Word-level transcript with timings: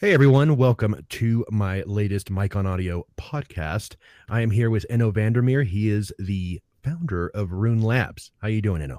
Hey 0.00 0.12
everyone, 0.12 0.56
welcome 0.56 1.04
to 1.08 1.44
my 1.50 1.82
latest 1.84 2.30
Mike 2.30 2.54
on 2.54 2.68
Audio 2.68 3.04
podcast. 3.16 3.96
I 4.28 4.42
am 4.42 4.52
here 4.52 4.70
with 4.70 4.86
Enno 4.88 5.12
Vandermeer. 5.12 5.64
He 5.64 5.88
is 5.88 6.12
the 6.20 6.60
founder 6.84 7.32
of 7.34 7.50
Roon 7.50 7.82
Labs. 7.82 8.30
How 8.40 8.46
you 8.46 8.62
doing, 8.62 8.80
Enno? 8.80 8.98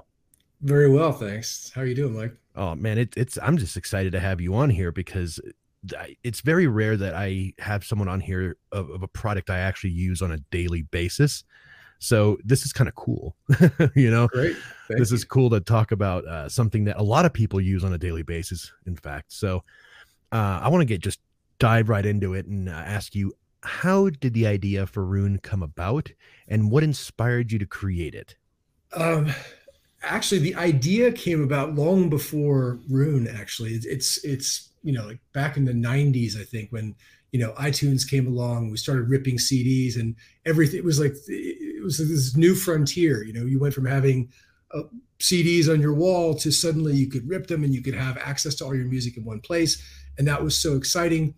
Very 0.60 0.90
well, 0.90 1.10
thanks. 1.12 1.72
How 1.74 1.80
are 1.80 1.86
you 1.86 1.94
doing, 1.94 2.12
Mike? 2.12 2.36
Oh 2.54 2.74
man, 2.74 2.98
it, 2.98 3.14
it's 3.16 3.38
I'm 3.42 3.56
just 3.56 3.78
excited 3.78 4.12
to 4.12 4.20
have 4.20 4.42
you 4.42 4.54
on 4.54 4.68
here 4.68 4.92
because 4.92 5.40
it's 6.22 6.42
very 6.42 6.66
rare 6.66 6.98
that 6.98 7.14
I 7.14 7.54
have 7.60 7.82
someone 7.82 8.08
on 8.08 8.20
here 8.20 8.58
of, 8.70 8.90
of 8.90 9.02
a 9.02 9.08
product 9.08 9.48
I 9.48 9.60
actually 9.60 9.92
use 9.92 10.20
on 10.20 10.32
a 10.32 10.38
daily 10.50 10.82
basis. 10.82 11.44
So 11.98 12.36
this 12.44 12.66
is 12.66 12.74
kind 12.74 12.88
of 12.88 12.94
cool, 12.94 13.36
you 13.94 14.10
know. 14.10 14.28
Great. 14.28 14.54
Thank 14.88 15.00
this 15.00 15.12
you. 15.12 15.14
is 15.14 15.24
cool 15.24 15.48
to 15.48 15.60
talk 15.60 15.92
about 15.92 16.26
uh, 16.26 16.50
something 16.50 16.84
that 16.84 16.98
a 16.98 17.02
lot 17.02 17.24
of 17.24 17.32
people 17.32 17.58
use 17.58 17.84
on 17.84 17.94
a 17.94 17.98
daily 17.98 18.22
basis. 18.22 18.70
In 18.84 18.96
fact, 18.96 19.32
so 19.32 19.64
uh, 20.32 20.60
I 20.62 20.68
want 20.68 20.82
to 20.82 20.86
get 20.86 21.00
just 21.00 21.20
dive 21.58 21.88
right 21.88 22.06
into 22.06 22.34
it 22.34 22.46
and 22.46 22.68
uh, 22.68 22.72
ask 22.72 23.14
you 23.14 23.32
how 23.62 24.08
did 24.08 24.34
the 24.34 24.46
idea 24.46 24.86
for 24.86 25.04
Roon 25.04 25.38
come 25.38 25.62
about 25.62 26.10
and 26.48 26.70
what 26.70 26.82
inspired 26.82 27.52
you 27.52 27.58
to 27.58 27.66
create 27.66 28.14
it? 28.14 28.36
Um, 28.94 29.32
actually, 30.02 30.40
the 30.40 30.54
idea 30.54 31.12
came 31.12 31.42
about 31.42 31.74
long 31.74 32.08
before 32.08 32.80
Roon. 32.88 33.28
Actually, 33.28 33.72
it's, 33.72 33.86
it's 33.86 34.24
it's 34.24 34.70
you 34.82 34.92
know 34.92 35.06
like 35.06 35.20
back 35.32 35.56
in 35.56 35.64
the 35.64 35.72
'90s, 35.72 36.40
I 36.40 36.44
think 36.44 36.70
when 36.70 36.94
you 37.32 37.40
know 37.40 37.52
iTunes 37.52 38.08
came 38.08 38.26
along, 38.26 38.70
we 38.70 38.76
started 38.76 39.08
ripping 39.08 39.36
CDs 39.36 39.96
and 39.96 40.16
everything. 40.46 40.78
It 40.78 40.84
was 40.84 40.98
like 40.98 41.14
it 41.28 41.84
was 41.84 41.98
this 41.98 42.36
new 42.36 42.54
frontier. 42.54 43.22
You 43.22 43.32
know, 43.32 43.44
you 43.44 43.60
went 43.60 43.74
from 43.74 43.86
having 43.86 44.30
uh, 44.72 44.82
CDs 45.18 45.72
on 45.72 45.80
your 45.80 45.94
wall 45.94 46.34
to 46.34 46.50
suddenly 46.50 46.94
you 46.94 47.08
could 47.08 47.28
rip 47.28 47.46
them 47.46 47.64
and 47.64 47.74
you 47.74 47.82
could 47.82 47.94
have 47.94 48.16
access 48.18 48.54
to 48.56 48.64
all 48.64 48.74
your 48.74 48.86
music 48.86 49.16
in 49.16 49.24
one 49.24 49.40
place 49.40 49.82
and 50.18 50.26
that 50.28 50.42
was 50.42 50.56
so 50.56 50.76
exciting 50.76 51.34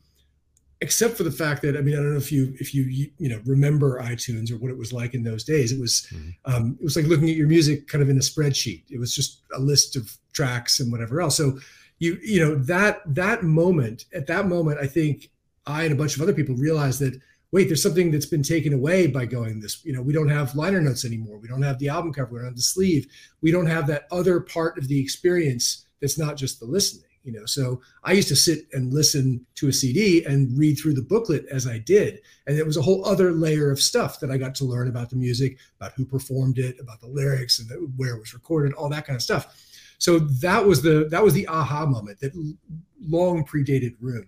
except 0.83 1.17
for 1.17 1.23
the 1.23 1.31
fact 1.31 1.63
that 1.63 1.77
I 1.77 1.81
mean 1.81 1.95
I 1.95 1.99
don't 1.99 2.11
know 2.11 2.19
if 2.19 2.33
you 2.33 2.55
if 2.59 2.75
you 2.75 2.83
you 3.17 3.29
know 3.29 3.41
remember 3.47 4.03
iTunes 4.03 4.51
or 4.51 4.59
what 4.59 4.73
it 4.73 4.77
was 4.77 4.93
like 4.93 5.15
in 5.15 5.23
those 5.23 5.45
days. 5.45 5.71
It 5.73 5.81
was 5.81 6.09
mm-hmm. 6.13 6.53
um, 6.53 6.77
it 6.81 6.85
was 6.85 6.97
like 6.97 7.07
looking 7.07 7.31
at 7.31 7.37
your 7.37 7.47
music 7.47 7.87
kind 7.87 8.03
of 8.03 8.11
in 8.11 8.17
a 8.17 8.21
spreadsheet. 8.21 8.83
It 8.91 8.99
was 8.99 9.15
just 9.15 9.43
a 9.55 9.61
list 9.61 9.95
of 9.95 10.13
tracks 10.33 10.81
and 10.81 10.91
whatever 10.91 11.21
else. 11.21 11.37
So 11.37 11.59
you 12.01 12.19
you 12.21 12.41
know 12.45 12.57
that 12.57 13.03
that 13.15 13.45
moment 13.45 14.07
at 14.13 14.27
that 14.27 14.47
moment 14.47 14.81
I 14.81 14.89
think 14.89 15.31
I 15.67 15.85
and 15.85 15.93
a 15.93 15.97
bunch 15.97 16.17
of 16.17 16.23
other 16.23 16.35
people 16.35 16.57
realized 16.57 16.99
that 16.99 17.15
wait 17.53 17.69
there's 17.69 17.83
something 17.83 18.11
that's 18.11 18.27
been 18.27 18.43
taken 18.43 18.73
away 18.73 19.07
by 19.07 19.25
going 19.25 19.61
this 19.61 19.85
you 19.85 19.93
know 19.93 20.03
we 20.03 20.13
don't 20.13 20.29
have 20.29 20.57
liner 20.57 20.81
notes 20.81 21.05
anymore. 21.05 21.39
We 21.39 21.49
don't 21.49 21.63
have 21.63 21.79
the 21.79 21.89
album 21.89 22.13
cover. 22.13 22.33
We 22.33 22.39
don't 22.39 22.47
have 22.47 22.57
the 22.57 22.63
sleeve. 22.63 23.07
We 23.41 23.53
don't 23.53 23.67
have 23.67 23.87
that 23.87 24.07
other 24.11 24.41
part 24.41 24.79
of 24.79 24.89
the 24.89 25.01
experience 25.01 25.87
that's 26.01 26.19
not 26.19 26.37
just 26.37 26.59
the 26.59 26.67
listening 26.67 27.07
you 27.25 27.33
know 27.33 27.47
so 27.47 27.81
i 28.05 28.13
used 28.13 28.29
to 28.29 28.37
sit 28.37 28.67
and 28.73 28.93
listen 28.93 29.45
to 29.55 29.69
a 29.69 29.73
cd 29.73 30.25
and 30.25 30.57
read 30.59 30.75
through 30.75 30.95
the 30.95 31.03
booklet 31.03 31.47
as 31.51 31.67
i 31.67 31.79
did 31.79 32.21
and 32.47 32.59
it 32.59 32.67
was 32.67 32.77
a 32.77 32.83
whole 32.83 33.05
other 33.05 33.33
layer 33.33 33.71
of 33.71 33.81
stuff 33.81 34.19
that 34.21 34.31
i 34.31 34.37
got 34.37 34.55
to 34.55 34.65
learn 34.65 34.89
about 34.89 35.11
the 35.11 35.17
music 35.17 35.57
about 35.79 35.93
who 35.93 36.05
performed 36.05 36.59
it 36.59 36.77
about 36.81 37.01
the 37.01 37.07
lyrics 37.07 37.59
and 37.59 37.93
where 37.97 38.17
it 38.17 38.21
was 38.21 38.35
recorded 38.35 38.73
all 38.75 38.89
that 38.89 39.07
kind 39.07 39.17
of 39.17 39.23
stuff 39.23 39.55
so 39.99 40.19
that 40.19 40.65
was 40.65 40.83
the 40.83 41.07
that 41.11 41.23
was 41.23 41.35
the 41.35 41.47
aha 41.47 41.87
moment 41.87 42.19
that 42.21 42.33
long 43.01 43.45
predated 43.45 43.95
Roon 44.01 44.27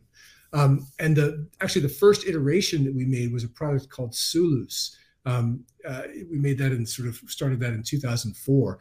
um, 0.55 0.87
and 0.99 1.17
the 1.17 1.47
actually 1.61 1.83
the 1.83 1.89
first 1.89 2.27
iteration 2.27 2.85
that 2.85 2.95
we 2.95 3.05
made 3.05 3.33
was 3.33 3.45
a 3.45 3.49
product 3.49 3.89
called 3.91 4.13
Sooloos 4.13 4.97
um, 5.27 5.65
uh, 5.89 6.03
we 6.31 6.39
made 6.39 6.59
that 6.59 6.73
and 6.73 6.89
sort 6.89 7.09
of 7.09 7.17
started 7.27 7.61
that 7.61 7.73
in 7.73 7.83
2004 7.83 8.79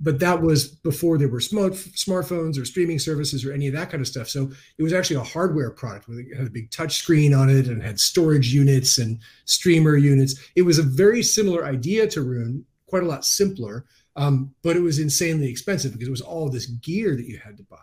but 0.00 0.18
that 0.20 0.40
was 0.40 0.68
before 0.68 1.16
there 1.16 1.28
were 1.28 1.40
smart, 1.40 1.72
smartphones 1.72 2.60
or 2.60 2.64
streaming 2.64 2.98
services 2.98 3.44
or 3.44 3.52
any 3.52 3.66
of 3.66 3.74
that 3.74 3.90
kind 3.90 4.00
of 4.00 4.06
stuff. 4.06 4.28
So 4.28 4.50
it 4.78 4.82
was 4.82 4.92
actually 4.92 5.16
a 5.16 5.24
hardware 5.24 5.70
product 5.70 6.08
with 6.08 6.18
it 6.18 6.36
had 6.36 6.46
a 6.46 6.50
big 6.50 6.70
touch 6.70 6.96
screen 6.96 7.32
on 7.32 7.48
it 7.48 7.66
and 7.66 7.82
had 7.82 7.98
storage 7.98 8.52
units 8.52 8.98
and 8.98 9.18
streamer 9.46 9.96
units. 9.96 10.34
It 10.54 10.62
was 10.62 10.78
a 10.78 10.82
very 10.82 11.22
similar 11.22 11.64
idea 11.64 12.06
to 12.08 12.22
Roon, 12.22 12.64
quite 12.86 13.04
a 13.04 13.06
lot 13.06 13.24
simpler, 13.24 13.86
um, 14.16 14.54
but 14.62 14.76
it 14.76 14.80
was 14.80 14.98
insanely 14.98 15.48
expensive 15.48 15.92
because 15.92 16.08
it 16.08 16.10
was 16.10 16.20
all 16.20 16.48
this 16.48 16.66
gear 16.66 17.16
that 17.16 17.26
you 17.26 17.38
had 17.38 17.56
to 17.56 17.62
buy. 17.64 17.76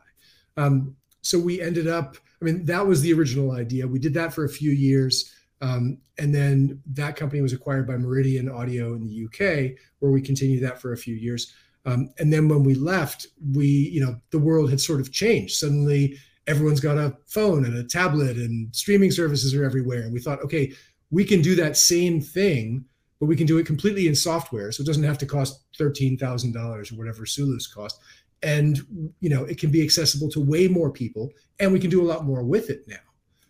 Um, 0.57 0.95
so 1.21 1.39
we 1.39 1.61
ended 1.61 1.87
up, 1.87 2.17
I 2.43 2.45
mean, 2.45 2.65
that 2.65 2.85
was 2.85 3.01
the 3.01 3.13
original 3.13 3.51
idea. 3.51 3.87
We 3.87 3.99
did 3.99 4.13
that 4.15 4.33
for 4.33 4.43
a 4.43 4.49
few 4.49 4.71
years. 4.71 5.33
Um, 5.61 5.99
and 6.17 6.35
then 6.35 6.81
that 6.87 7.15
company 7.15 7.41
was 7.41 7.53
acquired 7.53 7.87
by 7.87 7.95
Meridian 7.95 8.49
Audio 8.49 8.95
in 8.95 9.07
the 9.07 9.25
UK, 9.25 9.77
where 9.99 10.11
we 10.11 10.21
continued 10.21 10.61
that 10.63 10.81
for 10.81 10.91
a 10.91 10.97
few 10.97 11.15
years. 11.15 11.53
Um, 11.85 12.09
and 12.19 12.33
then 12.33 12.49
when 12.49 12.65
we 12.65 12.75
left, 12.75 13.27
we, 13.53 13.65
you 13.65 14.05
know, 14.05 14.17
the 14.31 14.39
world 14.39 14.69
had 14.69 14.81
sort 14.81 14.99
of 14.99 15.13
changed. 15.13 15.55
Suddenly, 15.55 16.17
everyone's 16.47 16.81
got 16.81 16.97
a 16.97 17.15
phone 17.27 17.63
and 17.63 17.77
a 17.77 17.83
tablet, 17.85 18.35
and 18.35 18.75
streaming 18.75 19.11
services 19.11 19.55
are 19.55 19.63
everywhere. 19.63 20.01
And 20.01 20.11
we 20.11 20.19
thought, 20.19 20.43
okay, 20.43 20.73
we 21.11 21.23
can 21.23 21.41
do 21.41 21.55
that 21.55 21.77
same 21.77 22.19
thing, 22.19 22.83
but 23.21 23.27
we 23.27 23.37
can 23.37 23.47
do 23.47 23.57
it 23.57 23.65
completely 23.65 24.07
in 24.07 24.15
software, 24.15 24.69
so 24.73 24.81
it 24.81 24.85
doesn't 24.85 25.03
have 25.03 25.17
to 25.19 25.25
cost 25.25 25.63
thirteen 25.77 26.17
thousand 26.17 26.53
dollars 26.53 26.91
or 26.91 26.95
whatever 26.95 27.23
Sooloos 27.23 27.73
cost. 27.73 28.01
And 28.43 29.13
you 29.19 29.29
know, 29.29 29.45
it 29.45 29.57
can 29.57 29.71
be 29.71 29.81
accessible 29.83 30.29
to 30.31 30.39
way 30.39 30.67
more 30.67 30.91
people, 30.91 31.31
and 31.59 31.71
we 31.71 31.79
can 31.79 31.89
do 31.89 32.01
a 32.01 32.07
lot 32.07 32.25
more 32.25 32.43
with 32.43 32.69
it 32.69 32.83
now. 32.87 32.95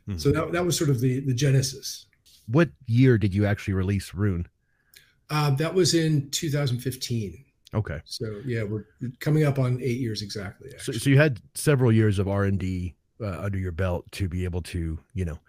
Mm-hmm. 0.08 0.18
So 0.18 0.31
that, 0.31 0.52
that 0.52 0.66
was 0.66 0.78
sort 0.78 0.90
of 0.90 1.00
the 1.00 1.22
the 1.22 1.34
genesis. 1.34 2.06
What 2.48 2.70
year 2.88 3.18
did 3.18 3.34
you 3.34 3.46
actually 3.46 3.74
release 3.74 4.14
Roon? 4.14 4.48
Uh, 5.30 5.52
that 5.52 5.74
was 5.74 5.94
in 5.94 6.30
2015. 6.30 7.44
Okay. 7.74 8.02
So 8.06 8.42
yeah, 8.46 8.64
we're 8.64 8.86
coming 9.20 9.46
up 9.46 9.58
on 9.58 9.80
eight 9.82 10.00
years 10.00 10.22
exactly. 10.22 10.72
So, 10.78 10.92
so 10.92 11.09
you 11.09 11.18
had 11.18 11.40
several 11.56 11.92
years 11.92 12.20
of 12.20 12.28
R 12.28 12.44
and 12.44 12.59
D 12.59 12.96
uh, 13.22 13.40
under 13.40 13.58
your 13.58 13.72
belt 13.72 14.06
to 14.12 14.28
be 14.28 14.44
able 14.44 14.62
to, 14.62 15.00
you 15.14 15.26
know, 15.26 15.40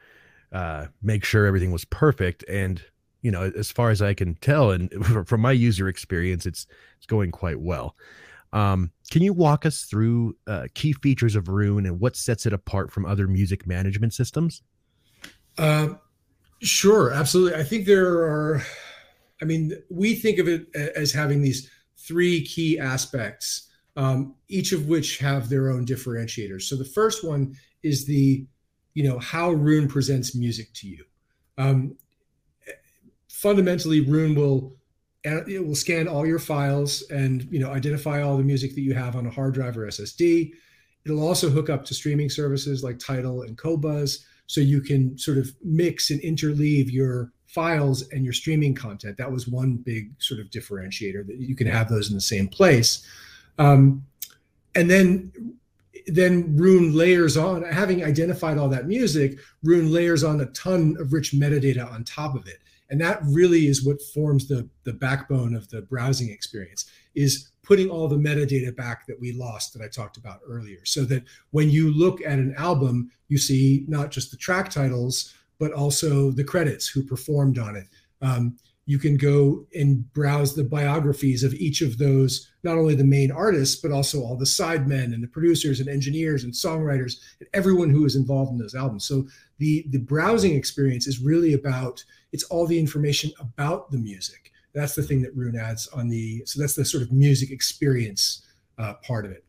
uh, 0.52 0.86
make 1.02 1.24
sure 1.24 1.46
everything 1.46 1.72
was 1.72 1.84
perfect. 1.84 2.44
And 2.48 2.82
you 3.20 3.30
know, 3.30 3.50
as 3.56 3.70
far 3.70 3.90
as 3.90 4.02
I 4.02 4.14
can 4.14 4.34
tell, 4.36 4.70
and 4.70 4.90
from 5.26 5.40
my 5.40 5.52
user 5.52 5.88
experience, 5.88 6.46
it's 6.46 6.66
it's 6.96 7.06
going 7.06 7.30
quite 7.30 7.60
well. 7.60 7.96
Um, 8.54 8.92
can 9.10 9.20
you 9.20 9.32
walk 9.32 9.66
us 9.66 9.82
through 9.82 10.36
uh, 10.46 10.68
key 10.74 10.92
features 10.92 11.34
of 11.34 11.48
Roon 11.48 11.84
and 11.86 11.98
what 11.98 12.16
sets 12.16 12.46
it 12.46 12.52
apart 12.52 12.92
from 12.92 13.04
other 13.04 13.26
music 13.26 13.66
management 13.66 14.14
systems? 14.14 14.62
Uh, 15.58 15.88
sure, 16.62 17.12
absolutely. 17.12 17.58
I 17.58 17.64
think 17.64 17.84
there 17.84 18.06
are. 18.06 18.62
I 19.42 19.44
mean, 19.44 19.72
we 19.90 20.14
think 20.14 20.38
of 20.38 20.48
it 20.48 20.68
as 20.74 21.12
having 21.12 21.42
these 21.42 21.68
three 21.98 22.44
key 22.46 22.78
aspects, 22.78 23.68
um, 23.96 24.36
each 24.48 24.72
of 24.72 24.86
which 24.86 25.18
have 25.18 25.48
their 25.48 25.70
own 25.70 25.84
differentiators. 25.84 26.62
So 26.62 26.76
the 26.76 26.84
first 26.84 27.24
one 27.24 27.56
is 27.82 28.06
the, 28.06 28.46
you 28.94 29.02
know, 29.02 29.18
how 29.18 29.50
Roon 29.50 29.88
presents 29.88 30.36
music 30.36 30.72
to 30.74 30.88
you. 30.88 31.04
Um, 31.58 31.96
fundamentally, 33.28 34.00
Roon 34.00 34.36
will 34.36 34.76
it 35.24 35.66
will 35.66 35.74
scan 35.74 36.06
all 36.06 36.26
your 36.26 36.38
files 36.38 37.02
and 37.10 37.48
you 37.50 37.58
know 37.58 37.72
identify 37.72 38.22
all 38.22 38.36
the 38.36 38.44
music 38.44 38.74
that 38.74 38.82
you 38.82 38.94
have 38.94 39.16
on 39.16 39.26
a 39.26 39.30
hard 39.30 39.54
drive 39.54 39.76
or 39.76 39.86
SSD. 39.86 40.52
It'll 41.04 41.26
also 41.26 41.50
hook 41.50 41.68
up 41.70 41.84
to 41.86 41.94
streaming 41.94 42.30
services 42.30 42.82
like 42.82 42.98
Tidal 42.98 43.42
and 43.42 43.56
Qobuz, 43.56 44.24
so 44.46 44.60
you 44.60 44.80
can 44.80 45.16
sort 45.18 45.38
of 45.38 45.50
mix 45.62 46.10
and 46.10 46.20
interleave 46.22 46.90
your 46.90 47.32
files 47.46 48.08
and 48.10 48.24
your 48.24 48.32
streaming 48.32 48.74
content. 48.74 49.16
That 49.16 49.30
was 49.30 49.46
one 49.46 49.76
big 49.76 50.10
sort 50.18 50.40
of 50.40 50.50
differentiator 50.50 51.26
that 51.26 51.36
you 51.36 51.54
can 51.54 51.66
have 51.66 51.88
those 51.88 52.08
in 52.08 52.14
the 52.14 52.20
same 52.20 52.48
place. 52.48 53.06
Um, 53.58 54.04
and 54.74 54.90
then 54.90 55.32
then 56.06 56.54
Roon 56.56 56.94
layers 56.94 57.36
on, 57.36 57.62
having 57.62 58.04
identified 58.04 58.58
all 58.58 58.68
that 58.68 58.86
music, 58.86 59.38
Roon 59.62 59.90
layers 59.90 60.22
on 60.22 60.40
a 60.40 60.46
ton 60.46 60.96
of 60.98 61.14
rich 61.14 61.32
metadata 61.32 61.90
on 61.90 62.04
top 62.04 62.34
of 62.34 62.46
it. 62.46 62.58
And 62.90 63.00
that 63.00 63.20
really 63.24 63.66
is 63.66 63.84
what 63.84 64.02
forms 64.02 64.46
the, 64.46 64.68
the 64.84 64.92
backbone 64.92 65.54
of 65.54 65.68
the 65.70 65.82
browsing 65.82 66.30
experience 66.30 66.90
is 67.14 67.50
putting 67.62 67.88
all 67.88 68.08
the 68.08 68.16
metadata 68.16 68.74
back 68.76 69.06
that 69.06 69.18
we 69.20 69.32
lost 69.32 69.72
that 69.72 69.82
I 69.82 69.88
talked 69.88 70.16
about 70.16 70.40
earlier. 70.46 70.84
So 70.84 71.04
that 71.06 71.24
when 71.50 71.70
you 71.70 71.92
look 71.92 72.20
at 72.20 72.38
an 72.38 72.54
album, 72.58 73.10
you 73.28 73.38
see 73.38 73.84
not 73.88 74.10
just 74.10 74.30
the 74.30 74.36
track 74.36 74.70
titles, 74.70 75.34
but 75.58 75.72
also 75.72 76.30
the 76.30 76.44
credits 76.44 76.86
who 76.86 77.02
performed 77.02 77.58
on 77.58 77.76
it. 77.76 77.86
Um, 78.20 78.56
you 78.86 78.98
can 78.98 79.16
go 79.16 79.66
and 79.74 80.12
browse 80.12 80.54
the 80.54 80.64
biographies 80.64 81.42
of 81.42 81.54
each 81.54 81.80
of 81.80 81.96
those, 81.96 82.50
not 82.62 82.76
only 82.76 82.94
the 82.94 83.04
main 83.04 83.30
artists, 83.30 83.80
but 83.80 83.90
also 83.90 84.20
all 84.20 84.36
the 84.36 84.44
sidemen 84.44 85.14
and 85.14 85.22
the 85.22 85.28
producers 85.28 85.80
and 85.80 85.88
engineers 85.88 86.44
and 86.44 86.52
songwriters 86.52 87.16
and 87.40 87.48
everyone 87.54 87.88
who 87.88 88.04
is 88.04 88.16
involved 88.16 88.52
in 88.52 88.58
those 88.58 88.74
albums. 88.74 89.06
So 89.06 89.26
the 89.58 89.86
the 89.90 89.98
browsing 89.98 90.54
experience 90.54 91.06
is 91.06 91.20
really 91.20 91.54
about 91.54 92.04
it's 92.32 92.44
all 92.44 92.66
the 92.66 92.78
information 92.78 93.30
about 93.40 93.90
the 93.90 93.98
music. 93.98 94.52
That's 94.74 94.94
the 94.94 95.02
thing 95.02 95.22
that 95.22 95.34
Roon 95.34 95.56
adds 95.56 95.86
on 95.88 96.08
the 96.08 96.42
so 96.44 96.60
that's 96.60 96.74
the 96.74 96.84
sort 96.84 97.02
of 97.02 97.12
music 97.12 97.50
experience 97.50 98.44
uh, 98.78 98.94
part 99.06 99.24
of 99.24 99.30
it. 99.30 99.44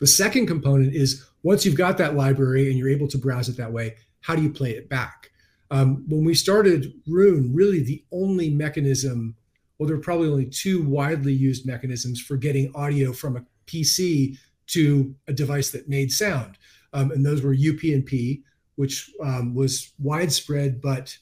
The 0.00 0.06
second 0.06 0.46
component 0.46 0.94
is 0.94 1.24
once 1.42 1.64
you've 1.64 1.76
got 1.76 1.96
that 1.98 2.14
library 2.14 2.68
and 2.68 2.78
you're 2.78 2.90
able 2.90 3.08
to 3.08 3.18
browse 3.18 3.48
it 3.48 3.56
that 3.56 3.72
way, 3.72 3.94
how 4.20 4.34
do 4.34 4.42
you 4.42 4.50
play 4.50 4.72
it 4.72 4.88
back? 4.88 5.30
Um, 5.70 6.04
when 6.08 6.24
we 6.24 6.34
started 6.34 6.92
Roon, 7.06 7.52
really 7.54 7.82
the 7.82 8.04
only 8.12 8.50
mechanism, 8.50 9.34
well, 9.78 9.86
there 9.86 9.96
were 9.96 10.02
probably 10.02 10.28
only 10.28 10.46
two 10.46 10.82
widely 10.82 11.32
used 11.32 11.66
mechanisms 11.66 12.20
for 12.20 12.36
getting 12.36 12.72
audio 12.74 13.12
from 13.12 13.36
a 13.36 13.44
PC 13.66 14.38
to 14.66 15.14
a 15.28 15.32
device 15.32 15.70
that 15.70 15.88
made 15.88 16.12
sound. 16.12 16.58
Um, 16.92 17.10
and 17.10 17.24
those 17.24 17.42
were 17.42 17.54
UPnP, 17.54 18.42
which 18.76 19.10
um, 19.22 19.54
was 19.54 19.92
widespread 19.98 20.80
but 20.80 21.16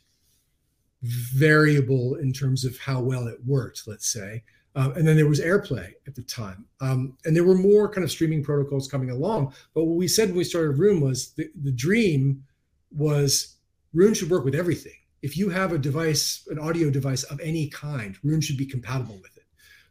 variable 1.03 2.17
in 2.17 2.33
terms 2.33 2.65
of 2.65 2.79
how 2.79 3.01
well 3.01 3.27
it 3.27 3.39
worked, 3.45 3.83
let's 3.87 4.13
say. 4.13 4.43
Um, 4.75 4.93
and 4.93 5.07
then 5.07 5.17
there 5.17 5.29
was 5.29 5.41
AirPlay 5.41 5.93
at 6.07 6.15
the 6.15 6.23
time. 6.23 6.65
Um, 6.81 7.17
and 7.25 7.37
there 7.37 7.45
were 7.45 7.57
more 7.57 7.89
kind 7.89 8.05
of 8.05 8.11
streaming 8.11 8.43
protocols 8.43 8.89
coming 8.89 9.11
along. 9.11 9.53
But 9.75 9.85
what 9.85 9.97
we 9.97 10.09
said 10.09 10.29
when 10.29 10.39
we 10.39 10.45
started 10.45 10.79
Roon 10.79 11.01
was 11.01 11.33
the, 11.33 11.51
the 11.63 11.73
dream 11.73 12.43
was 12.91 13.57
Roon 13.93 14.15
should 14.15 14.31
work 14.31 14.45
with 14.45 14.55
everything. 14.55 14.93
If 15.23 15.37
you 15.37 15.49
have 15.51 15.73
a 15.73 15.79
device, 15.79 16.47
an 16.51 16.59
audio 16.59 16.91
device 16.91 17.23
of 17.25 17.41
any 17.41 17.69
kind, 17.69 18.17
Roon 18.25 18.41
should 18.41 18.57
be 18.57 18.67
compatible 18.67 19.19
with 19.23 19.37
it. 19.37 19.45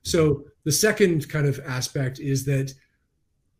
So 0.03 0.45
the 0.65 0.71
second 0.71 1.29
kind 1.29 1.47
of 1.47 1.59
aspect 1.65 2.19
is 2.19 2.45
that 2.45 2.73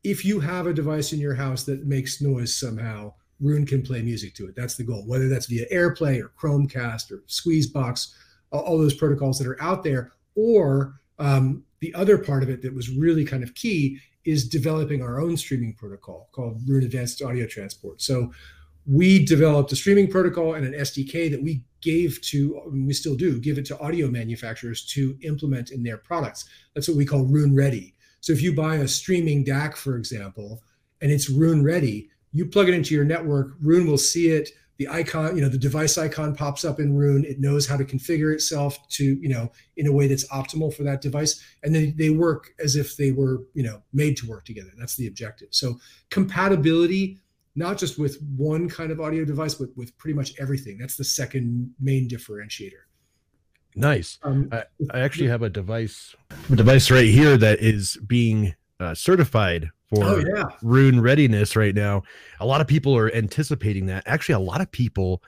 if 0.03 0.25
you 0.25 0.39
have 0.39 0.67
a 0.67 0.73
device 0.73 1.13
in 1.13 1.19
your 1.19 1.35
house 1.35 1.63
that 1.65 1.85
makes 1.85 2.21
noise 2.21 2.55
somehow, 2.55 3.13
Roon 3.39 3.65
can 3.65 3.81
play 3.81 4.01
music 4.01 4.35
to 4.35 4.47
it. 4.47 4.55
That's 4.55 4.75
the 4.75 4.83
goal, 4.83 5.03
whether 5.07 5.29
that's 5.29 5.47
via 5.47 5.65
AirPlay 5.71 6.21
or 6.21 6.31
Chromecast 6.39 7.11
or 7.11 7.23
Squeezebox, 7.27 8.13
all 8.51 8.77
those 8.77 8.93
protocols 8.93 9.39
that 9.39 9.47
are 9.47 9.61
out 9.61 9.83
there, 9.83 10.11
or 10.35 10.99
um, 11.19 11.63
the 11.79 11.93
other 11.93 12.17
part 12.17 12.43
of 12.43 12.49
it 12.49 12.61
that 12.61 12.73
was 12.73 12.89
really 12.89 13.25
kind 13.25 13.43
of 13.43 13.55
key 13.55 13.99
is 14.25 14.47
developing 14.47 15.01
our 15.01 15.19
own 15.19 15.35
streaming 15.37 15.73
protocol 15.73 16.29
called 16.31 16.61
Roon 16.67 16.83
Advanced 16.83 17.21
Audio 17.21 17.47
Transport. 17.47 18.01
So 18.01 18.31
we 18.85 19.23
developed 19.25 19.71
a 19.71 19.75
streaming 19.75 20.09
protocol 20.09 20.55
and 20.55 20.65
an 20.65 20.73
SDK 20.73 21.29
that 21.31 21.41
we 21.41 21.63
gave 21.81 22.21
to, 22.21 22.61
we 22.71 22.93
still 22.93 23.15
do, 23.15 23.39
give 23.39 23.57
it 23.57 23.65
to 23.65 23.79
audio 23.79 24.07
manufacturers 24.07 24.85
to 24.85 25.17
implement 25.23 25.71
in 25.71 25.83
their 25.83 25.97
products. 25.97 26.45
That's 26.73 26.87
what 26.87 26.97
we 26.97 27.05
call 27.05 27.25
Roon 27.25 27.55
Ready. 27.55 27.95
So 28.21 28.33
if 28.33 28.41
you 28.41 28.55
buy 28.55 28.75
a 28.77 28.87
streaming 28.87 29.43
DAC, 29.43 29.75
for 29.75 29.97
example, 29.97 30.61
and 31.01 31.11
it's 31.11 31.29
Roon 31.29 31.63
Ready, 31.63 32.09
you 32.31 32.45
plug 32.45 32.69
it 32.69 32.75
into 32.75 32.93
your 32.95 33.03
network, 33.03 33.53
Roon 33.61 33.87
will 33.87 33.97
see 33.97 34.29
it. 34.29 34.49
The 34.77 34.87
icon, 34.87 35.35
you 35.35 35.43
know, 35.43 35.49
the 35.49 35.59
device 35.59 35.97
icon 35.97 36.35
pops 36.35 36.65
up 36.65 36.79
in 36.79 36.95
Roon. 36.95 37.23
It 37.23 37.39
knows 37.39 37.67
how 37.67 37.77
to 37.77 37.85
configure 37.85 38.33
itself 38.33 38.79
to, 38.89 39.03
you 39.03 39.29
know, 39.29 39.51
in 39.77 39.85
a 39.85 39.91
way 39.91 40.07
that's 40.07 40.27
optimal 40.29 40.73
for 40.73 40.81
that 40.83 41.01
device. 41.01 41.43
And 41.61 41.75
then 41.75 41.93
they 41.97 42.09
work 42.09 42.53
as 42.59 42.75
if 42.75 42.97
they 42.97 43.11
were, 43.11 43.43
you 43.53 43.61
know, 43.61 43.83
made 43.93 44.17
to 44.17 44.27
work 44.27 44.43
together. 44.43 44.71
That's 44.75 44.95
the 44.95 45.05
objective. 45.05 45.49
So 45.51 45.79
compatibility, 46.09 47.19
not 47.55 47.77
just 47.77 47.99
with 47.99 48.21
one 48.37 48.69
kind 48.69 48.91
of 48.91 49.01
audio 49.01 49.25
device, 49.25 49.55
but 49.55 49.69
with 49.75 49.97
pretty 49.97 50.15
much 50.15 50.33
everything. 50.39 50.77
That's 50.77 50.95
the 50.95 51.03
second 51.03 51.73
main 51.79 52.07
differentiator. 52.07 52.83
Nice. 53.75 54.19
Um, 54.23 54.49
I, 54.51 54.63
I, 54.91 54.99
actually 54.99 55.27
have 55.27 55.43
a 55.43 55.49
device, 55.49 56.15
a 56.51 56.55
device 56.55 56.91
right 56.91 57.05
here 57.05 57.37
that 57.37 57.59
is 57.59 57.97
being 58.05 58.53
uh, 58.79 58.93
certified 58.93 59.69
for 59.87 60.03
oh, 60.03 60.23
yeah. 60.35 60.43
Roon 60.61 60.99
readiness 60.99 61.55
right 61.55 61.73
now. 61.73 62.03
A 62.39 62.45
lot 62.45 62.61
of 62.61 62.67
people 62.67 62.95
are 62.97 63.13
anticipating 63.13 63.85
that. 63.85 64.03
Actually, 64.05 64.35
a 64.35 64.39
lot 64.39 64.59
of 64.59 64.71
people 64.71 65.21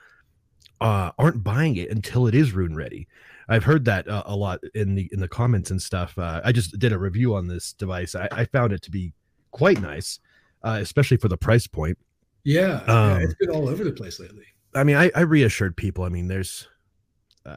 uh, 0.81 1.11
aren't 1.17 1.43
buying 1.43 1.77
it 1.77 1.89
until 1.89 2.27
it 2.27 2.35
is 2.35 2.51
Roon 2.51 2.75
ready. 2.75 3.07
I've 3.47 3.63
heard 3.63 3.85
that 3.85 4.07
uh, 4.07 4.23
a 4.25 4.35
lot 4.35 4.61
in 4.73 4.95
the 4.95 5.09
in 5.11 5.19
the 5.19 5.27
comments 5.27 5.71
and 5.71 5.81
stuff. 5.81 6.17
Uh, 6.17 6.41
I 6.43 6.51
just 6.51 6.77
did 6.79 6.93
a 6.93 6.97
review 6.97 7.35
on 7.35 7.47
this 7.47 7.73
device. 7.73 8.15
I, 8.15 8.27
I 8.31 8.45
found 8.45 8.73
it 8.73 8.81
to 8.83 8.91
be 8.91 9.13
quite 9.51 9.81
nice, 9.81 10.19
uh, 10.63 10.79
especially 10.81 11.17
for 11.17 11.27
the 11.27 11.37
price 11.37 11.67
point. 11.67 11.97
Yeah, 12.43 12.83
um, 12.87 13.19
yeah, 13.19 13.25
it's 13.25 13.35
been 13.35 13.49
all 13.49 13.69
over 13.69 13.83
the 13.83 13.91
place 13.91 14.19
lately. 14.19 14.45
I 14.75 14.83
mean, 14.83 14.95
I, 14.95 15.11
I 15.15 15.21
reassured 15.21 15.77
people. 15.77 16.03
I 16.03 16.09
mean, 16.09 16.27
there's 16.27 16.67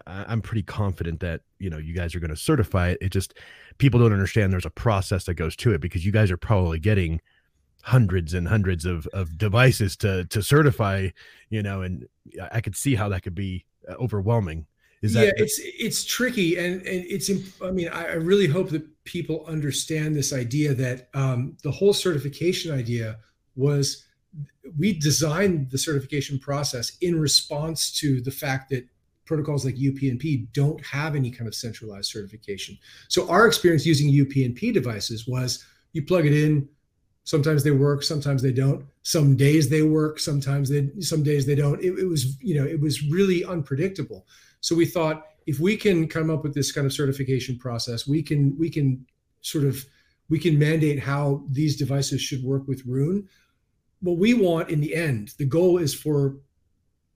I'm 0.06 0.42
pretty 0.42 0.62
confident 0.62 1.20
that 1.20 1.42
you 1.58 1.70
know 1.70 1.78
you 1.78 1.94
guys 1.94 2.14
are 2.14 2.20
going 2.20 2.30
to 2.30 2.36
certify 2.36 2.90
it. 2.90 2.98
It 3.00 3.10
just 3.10 3.34
people 3.78 4.00
don't 4.00 4.12
understand 4.12 4.52
there's 4.52 4.66
a 4.66 4.70
process 4.70 5.24
that 5.24 5.34
goes 5.34 5.54
to 5.56 5.72
it 5.72 5.80
because 5.80 6.04
you 6.04 6.12
guys 6.12 6.30
are 6.30 6.36
probably 6.36 6.80
getting 6.80 7.20
hundreds 7.82 8.34
and 8.34 8.48
hundreds 8.48 8.84
of, 8.84 9.06
of 9.08 9.38
devices 9.38 9.96
to 9.98 10.24
to 10.26 10.42
certify. 10.42 11.08
You 11.50 11.62
know, 11.62 11.82
and 11.82 12.06
I 12.50 12.60
could 12.60 12.76
see 12.76 12.96
how 12.96 13.08
that 13.10 13.22
could 13.22 13.34
be 13.34 13.64
uh, 13.88 13.94
overwhelming. 13.94 14.66
Is 15.02 15.12
that 15.12 15.26
yeah, 15.26 15.32
it's 15.36 15.60
it's 15.62 16.04
tricky 16.04 16.58
and 16.58 16.80
and 16.82 17.04
it's 17.08 17.30
I 17.62 17.70
mean 17.70 17.88
I 17.88 18.14
really 18.14 18.48
hope 18.48 18.70
that 18.70 18.84
people 19.04 19.44
understand 19.46 20.16
this 20.16 20.32
idea 20.32 20.74
that 20.74 21.10
um, 21.14 21.56
the 21.62 21.70
whole 21.70 21.92
certification 21.92 22.76
idea 22.76 23.18
was 23.54 24.05
we 24.78 24.92
designed 24.92 25.70
the 25.70 25.78
certification 25.78 26.38
process 26.38 26.96
in 27.00 27.18
response 27.18 27.90
to 28.00 28.20
the 28.20 28.30
fact 28.30 28.70
that 28.70 28.86
protocols 29.24 29.64
like 29.64 29.74
UPnP 29.74 30.52
don't 30.52 30.84
have 30.84 31.16
any 31.16 31.30
kind 31.30 31.48
of 31.48 31.54
centralized 31.54 32.10
certification. 32.10 32.78
So 33.08 33.28
our 33.28 33.46
experience 33.46 33.84
using 33.84 34.10
UPnP 34.12 34.72
devices 34.72 35.26
was 35.26 35.64
you 35.92 36.02
plug 36.04 36.26
it 36.26 36.32
in, 36.32 36.68
sometimes 37.24 37.64
they 37.64 37.72
work, 37.72 38.02
sometimes 38.02 38.40
they 38.40 38.52
don't. 38.52 38.86
Some 39.02 39.36
days 39.36 39.68
they 39.68 39.82
work, 39.82 40.18
sometimes 40.18 40.68
they 40.70 40.90
some 41.00 41.22
days 41.22 41.44
they 41.44 41.54
don't. 41.54 41.80
It, 41.82 41.98
it 41.98 42.06
was, 42.06 42.40
you 42.40 42.54
know, 42.58 42.66
it 42.66 42.80
was 42.80 43.02
really 43.02 43.44
unpredictable. 43.44 44.26
So 44.60 44.74
we 44.74 44.86
thought 44.86 45.26
if 45.46 45.60
we 45.60 45.76
can 45.76 46.08
come 46.08 46.30
up 46.30 46.42
with 46.42 46.54
this 46.54 46.72
kind 46.72 46.86
of 46.86 46.92
certification 46.92 47.58
process, 47.58 48.06
we 48.06 48.22
can 48.22 48.56
we 48.58 48.70
can 48.70 49.04
sort 49.42 49.64
of 49.64 49.84
we 50.28 50.38
can 50.38 50.58
mandate 50.58 50.98
how 50.98 51.44
these 51.50 51.76
devices 51.76 52.20
should 52.20 52.42
work 52.42 52.66
with 52.66 52.84
Roon. 52.86 53.28
What 54.00 54.18
we 54.18 54.34
want 54.34 54.70
in 54.70 54.80
the 54.80 54.94
end, 54.94 55.32
the 55.38 55.46
goal 55.46 55.78
is 55.78 55.94
for 55.94 56.36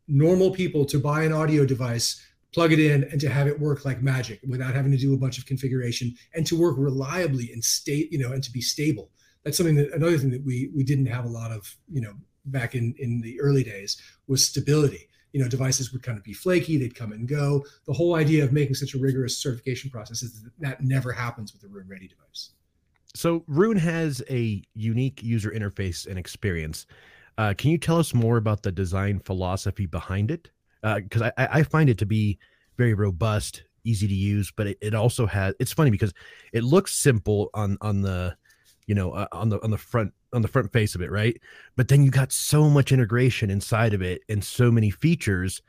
normal 0.09 0.51
people 0.51 0.85
to 0.87 0.99
buy 0.99 1.23
an 1.23 1.33
audio 1.33 1.65
device, 1.65 2.21
plug 2.53 2.73
it 2.73 2.81
in, 2.81 3.05
and 3.05 3.21
to 3.21 3.29
have 3.29 3.47
it 3.47 3.61
work 3.61 3.85
like 3.85 4.03
magic 4.03 4.41
without 4.49 4.75
having 4.75 4.91
to 4.91 4.99
do 4.99 5.15
a 5.15 5.19
bunch 5.19 5.39
of 5.39 5.47
configuration 5.47 6.15
and 6.35 6.47
to 6.47 6.59
work 6.59 6.77
reliably 6.79 7.51
and 7.53 7.63
state, 7.63 8.11
you 8.13 8.19
know, 8.19 8.33
and 8.33 8.43
to 8.43 8.51
be 8.51 8.61
stable. 8.61 9.11
That's 9.45 9.57
something 9.57 9.77
that 9.77 9.93
another 9.93 10.19
thing 10.19 10.31
that 10.31 10.45
we 10.45 10.71
we 10.75 10.85
didn't 10.85 11.07
have 11.07 11.25
a 11.25 11.29
lot 11.29 11.53
of, 11.53 11.77
you 11.89 12.01
know, 12.01 12.15
back 12.47 12.75
in 12.75 12.95
in 12.99 13.21
the 13.21 13.41
early 13.41 13.63
days 13.63 14.01
was 14.27 14.45
stability. 14.45 15.09
You 15.33 15.41
know, 15.41 15.49
devices 15.49 15.93
would 15.93 16.03
kind 16.03 16.19
of 16.19 16.25
be 16.25 16.33
flaky, 16.33 16.77
they'd 16.77 16.97
come 16.97 17.13
and 17.13 17.29
go. 17.29 17.65
The 17.87 17.93
whole 17.93 18.17
idea 18.17 18.43
of 18.43 18.53
making 18.53 18.75
such 18.75 18.95
a 18.95 18.99
rigorous 18.99 19.41
certification 19.41 19.89
process 19.89 20.23
is 20.23 20.43
that, 20.43 20.53
that 20.59 20.83
never 20.83 21.13
happens 21.13 21.53
with 21.53 21.63
a 21.63 21.69
Roon 21.69 21.87
Ready 21.89 22.09
device. 22.09 22.51
So 23.15 23.45
Roon 23.47 23.77
has 23.77 24.23
a 24.31 24.63
unique 24.75 25.23
user 25.23 25.51
interface 25.51 26.07
and 26.07 26.19
experience. 26.19 26.87
Uh, 27.39 27.55
can 27.57 27.71
you 27.71 27.79
tell 27.79 27.99
us 27.99 28.15
more 28.15 28.37
about 28.37 28.63
the 28.63 28.73
design 28.73 29.19
philosophy 29.19 29.87
behind 29.87 30.31
it? 30.31 30.51
Because 30.83 31.23
uh, 31.23 31.31
I, 31.37 31.49
I 31.53 31.63
find 31.63 31.91
it 31.91 31.99
to 31.99 32.07
be 32.07 32.39
very 32.77 32.95
robust, 32.95 33.65
easy 33.85 34.07
to 34.07 34.15
use, 34.15 34.53
but 34.55 34.67
it, 34.67 34.79
it 34.81 34.95
also 34.95 35.27
has. 35.27 35.55
It's 35.59 35.73
funny 35.73 35.91
because 35.91 36.13
it 36.53 36.65
looks 36.65 36.95
simple 36.95 37.51
on 37.53 37.77
on 37.81 38.01
the, 38.03 38.37
you 38.87 38.95
know, 38.95 39.13
uh, 39.13 39.27
on 39.33 39.49
the 39.49 39.63
on 39.63 39.71
the 39.71 39.79
front 39.79 40.13
on 40.33 40.43
the 40.43 40.49
front 40.49 40.73
face 40.73 40.95
of 40.95 41.03
it, 41.03 41.11
right? 41.11 41.39
But 41.77 41.89
then 41.89 42.03
you 42.03 42.11
got 42.11 42.33
so 42.33 42.71
much 42.71 42.93
integration 42.93 43.51
inside 43.51 43.93
of 43.93 44.03
it 44.03 44.23
and 44.29 44.43
so 44.43 44.71
many 44.71 44.91
features, 44.91 45.61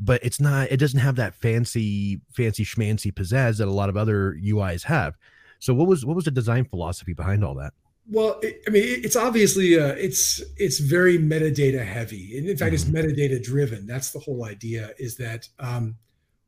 but 0.00 0.22
it's 0.24 0.40
not. 0.40 0.72
It 0.72 0.78
doesn't 0.78 0.98
have 0.98 1.16
that 1.16 1.34
fancy 1.34 2.20
fancy 2.32 2.64
schmancy 2.64 3.12
pizzazz 3.12 3.58
that 3.58 3.68
a 3.68 3.72
lot 3.72 3.88
of 3.88 3.96
other 3.96 4.36
UIs 4.42 4.82
have. 4.84 5.16
So 5.58 5.74
what 5.74 5.88
was 5.88 6.04
what 6.04 6.16
was 6.16 6.24
the 6.24 6.30
design 6.30 6.64
philosophy 6.64 7.12
behind 7.12 7.44
all 7.44 7.54
that? 7.56 7.72
Well, 8.10 8.38
it, 8.42 8.62
I 8.66 8.70
mean, 8.70 8.84
it's 9.04 9.16
obviously 9.16 9.78
uh, 9.78 9.94
it's 9.94 10.42
it's 10.56 10.78
very 10.78 11.18
metadata 11.18 11.84
heavy, 11.84 12.38
and 12.38 12.48
in 12.48 12.56
fact, 12.56 12.74
mm-hmm. 12.74 12.96
it's 12.96 13.18
metadata 13.18 13.42
driven. 13.42 13.86
That's 13.86 14.12
the 14.12 14.18
whole 14.18 14.44
idea. 14.44 14.92
Is 14.98 15.16
that 15.16 15.48
um, 15.58 15.96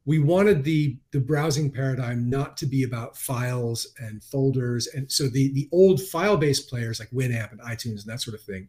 we 0.07 0.19
wanted 0.19 0.65
the 0.65 0.97
the 1.13 1.21
browsing 1.21 1.71
paradigm 1.71 2.31
not 2.31 2.57
to 2.59 2.67
be 2.67 2.83
about 2.83 3.17
files 3.17 3.87
and 3.99 4.23
folders, 4.23 4.87
and 4.87 5.11
so 5.13 5.25
the 5.25 5.53
the 5.53 5.69
old 5.71 6.01
file 6.01 6.39
based 6.39 6.69
players 6.69 6.99
like 6.99 7.11
Winamp 7.11 7.53
and 7.53 7.61
iTunes 7.61 8.03
and 8.03 8.07
that 8.07 8.23
sort 8.23 8.35
of 8.35 8.43
thing, 8.43 8.69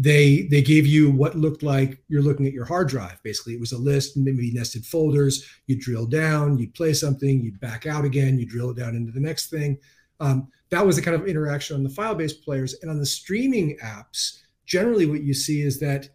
they 0.00 0.46
they 0.48 0.62
gave 0.62 0.86
you 0.86 1.10
what 1.10 1.36
looked 1.36 1.64
like 1.64 2.00
you're 2.08 2.22
looking 2.22 2.46
at 2.46 2.52
your 2.52 2.64
hard 2.64 2.88
drive. 2.88 3.20
Basically, 3.24 3.54
it 3.54 3.60
was 3.60 3.72
a 3.72 3.78
list, 3.78 4.16
maybe 4.16 4.52
nested 4.52 4.86
folders. 4.86 5.44
You 5.66 5.78
drill 5.78 6.06
down, 6.06 6.56
you'd 6.56 6.74
play 6.74 6.94
something, 6.94 7.42
you'd 7.42 7.60
back 7.60 7.84
out 7.84 8.04
again, 8.04 8.38
you 8.38 8.46
drill 8.46 8.70
it 8.70 8.76
down 8.76 8.94
into 8.94 9.10
the 9.10 9.20
next 9.20 9.50
thing. 9.50 9.76
Um, 10.20 10.48
that 10.70 10.86
was 10.86 10.96
the 10.96 11.02
kind 11.02 11.16
of 11.20 11.26
interaction 11.26 11.76
on 11.76 11.82
the 11.82 11.90
file-based 11.90 12.44
players 12.44 12.76
and 12.80 12.90
on 12.90 12.98
the 12.98 13.06
streaming 13.06 13.76
apps 13.78 14.40
generally 14.66 15.06
what 15.06 15.22
you 15.22 15.34
see 15.34 15.62
is 15.62 15.80
that 15.80 16.08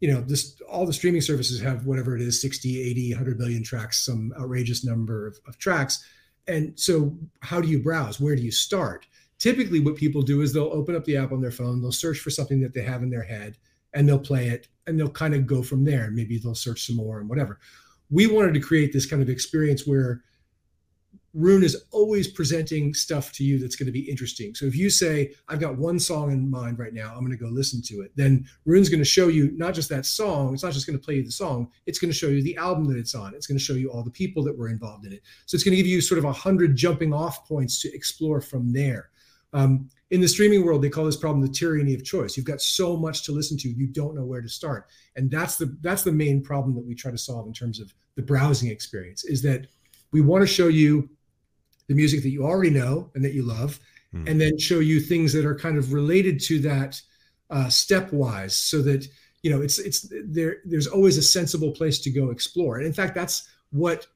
you 0.00 0.12
know 0.12 0.20
this 0.20 0.60
all 0.68 0.84
the 0.84 0.92
streaming 0.92 1.20
services 1.20 1.60
have 1.60 1.86
whatever 1.86 2.16
it 2.16 2.22
is 2.22 2.40
60 2.42 2.82
80 2.90 3.12
100 3.12 3.38
billion 3.38 3.62
tracks 3.62 4.04
some 4.04 4.32
outrageous 4.38 4.84
number 4.84 5.26
of, 5.26 5.38
of 5.46 5.58
tracks 5.58 6.04
and 6.46 6.78
so 6.78 7.16
how 7.40 7.60
do 7.60 7.68
you 7.68 7.78
browse 7.78 8.20
where 8.20 8.36
do 8.36 8.42
you 8.42 8.50
start 8.50 9.06
typically 9.44 9.78
what 9.78 9.94
people 9.94 10.22
do 10.22 10.40
is 10.40 10.54
they'll 10.54 10.72
open 10.72 10.96
up 10.96 11.04
the 11.04 11.18
app 11.18 11.30
on 11.30 11.42
their 11.42 11.50
phone 11.50 11.82
they'll 11.82 11.92
search 11.92 12.18
for 12.18 12.30
something 12.30 12.62
that 12.62 12.72
they 12.72 12.80
have 12.80 13.02
in 13.02 13.10
their 13.10 13.22
head 13.22 13.58
and 13.92 14.08
they'll 14.08 14.18
play 14.18 14.48
it 14.48 14.68
and 14.86 14.98
they'll 14.98 15.06
kind 15.10 15.34
of 15.34 15.46
go 15.46 15.62
from 15.62 15.84
there 15.84 16.10
maybe 16.10 16.38
they'll 16.38 16.54
search 16.54 16.86
some 16.86 16.96
more 16.96 17.20
and 17.20 17.28
whatever 17.28 17.60
we 18.08 18.26
wanted 18.26 18.54
to 18.54 18.60
create 18.60 18.90
this 18.90 19.04
kind 19.04 19.20
of 19.20 19.28
experience 19.28 19.86
where 19.86 20.22
Roon 21.34 21.62
is 21.64 21.84
always 21.90 22.28
presenting 22.28 22.94
stuff 22.94 23.32
to 23.32 23.44
you 23.44 23.58
that's 23.58 23.74
going 23.74 23.86
to 23.86 23.92
be 23.92 24.08
interesting. 24.08 24.54
So 24.54 24.66
if 24.66 24.76
you 24.76 24.88
say, 24.88 25.34
I've 25.48 25.58
got 25.58 25.76
one 25.76 25.98
song 25.98 26.30
in 26.30 26.48
mind 26.48 26.78
right 26.78 26.94
now, 26.94 27.12
I'm 27.12 27.26
going 27.26 27.36
to 27.36 27.44
go 27.44 27.48
listen 27.48 27.82
to 27.86 28.02
it, 28.02 28.12
then 28.14 28.46
Roon's 28.64 28.88
going 28.88 29.00
to 29.00 29.04
show 29.04 29.26
you 29.26 29.50
not 29.56 29.74
just 29.74 29.88
that 29.88 30.06
song, 30.06 30.54
it's 30.54 30.62
not 30.62 30.72
just 30.72 30.86
going 30.86 30.98
to 30.98 31.04
play 31.04 31.16
you 31.16 31.24
the 31.24 31.32
song, 31.32 31.68
it's 31.86 31.98
going 31.98 32.10
to 32.10 32.16
show 32.16 32.28
you 32.28 32.40
the 32.40 32.56
album 32.56 32.84
that 32.84 32.96
it's 32.96 33.16
on. 33.16 33.34
It's 33.34 33.48
going 33.48 33.58
to 33.58 33.64
show 33.64 33.74
you 33.74 33.90
all 33.90 34.04
the 34.04 34.12
people 34.12 34.44
that 34.44 34.56
were 34.56 34.68
involved 34.68 35.06
in 35.06 35.12
it. 35.12 35.22
So 35.46 35.56
it's 35.56 35.64
going 35.64 35.72
to 35.72 35.82
give 35.82 35.90
you 35.90 36.00
sort 36.00 36.20
of 36.20 36.24
a 36.24 36.32
hundred 36.32 36.76
jumping 36.76 37.12
off 37.12 37.48
points 37.48 37.82
to 37.82 37.92
explore 37.92 38.40
from 38.40 38.72
there. 38.72 39.10
Um, 39.54 39.88
in 40.10 40.20
the 40.20 40.28
streaming 40.28 40.64
world, 40.64 40.82
they 40.82 40.90
call 40.90 41.06
this 41.06 41.16
problem 41.16 41.40
the 41.40 41.48
tyranny 41.48 41.94
of 41.94 42.04
choice. 42.04 42.36
You've 42.36 42.44
got 42.44 42.60
so 42.60 42.96
much 42.96 43.24
to 43.24 43.32
listen 43.32 43.56
to, 43.58 43.68
you 43.68 43.86
don't 43.86 44.14
know 44.14 44.24
where 44.24 44.42
to 44.42 44.48
start, 44.48 44.88
and 45.16 45.30
that's 45.30 45.56
the 45.56 45.76
that's 45.80 46.02
the 46.02 46.12
main 46.12 46.42
problem 46.42 46.74
that 46.74 46.84
we 46.84 46.94
try 46.94 47.10
to 47.10 47.18
solve 47.18 47.46
in 47.46 47.52
terms 47.52 47.80
of 47.80 47.94
the 48.16 48.22
browsing 48.22 48.70
experience. 48.70 49.24
Is 49.24 49.40
that 49.42 49.68
we 50.12 50.20
want 50.20 50.42
to 50.42 50.46
show 50.46 50.68
you 50.68 51.08
the 51.88 51.94
music 51.94 52.22
that 52.22 52.30
you 52.30 52.44
already 52.44 52.70
know 52.70 53.10
and 53.14 53.24
that 53.24 53.32
you 53.32 53.42
love, 53.42 53.78
hmm. 54.12 54.26
and 54.26 54.40
then 54.40 54.58
show 54.58 54.80
you 54.80 55.00
things 55.00 55.32
that 55.32 55.46
are 55.46 55.56
kind 55.56 55.78
of 55.78 55.92
related 55.92 56.40
to 56.40 56.58
that 56.60 57.00
uh, 57.50 57.66
stepwise, 57.66 58.52
so 58.52 58.82
that 58.82 59.06
you 59.42 59.50
know 59.50 59.62
it's 59.62 59.78
it's 59.78 60.12
there. 60.26 60.58
There's 60.64 60.88
always 60.88 61.16
a 61.16 61.22
sensible 61.22 61.70
place 61.70 62.00
to 62.00 62.10
go 62.10 62.30
explore, 62.30 62.78
and 62.78 62.86
in 62.86 62.92
fact, 62.92 63.14
that's 63.14 63.48
what 63.70 64.08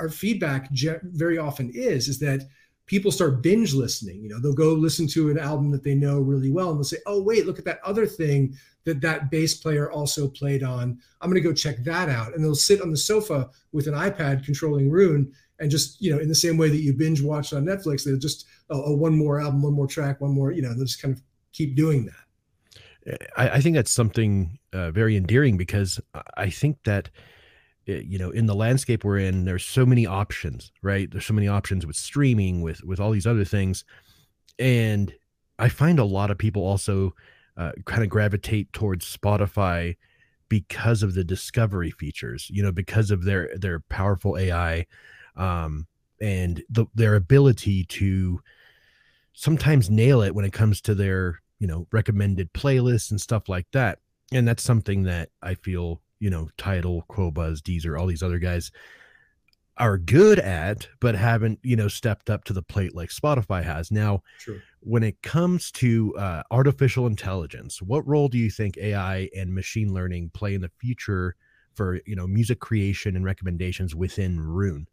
our 0.00 0.10
feedback 0.10 0.68
very 1.02 1.38
often 1.38 1.70
is: 1.74 2.08
is 2.08 2.18
that 2.20 2.46
people 2.86 3.10
start 3.10 3.42
binge 3.42 3.74
listening. 3.74 4.22
You 4.22 4.28
know, 4.28 4.40
they'll 4.40 4.52
go 4.52 4.72
listen 4.72 5.06
to 5.08 5.30
an 5.30 5.38
album 5.38 5.70
that 5.70 5.84
they 5.84 5.94
know 5.94 6.20
really 6.20 6.50
well, 6.50 6.70
and 6.70 6.78
they'll 6.78 6.84
say, 6.84 6.98
"Oh, 7.06 7.22
wait, 7.22 7.46
look 7.46 7.58
at 7.58 7.64
that 7.64 7.80
other 7.84 8.06
thing 8.06 8.56
that 8.84 9.00
that 9.00 9.30
bass 9.30 9.54
player 9.54 9.90
also 9.90 10.28
played 10.28 10.62
on. 10.62 10.98
I'm 11.20 11.30
going 11.30 11.42
to 11.42 11.48
go 11.48 11.54
check 11.54 11.84
that 11.84 12.08
out." 12.08 12.34
And 12.34 12.44
they'll 12.44 12.54
sit 12.54 12.82
on 12.82 12.90
the 12.90 12.96
sofa 12.96 13.50
with 13.72 13.86
an 13.86 13.94
iPad 13.94 14.44
controlling 14.44 14.90
Roon, 14.90 15.32
and 15.58 15.70
just 15.70 16.00
you 16.00 16.12
know, 16.14 16.20
in 16.20 16.28
the 16.28 16.34
same 16.34 16.56
way 16.56 16.68
that 16.68 16.82
you 16.82 16.92
binge 16.92 17.22
watch 17.22 17.52
on 17.52 17.64
Netflix, 17.64 18.04
they'll 18.04 18.18
just 18.18 18.46
oh, 18.70 18.82
oh, 18.86 18.94
one 18.94 19.16
more 19.16 19.40
album, 19.40 19.62
one 19.62 19.74
more 19.74 19.86
track, 19.86 20.20
one 20.20 20.32
more. 20.32 20.52
You 20.52 20.62
know, 20.62 20.74
they'll 20.74 20.84
just 20.84 21.00
kind 21.00 21.14
of 21.14 21.22
keep 21.52 21.76
doing 21.76 22.06
that. 22.06 23.18
I, 23.36 23.48
I 23.50 23.60
think 23.60 23.76
that's 23.76 23.90
something 23.90 24.58
uh, 24.72 24.90
very 24.90 25.16
endearing 25.16 25.56
because 25.56 26.00
I 26.36 26.50
think 26.50 26.78
that 26.84 27.10
you 27.86 28.18
know 28.18 28.30
in 28.30 28.46
the 28.46 28.54
landscape 28.54 29.04
we're 29.04 29.18
in 29.18 29.44
there's 29.44 29.64
so 29.64 29.84
many 29.84 30.06
options 30.06 30.72
right? 30.82 31.10
There's 31.10 31.26
so 31.26 31.34
many 31.34 31.48
options 31.48 31.86
with 31.86 31.96
streaming 31.96 32.62
with 32.62 32.82
with 32.84 33.00
all 33.00 33.10
these 33.10 33.26
other 33.26 33.44
things. 33.44 33.84
And 34.58 35.12
i 35.58 35.68
find 35.68 35.98
a 35.98 36.04
lot 36.04 36.30
of 36.30 36.38
people 36.38 36.62
also 36.62 37.14
uh, 37.58 37.72
kind 37.84 38.02
of 38.02 38.08
gravitate 38.08 38.72
towards 38.72 39.16
spotify 39.16 39.96
because 40.48 41.02
of 41.02 41.14
the 41.14 41.22
discovery 41.24 41.90
features 41.90 42.48
you 42.50 42.62
know 42.62 42.72
because 42.72 43.10
of 43.10 43.24
their 43.24 43.50
their 43.58 43.80
powerful 43.80 44.38
ai 44.38 44.86
um 45.36 45.86
and 46.22 46.62
the, 46.70 46.86
their 46.94 47.16
ability 47.16 47.84
to 47.84 48.40
sometimes 49.34 49.90
nail 49.90 50.22
it 50.22 50.34
when 50.34 50.44
it 50.44 50.52
comes 50.52 50.80
to 50.80 50.94
their 50.94 51.40
you 51.58 51.66
know 51.66 51.86
recommended 51.92 52.52
playlists 52.52 53.10
and 53.10 53.20
stuff 53.20 53.48
like 53.48 53.66
that. 53.72 53.98
And 54.32 54.48
that's 54.48 54.62
something 54.62 55.02
that 55.02 55.30
i 55.42 55.54
feel 55.54 56.00
you 56.22 56.30
know, 56.30 56.48
Tidal, 56.56 57.04
Qobuz, 57.10 57.58
Deezer, 57.58 57.98
all 57.98 58.06
these 58.06 58.22
other 58.22 58.38
guys 58.38 58.70
are 59.76 59.98
good 59.98 60.38
at, 60.38 60.86
but 61.00 61.16
haven't, 61.16 61.58
you 61.64 61.74
know, 61.74 61.88
stepped 61.88 62.30
up 62.30 62.44
to 62.44 62.52
the 62.52 62.62
plate 62.62 62.94
like 62.94 63.08
Spotify 63.08 63.64
has. 63.64 63.90
Now, 63.90 64.22
True. 64.38 64.60
when 64.78 65.02
it 65.02 65.20
comes 65.22 65.72
to 65.72 66.14
uh, 66.16 66.44
artificial 66.52 67.08
intelligence, 67.08 67.82
what 67.82 68.06
role 68.06 68.28
do 68.28 68.38
you 68.38 68.50
think 68.50 68.78
AI 68.78 69.30
and 69.34 69.52
machine 69.52 69.92
learning 69.92 70.30
play 70.32 70.54
in 70.54 70.60
the 70.60 70.70
future 70.78 71.34
for, 71.74 71.98
you 72.06 72.14
know, 72.14 72.28
music 72.28 72.60
creation 72.60 73.16
and 73.16 73.24
recommendations 73.24 73.92
within 73.92 74.38
Roon? 74.38 74.86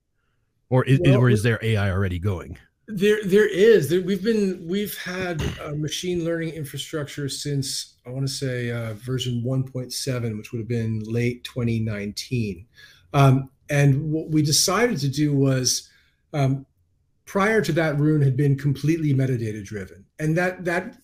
Or 0.72 0.84
is, 0.84 1.00
well, 1.00 1.20
or 1.20 1.30
is 1.30 1.44
there 1.44 1.60
AI 1.62 1.92
already 1.92 2.18
going? 2.18 2.58
There, 2.92 3.20
there 3.24 3.48
is. 3.48 3.88
There, 3.88 4.02
we've 4.02 4.24
been, 4.24 4.66
we've 4.68 4.98
had 4.98 5.44
a 5.62 5.76
machine 5.76 6.26
learning 6.26 6.56
infrastructure 6.56 7.30
since 7.30 7.94
I 8.04 8.10
want 8.10 8.28
to 8.28 8.34
say 8.34 8.72
uh, 8.72 8.96
version 8.96 9.44
1.7, 9.46 10.38
which 10.38 10.52
would 10.52 10.58
have 10.58 10.68
been 10.68 11.00
late 11.02 11.44
2019. 11.44 12.66
Um, 13.14 13.52
and 13.70 14.12
what 14.12 14.32
we 14.32 14.42
decided 14.42 14.98
to 15.02 15.08
do 15.08 15.36
was, 15.36 15.88
um, 16.34 16.66
prior 17.26 17.62
to 17.62 17.72
that, 17.74 18.00
Roon 18.00 18.24
had 18.24 18.36
been 18.36 18.58
completely 18.58 19.14
metadata 19.14 19.64
driven, 19.64 20.06
and 20.18 20.36
that 20.36 20.66
that 20.66 20.98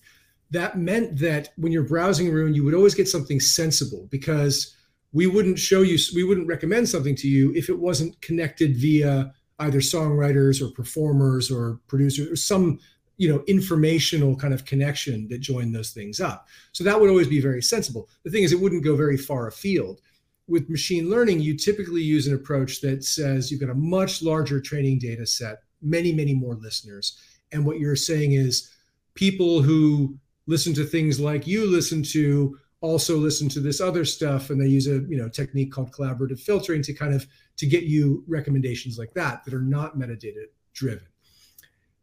that 0.50 0.78
meant 0.78 1.18
that 1.18 1.50
when 1.56 1.70
you're 1.70 1.84
browsing 1.84 2.32
Roon, 2.32 2.52
you 2.52 2.64
would 2.64 2.74
always 2.74 2.94
get 2.94 3.08
something 3.08 3.38
sensible 3.38 4.08
because 4.10 4.74
we 5.12 5.26
wouldn't 5.28 5.58
show 5.58 5.82
you, 5.82 5.98
we 6.14 6.24
wouldn't 6.24 6.48
recommend 6.48 6.88
something 6.88 7.14
to 7.16 7.28
you 7.28 7.52
if 7.54 7.68
it 7.68 7.78
wasn't 7.78 8.20
connected 8.20 8.76
via 8.76 9.32
either 9.60 9.80
songwriters 9.80 10.60
or 10.60 10.70
performers 10.72 11.50
or 11.50 11.80
producers 11.86 12.30
or 12.30 12.36
some 12.36 12.78
you 13.16 13.28
know 13.28 13.42
informational 13.46 14.36
kind 14.36 14.52
of 14.52 14.64
connection 14.64 15.26
that 15.28 15.38
joined 15.38 15.74
those 15.74 15.90
things 15.90 16.20
up. 16.20 16.46
So 16.72 16.84
that 16.84 17.00
would 17.00 17.10
always 17.10 17.28
be 17.28 17.40
very 17.40 17.62
sensible. 17.62 18.08
The 18.24 18.30
thing 18.30 18.42
is 18.42 18.52
it 18.52 18.60
wouldn't 18.60 18.84
go 18.84 18.96
very 18.96 19.16
far 19.16 19.48
afield. 19.48 20.00
With 20.48 20.70
machine 20.70 21.10
learning 21.10 21.40
you 21.40 21.56
typically 21.56 22.02
use 22.02 22.26
an 22.26 22.34
approach 22.34 22.80
that 22.82 23.04
says 23.04 23.50
you've 23.50 23.60
got 23.60 23.70
a 23.70 23.74
much 23.74 24.22
larger 24.22 24.60
training 24.60 24.98
data 24.98 25.26
set 25.26 25.62
many 25.82 26.12
many 26.12 26.34
more 26.34 26.54
listeners. 26.54 27.18
And 27.52 27.64
what 27.64 27.78
you're 27.78 27.96
saying 27.96 28.32
is 28.32 28.70
people 29.14 29.62
who 29.62 30.18
listen 30.46 30.74
to 30.74 30.84
things 30.84 31.18
like 31.18 31.46
you 31.46 31.66
listen 31.66 32.02
to 32.02 32.58
also 32.86 33.16
listen 33.16 33.48
to 33.48 33.60
this 33.60 33.80
other 33.80 34.04
stuff 34.04 34.50
and 34.50 34.60
they 34.60 34.68
use 34.68 34.86
a 34.86 35.00
you 35.08 35.16
know 35.16 35.28
technique 35.28 35.72
called 35.72 35.92
collaborative 35.92 36.40
filtering 36.40 36.82
to 36.82 36.92
kind 36.92 37.12
of 37.12 37.26
to 37.56 37.66
get 37.66 37.84
you 37.84 38.22
recommendations 38.26 38.98
like 38.98 39.12
that 39.14 39.44
that 39.44 39.52
are 39.52 39.60
not 39.60 39.98
metadata 39.98 40.44
driven. 40.72 41.06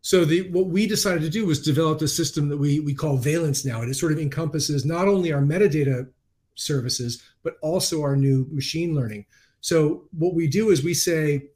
So 0.01 0.25
the 0.25 0.49
what 0.49 0.67
we 0.67 0.85
decided 0.85 1.21
to 1.21 1.29
do 1.29 1.45
was 1.45 1.61
develop 1.61 2.01
a 2.01 2.07
system 2.07 2.49
that 2.49 2.57
we 2.57 2.81
we 2.81 2.93
call 2.93 3.15
valence 3.17 3.63
now 3.63 3.81
and 3.81 3.89
it 3.89 3.95
sort 3.95 4.11
of 4.11 4.19
encompasses 4.19 4.83
not 4.85 5.07
only 5.07 5.31
our 5.31 5.41
metadata 5.41 6.09
services 6.55 7.23
but 7.41 7.55
also 7.61 8.01
our 8.01 8.15
new 8.15 8.47
machine 8.51 8.93
learning. 8.93 9.25
So 9.61 10.03
what 10.11 10.33
we 10.33 10.47
do 10.47 10.69
is 10.71 10.83
we 10.83 10.93
say 10.93 11.49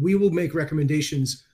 we 0.00 0.14
will 0.14 0.30
make 0.30 0.54
recommendations 0.54 1.44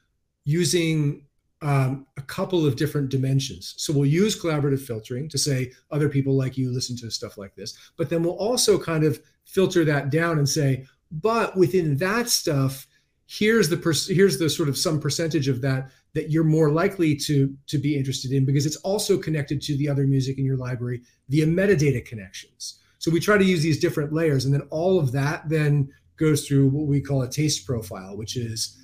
using 0.45 1.24
um, 1.65 2.07
a 2.19 2.23
couple 2.23 2.67
of 2.67 2.77
different 2.77 3.09
dimensions. 3.09 3.75
So 3.79 3.93
we'll 3.93 4.05
use 4.05 4.41
collaborative 4.41 4.81
filtering 4.81 5.31
to 5.31 5.39
say 5.39 5.73
other 5.91 6.11
people 6.11 6.37
like 6.37 6.59
you 6.59 6.71
listen 6.71 6.95
to 6.99 7.11
stuff 7.11 7.39
like 7.39 7.55
this, 7.55 7.77
but 7.97 8.11
then 8.11 8.23
we'll 8.23 8.37
also 8.37 8.79
kind 8.79 9.03
of 9.03 9.19
filter 9.47 9.83
that 9.87 10.11
down 10.11 10.39
and 10.39 10.49
say, 10.49 10.85
but 11.11 11.57
within 11.57 11.97
that 11.97 12.29
stuff, 12.29 12.87
here's 13.27 13.71
the 13.71 13.79
per- 13.79 13.95
here's 14.15 14.39
the 14.39 14.51
sort 14.51 14.69
of 14.69 14.77
some 14.77 15.01
percentage 15.01 15.49
of 15.49 15.63
that 15.63 15.91
that 16.13 16.31
you're 16.31 16.45
more 16.45 16.71
likely 16.71 17.17
to 17.17 17.57
to 17.67 17.79
be 17.79 17.97
interested 17.97 18.31
in 18.31 18.45
because 18.45 18.67
it's 18.67 18.77
also 18.77 19.17
connected 19.17 19.63
to 19.63 19.77
the 19.79 19.89
other 19.89 20.07
music 20.07 20.39
in 20.39 20.45
your 20.45 20.59
library 20.59 21.01
via 21.31 21.47
metadata 21.47 22.05
connections. 22.05 22.81
So 22.99 23.11
we 23.11 23.21
try 23.21 23.39
to 23.39 23.45
use 23.45 23.63
these 23.63 23.81
different 23.81 24.13
layers, 24.13 24.45
and 24.45 24.53
then 24.53 24.67
all 24.71 24.99
of 24.99 25.13
that 25.13 25.49
then 25.49 25.89
goes 26.17 26.47
through 26.47 26.69
what 26.69 26.87
we 26.87 27.01
call 27.01 27.23
a 27.23 27.31
taste 27.31 27.67
profile, 27.67 28.17
which 28.17 28.37
is 28.37 28.79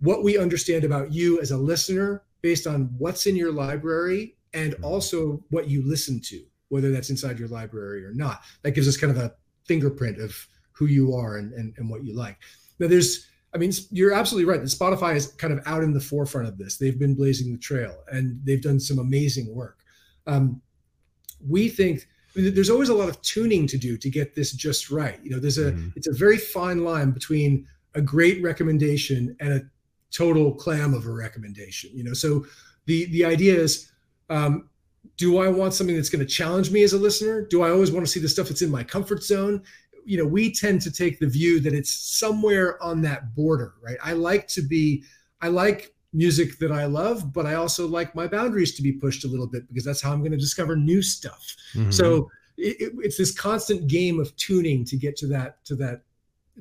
what 0.00 0.22
we 0.22 0.38
understand 0.38 0.84
about 0.84 1.12
you 1.12 1.40
as 1.40 1.50
a 1.50 1.56
listener 1.56 2.22
based 2.42 2.66
on 2.66 2.94
what's 2.98 3.26
in 3.26 3.36
your 3.36 3.52
library 3.52 4.36
and 4.54 4.72
mm-hmm. 4.74 4.84
also 4.84 5.42
what 5.50 5.68
you 5.68 5.86
listen 5.86 6.20
to, 6.20 6.42
whether 6.68 6.90
that's 6.90 7.10
inside 7.10 7.38
your 7.38 7.48
library 7.48 8.04
or 8.04 8.12
not. 8.12 8.42
That 8.62 8.72
gives 8.72 8.88
us 8.88 8.96
kind 8.96 9.10
of 9.10 9.18
a 9.18 9.34
fingerprint 9.66 10.20
of 10.20 10.34
who 10.72 10.86
you 10.86 11.14
are 11.14 11.38
and, 11.38 11.52
and, 11.52 11.74
and 11.76 11.90
what 11.90 12.04
you 12.04 12.14
like. 12.14 12.38
Now, 12.78 12.86
there's, 12.86 13.26
I 13.54 13.58
mean, 13.58 13.72
you're 13.90 14.12
absolutely 14.12 14.50
right. 14.50 14.60
The 14.60 14.68
Spotify 14.68 15.16
is 15.16 15.28
kind 15.32 15.52
of 15.52 15.60
out 15.66 15.82
in 15.82 15.92
the 15.92 16.00
forefront 16.00 16.46
of 16.46 16.58
this. 16.58 16.76
They've 16.76 16.98
been 16.98 17.14
blazing 17.14 17.52
the 17.52 17.58
trail 17.58 17.96
and 18.12 18.40
they've 18.44 18.62
done 18.62 18.78
some 18.78 18.98
amazing 18.98 19.54
work. 19.54 19.78
Um, 20.26 20.62
we 21.46 21.68
think 21.68 22.06
I 22.36 22.40
mean, 22.40 22.54
there's 22.54 22.70
always 22.70 22.88
a 22.88 22.94
lot 22.94 23.08
of 23.08 23.20
tuning 23.22 23.66
to 23.68 23.78
do 23.78 23.96
to 23.96 24.10
get 24.10 24.34
this 24.34 24.52
just 24.52 24.90
right. 24.90 25.18
You 25.22 25.30
know, 25.30 25.40
there's 25.40 25.58
a 25.58 25.72
mm-hmm. 25.72 25.88
it's 25.96 26.06
a 26.06 26.12
very 26.12 26.36
fine 26.36 26.84
line 26.84 27.10
between 27.10 27.66
a 27.94 28.02
great 28.02 28.42
recommendation 28.42 29.36
and 29.40 29.52
a 29.52 29.62
total 30.10 30.54
clam 30.54 30.94
of 30.94 31.06
a 31.06 31.10
recommendation 31.10 31.90
you 31.92 32.04
know? 32.04 32.14
So 32.14 32.46
the 32.86 33.06
the 33.06 33.24
idea 33.24 33.54
is 33.54 33.90
um, 34.30 34.68
do 35.16 35.38
i 35.38 35.48
want 35.48 35.74
something 35.74 35.96
that's 35.96 36.10
going 36.10 36.24
to 36.24 36.32
challenge 36.32 36.70
me 36.70 36.82
as 36.82 36.92
a 36.92 36.98
listener? 36.98 37.46
Do 37.48 37.62
i 37.62 37.70
always 37.70 37.92
want 37.92 38.04
to 38.06 38.10
see 38.10 38.20
the 38.20 38.28
stuff 38.28 38.48
that's 38.48 38.62
in 38.62 38.70
my 38.70 38.82
comfort 38.82 39.22
zone? 39.22 39.62
You 40.04 40.18
know 40.18 40.26
we 40.26 40.52
tend 40.52 40.80
to 40.82 40.90
take 40.90 41.18
the 41.18 41.26
view 41.26 41.60
that 41.60 41.74
it's 41.74 41.92
somewhere 41.92 42.82
on 42.82 43.02
that 43.02 43.34
border 43.34 43.74
right? 43.82 43.98
I 44.02 44.12
like 44.14 44.48
to 44.48 44.62
be 44.62 45.04
i 45.40 45.48
like 45.48 45.94
music 46.14 46.58
that 46.58 46.72
i 46.72 46.86
love 46.86 47.32
but 47.34 47.44
i 47.44 47.54
also 47.54 47.86
like 47.86 48.14
my 48.14 48.26
boundaries 48.26 48.74
to 48.74 48.82
be 48.82 48.92
pushed 48.92 49.24
a 49.24 49.28
little 49.28 49.46
bit 49.46 49.68
because 49.68 49.84
that's 49.84 50.00
how 50.00 50.10
i'm 50.10 50.20
going 50.20 50.32
to 50.32 50.38
discover 50.38 50.74
new 50.74 51.02
stuff. 51.02 51.54
Mm-hmm. 51.74 51.90
so 51.90 52.30
it, 52.56 52.80
it, 52.80 52.92
it's 53.00 53.18
this 53.18 53.30
constant 53.30 53.86
game 53.88 54.18
of 54.18 54.34
tuning 54.36 54.84
to 54.86 54.96
get 54.96 55.16
to 55.18 55.26
that 55.26 55.64
to 55.66 55.76
that 55.76 56.02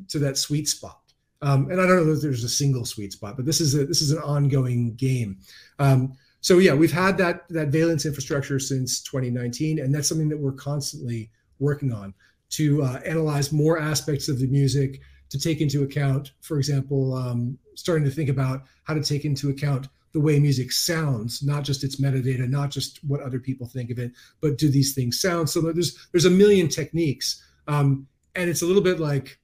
to 0.10 0.20
that 0.20 0.38
sweet 0.38 0.68
spot 0.68 1.02
um, 1.42 1.70
and 1.70 1.80
I 1.80 1.88
don't 1.88 2.06
know 2.06 2.14
if 2.14 2.22
there's 2.22 2.44
a 2.44 2.50
single 2.50 2.86
sweet 2.86 3.14
spot, 3.14 3.36
but 3.36 3.46
this 3.46 3.62
is 3.62 3.76
a, 3.76 3.86
this 3.86 4.02
is 4.02 4.12
an 4.12 4.20
ongoing 4.20 4.96
game. 4.96 5.38
Um, 5.80 6.14
so 6.42 6.60
yeah, 6.60 6.74
we've 6.74 6.92
had 6.92 7.18
that 7.18 7.48
that 7.50 7.70
valence 7.70 8.06
infrastructure 8.06 8.60
since 8.60 9.02
2019, 9.02 9.80
and 9.80 9.94
that's 9.94 10.08
something 10.08 10.30
that 10.30 10.40
we're 10.40 10.54
constantly 10.54 11.30
working 11.60 11.94
on 11.94 12.14
to 12.50 12.84
uh, 12.84 13.00
analyze 13.06 13.52
more 13.52 13.80
aspects 13.80 14.30
of 14.30 14.40
the 14.40 14.48
music 14.48 15.02
to 15.30 15.40
take 15.40 15.60
into 15.60 15.84
account, 15.84 16.32
for 16.42 16.58
example, 16.58 17.14
um, 17.14 17.58
starting 17.76 18.06
to 18.06 18.12
think 18.12 18.30
about 18.30 18.64
how 18.84 18.94
to 18.94 19.04
take 19.04 19.26
into 19.26 19.50
account 19.50 19.88
the 20.14 20.20
way 20.20 20.40
music 20.40 20.72
sounds, 20.72 21.44
not 21.44 21.64
just 21.64 21.84
its 21.84 22.00
metadata, 22.00 22.50
not 22.50 22.72
just 22.72 23.04
what 23.04 23.22
other 23.22 23.40
people 23.40 23.68
think 23.68 23.92
of 23.92 24.00
it, 24.00 24.12
but 24.42 24.58
do 24.58 24.70
these 24.70 24.96
things 24.96 25.20
sound? 25.20 25.50
So 25.50 25.62
there's 25.62 26.08
there's 26.12 26.26
a 26.26 26.30
million 26.30 26.70
techniques, 26.70 27.44
um, 27.68 28.08
and 28.36 28.50
it's 28.50 28.62
a 28.62 28.66
little 28.66 28.82
bit 28.82 29.00
like 29.00 29.38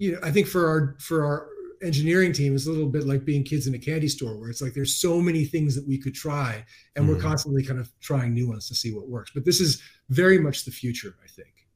you 0.00 0.12
know, 0.12 0.18
I 0.22 0.32
think 0.32 0.48
for 0.48 0.66
our 0.66 0.96
for 0.98 1.24
our 1.24 1.46
engineering 1.82 2.32
team 2.32 2.54
is 2.54 2.66
a 2.66 2.72
little 2.72 2.88
bit 2.88 3.06
like 3.06 3.24
being 3.24 3.44
kids 3.44 3.66
in 3.66 3.74
a 3.74 3.78
candy 3.78 4.08
store 4.08 4.36
where 4.38 4.50
it's 4.50 4.60
like 4.60 4.74
there's 4.74 4.96
so 4.96 5.20
many 5.20 5.44
things 5.44 5.74
that 5.74 5.86
we 5.86 5.98
could 5.98 6.14
try 6.14 6.64
and 6.96 7.04
mm-hmm. 7.04 7.14
we're 7.14 7.20
constantly 7.20 7.62
kind 7.62 7.78
of 7.78 7.90
trying 8.00 8.34
new 8.34 8.48
ones 8.48 8.66
to 8.68 8.74
see 8.74 8.92
what 8.92 9.08
works. 9.08 9.30
But 9.34 9.44
this 9.44 9.60
is 9.60 9.80
very 10.08 10.38
much 10.38 10.64
the 10.64 10.70
future 10.70 11.14
i 11.22 11.28
think. 11.28 11.68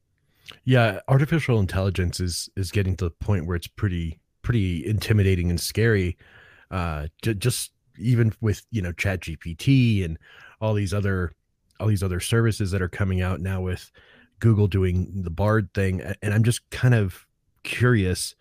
Yeah 0.64 1.00
artificial 1.06 1.60
intelligence 1.60 2.18
is 2.18 2.48
is 2.56 2.70
getting 2.70 2.96
to 2.96 3.04
the 3.04 3.10
point 3.10 3.46
where 3.46 3.56
it's 3.56 3.66
pretty 3.66 4.20
pretty 4.42 4.84
intimidating 4.86 5.50
and 5.50 5.60
scary. 5.60 6.16
Uh 6.70 7.08
j- 7.22 7.34
just 7.34 7.72
even 7.98 8.32
with 8.40 8.62
you 8.70 8.82
know 8.82 8.92
chat 8.92 9.20
gpt 9.20 10.04
and 10.04 10.18
all 10.60 10.74
these 10.74 10.92
other 10.94 11.32
all 11.78 11.86
these 11.86 12.02
other 12.02 12.20
services 12.20 12.70
that 12.70 12.82
are 12.82 12.88
coming 12.88 13.20
out 13.20 13.40
now 13.40 13.60
with 13.60 13.90
google 14.40 14.66
doing 14.66 15.22
the 15.22 15.30
bard 15.30 15.72
thing 15.74 16.00
and 16.22 16.34
i'm 16.34 16.42
just 16.42 16.68
kind 16.70 16.94
of 16.94 17.23
curious 17.64 18.34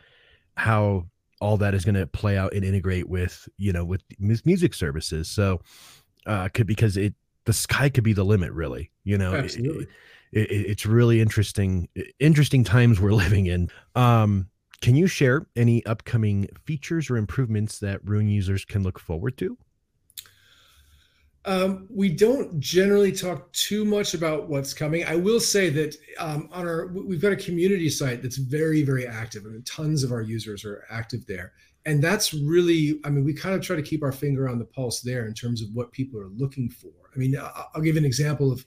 how 0.56 1.08
all 1.42 1.58
that 1.58 1.74
is 1.74 1.84
going 1.84 1.96
to 1.96 2.08
play 2.08 2.38
out 2.38 2.53
and 2.53 2.63
integrate 2.63 3.10
with 3.10 3.50
you 3.58 3.74
know 3.74 3.84
with 3.84 4.03
music 4.20 4.74
services. 4.74 5.27
So 5.27 5.62
uh 6.25 6.50
could 6.53 6.68
because 6.68 6.96
it 6.96 7.13
the 7.46 7.53
sky 7.53 7.89
could 7.89 8.03
be 8.03 8.13
the 8.13 8.24
limit 8.24 8.51
really 8.53 8.92
you 9.03 9.18
know 9.18 9.34
Absolutely. 9.34 9.88
It, 10.32 10.50
it, 10.50 10.65
it's 10.70 10.86
really 10.86 11.22
interesting 11.22 11.89
interesting 12.20 12.63
times 12.63 13.01
we're 13.01 13.13
living 13.25 13.48
in. 13.48 13.70
Um 13.96 14.48
can 14.82 14.96
you 14.96 15.08
share 15.08 15.48
any 15.56 15.86
upcoming 15.86 16.50
features 16.65 17.10
or 17.10 17.15
improvements 17.15 17.80
that 17.80 18.01
Roon 18.03 18.27
users 18.27 18.65
can 18.65 18.84
look 18.84 19.00
forward 19.00 19.38
to 19.38 19.58
um, 21.45 21.88
we 21.89 22.09
don't 22.09 22.59
generally 22.59 23.12
talk 23.12 23.51
too 23.51 23.83
much 23.83 24.13
about 24.13 24.47
what's 24.47 24.73
coming. 24.73 25.03
I 25.03 25.15
will 25.15 25.39
say 25.39 25.69
that 25.69 25.95
um, 26.17 26.47
on 26.51 26.65
our 26.65 26.88
we've 26.88 27.21
got 27.21 27.33
a 27.33 27.38
community 27.38 27.89
site 27.89 28.21
that's 28.21 28.38
very 28.38 28.83
very 28.83 29.05
active. 29.05 29.43
I 29.45 29.50
mean, 29.50 29.63
tons 29.63 30.03
of 30.03 30.12
our 30.12 30.21
users 30.21 30.63
are 30.63 30.85
active 30.89 31.25
there, 31.27 31.51
and 31.85 32.01
that's 32.01 32.33
really 32.33 33.00
I 33.03 33.09
mean 33.09 33.25
we 33.25 33.33
kind 33.33 33.55
of 33.55 33.62
try 33.62 33.75
to 33.75 33.81
keep 33.81 34.03
our 34.03 34.13
finger 34.13 34.47
on 34.47 34.57
the 34.57 34.65
pulse 34.65 35.01
there 35.01 35.25
in 35.25 35.33
terms 35.33 35.62
of 35.62 35.69
what 35.73 35.91
people 35.91 36.19
are 36.19 36.29
looking 36.29 36.69
for. 36.69 36.91
I 37.13 37.19
mean, 37.19 37.35
I'll 37.75 37.81
give 37.81 37.97
an 37.97 38.05
example 38.05 38.51
of 38.51 38.65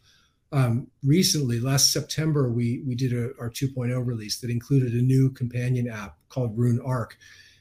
um, 0.53 0.87
recently 1.03 1.59
last 1.59 1.93
September 1.93 2.51
we 2.51 2.83
we 2.87 2.95
did 2.95 3.13
a, 3.15 3.31
our 3.41 3.51
2.0 3.51 4.07
release 4.07 4.39
that 4.41 4.51
included 4.51 4.93
a 4.93 5.03
new 5.03 5.31
companion 5.31 5.89
app 5.89 6.17
called 6.29 6.57
Roon 6.57 6.81
Arc. 6.85 7.17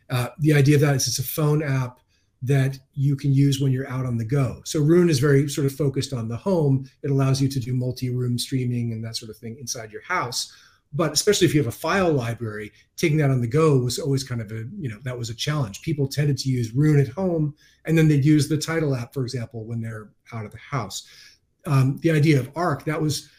Uh, 0.10 0.28
the 0.40 0.54
idea 0.54 0.76
of 0.76 0.82
that 0.82 0.96
is 0.96 1.08
it's 1.08 1.20
a 1.20 1.24
phone 1.24 1.64
app 1.64 2.00
that 2.42 2.78
you 2.94 3.16
can 3.16 3.34
use 3.34 3.60
when 3.60 3.72
you're 3.72 3.90
out 3.90 4.06
on 4.06 4.18
the 4.18 4.26
go. 4.26 4.62
So 4.66 4.82
Roon 4.82 5.10
is 5.10 5.20
very 5.20 5.50
sort 5.50 5.66
of 5.66 5.74
focused 5.74 6.14
on 6.14 6.28
the 6.28 6.38
home. 6.38 6.90
It 7.02 7.12
allows 7.12 7.42
you 7.42 7.48
to 7.50 7.60
do 7.60 7.74
multi-room 7.74 8.38
streaming 8.38 8.92
and 8.92 9.04
that 9.04 9.16
sort 9.16 9.32
of 9.32 9.38
thing 9.38 9.58
inside 9.60 9.92
your 9.92 10.04
house. 10.04 10.54
But 10.94 11.12
especially 11.12 11.48
if 11.48 11.54
you 11.54 11.60
have 11.60 11.68
a 11.68 11.78
file 11.78 12.14
library, 12.14 12.72
taking 12.96 13.18
that 13.18 13.32
on 13.32 13.42
the 13.42 13.48
go 13.48 13.78
was 13.80 14.00
always 14.00 14.24
kind 14.24 14.42
of 14.42 14.52
a, 14.52 14.64
you 14.80 14.90
know, 14.90 15.00
that 15.04 15.18
was 15.18 15.30
a 15.30 15.36
challenge. 15.36 15.82
People 15.82 16.08
tended 16.08 16.38
to 16.40 16.50
use 16.50 16.74
Roon 16.74 17.00
at 17.00 17.10
home 17.10 17.56
and 17.86 17.98
then 17.98 18.08
they'd 18.08 18.24
use 18.24 18.48
the 18.48 18.58
Tidal 18.58 18.96
app, 18.96 19.14
for 19.14 19.24
example, 19.24 19.66
when 19.66 19.82
they're 19.82 20.10
out 20.32 20.46
of 20.46 20.52
the 20.52 20.58
house. 20.58 21.08
Um, 21.66 21.98
the 22.02 22.12
idea 22.12 22.40
of 22.40 22.52
Arc, 22.56 22.86
that 22.86 23.02
was 23.02 23.30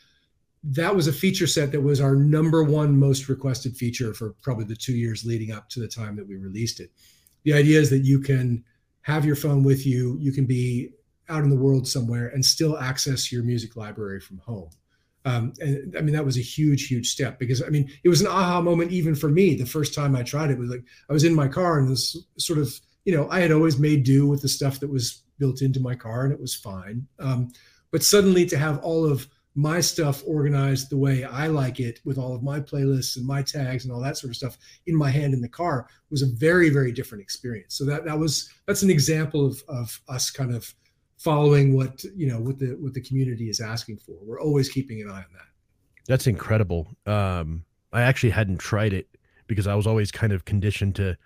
that 0.69 0.95
was 0.95 1.07
a 1.07 1.12
feature 1.12 1.47
set 1.47 1.71
that 1.71 1.81
was 1.81 2.00
our 2.00 2.17
number 2.17 2.65
one 2.65 2.99
most 2.99 3.29
requested 3.29 3.76
feature 3.76 4.12
for 4.12 4.35
probably 4.43 4.65
the 4.65 4.75
two 4.75 4.97
years 4.97 5.25
leading 5.25 5.53
up 5.53 5.69
to 5.69 5.79
the 5.79 5.87
time 5.87 6.17
that 6.17 6.26
we 6.26 6.35
released 6.35 6.81
it. 6.81 6.91
The 7.45 7.53
idea 7.53 7.79
is 7.79 7.88
that 7.91 8.00
you 8.00 8.19
can 8.19 8.65
have 9.07 9.25
your 9.25 9.37
phone 9.37 9.63
with 9.63 9.87
you. 9.87 10.19
You 10.21 10.33
can 10.33 10.47
be 10.47 10.91
out 11.29 11.45
in 11.45 11.49
the 11.49 11.57
world 11.57 11.87
somewhere 11.87 12.27
and 12.27 12.45
still 12.45 12.77
access 12.77 13.31
your 13.31 13.45
music 13.45 13.77
library 13.77 14.19
from 14.19 14.39
home. 14.39 14.69
Um, 15.25 15.53
and 15.61 15.97
I 15.97 16.01
mean, 16.01 16.13
that 16.17 16.25
was 16.25 16.37
a 16.37 16.43
huge, 16.43 16.89
huge 16.89 17.09
step 17.09 17.39
because 17.39 17.63
I 17.63 17.69
mean, 17.69 17.89
it 18.03 18.09
was 18.09 18.21
an 18.21 18.27
aha 18.27 18.61
moment 18.61 18.91
even 18.91 19.15
for 19.15 19.29
me. 19.29 19.55
The 19.55 19.65
first 19.65 19.95
time 19.95 20.17
I 20.17 20.25
tried 20.25 20.51
it, 20.51 20.59
was 20.59 20.71
like 20.71 20.83
I 21.09 21.13
was 21.13 21.23
in 21.23 21.37
my 21.37 21.47
car 21.47 21.79
and 21.79 21.89
this 21.89 22.17
sort 22.37 22.59
of, 22.59 22.81
you 23.05 23.17
know, 23.17 23.29
I 23.31 23.39
had 23.39 23.53
always 23.53 23.79
made 23.79 24.03
do 24.03 24.27
with 24.27 24.43
the 24.43 24.49
stuff 24.49 24.81
that 24.81 24.91
was 24.91 25.23
built 25.39 25.63
into 25.63 25.79
my 25.79 25.95
car 25.95 26.25
and 26.25 26.33
it 26.33 26.41
was 26.41 26.57
fine. 26.57 27.07
Um, 27.21 27.53
but 27.93 28.03
suddenly 28.03 28.45
to 28.47 28.59
have 28.59 28.79
all 28.79 29.05
of 29.05 29.29
my 29.57 29.81
stuff 29.81 30.23
organized 30.27 30.91
the 30.91 30.99
way 30.99 31.25
I 31.25 31.47
like 31.47 31.81
it 31.81 32.01
with 32.05 32.19
all 32.19 32.35
of 32.35 32.43
my 32.43 32.61
playlists 32.61 33.17
and 33.17 33.27
my 33.27 33.43
tags 33.43 33.85
and 33.85 33.93
all 33.93 34.01
that 34.03 34.19
sort 34.19 34.31
of 34.31 34.37
stuff 34.37 34.59
in 34.87 34.95
my 34.95 35.09
hand 35.09 35.33
in 35.33 35.41
the 35.41 35.49
car 35.49 35.89
was 36.11 36.21
a 36.23 36.26
very, 36.26 36.69
very 36.69 36.93
different 36.93 37.23
experience. 37.23 37.75
So 37.75 37.87
that 37.87 38.04
that 38.04 38.19
was 38.19 38.50
that's 38.67 38.83
an 38.83 38.91
example 38.91 39.47
of 39.47 39.63
of 39.67 39.99
us 40.09 40.30
kind 40.30 40.54
of 40.54 40.73
following 41.17 41.75
what 41.75 42.04
you 42.15 42.28
know 42.28 42.39
what 42.39 42.59
the 42.59 42.76
what 42.80 42.93
the 42.93 43.00
community 43.00 43.49
is 43.49 43.61
asking 43.61 43.97
for. 43.97 44.17
We're 44.23 44.41
always 44.41 44.69
keeping 44.69 45.00
an 45.00 45.09
eye 45.09 45.25
on 45.25 45.33
that. 45.33 45.49
That's 46.07 46.26
incredible. 46.26 46.95
Um, 47.07 47.65
I 47.95 48.02
actually 48.02 48.30
hadn't 48.30 48.59
tried 48.59 48.93
it 48.93 49.09
because 49.47 49.67
I 49.67 49.75
was 49.75 49.87
always 49.87 50.11
kind 50.11 50.35
of 50.35 50.45
conditioned 50.45 50.97
to 50.97 51.17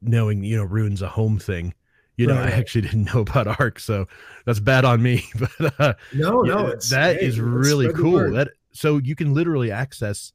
knowing 0.00 0.42
you 0.42 0.56
know 0.56 0.64
Roon's 0.64 1.02
a 1.02 1.08
home 1.08 1.38
thing 1.38 1.74
you 2.18 2.26
know, 2.26 2.34
right. 2.34 2.52
I 2.52 2.56
actually 2.56 2.82
didn't 2.82 3.14
know 3.14 3.20
about 3.20 3.46
ARC, 3.46 3.78
so 3.78 4.06
that's 4.44 4.60
bad 4.60 4.84
on 4.84 5.00
me. 5.02 5.24
But 5.58 5.80
uh, 5.80 5.94
no, 6.12 6.42
no, 6.42 6.66
yeah, 6.66 6.74
that 6.90 7.16
hey, 7.16 7.26
is 7.26 7.40
really 7.40 7.92
cool. 7.92 8.32
That 8.32 8.50
so 8.72 8.98
you 8.98 9.14
can 9.14 9.32
literally 9.32 9.70
access 9.70 10.32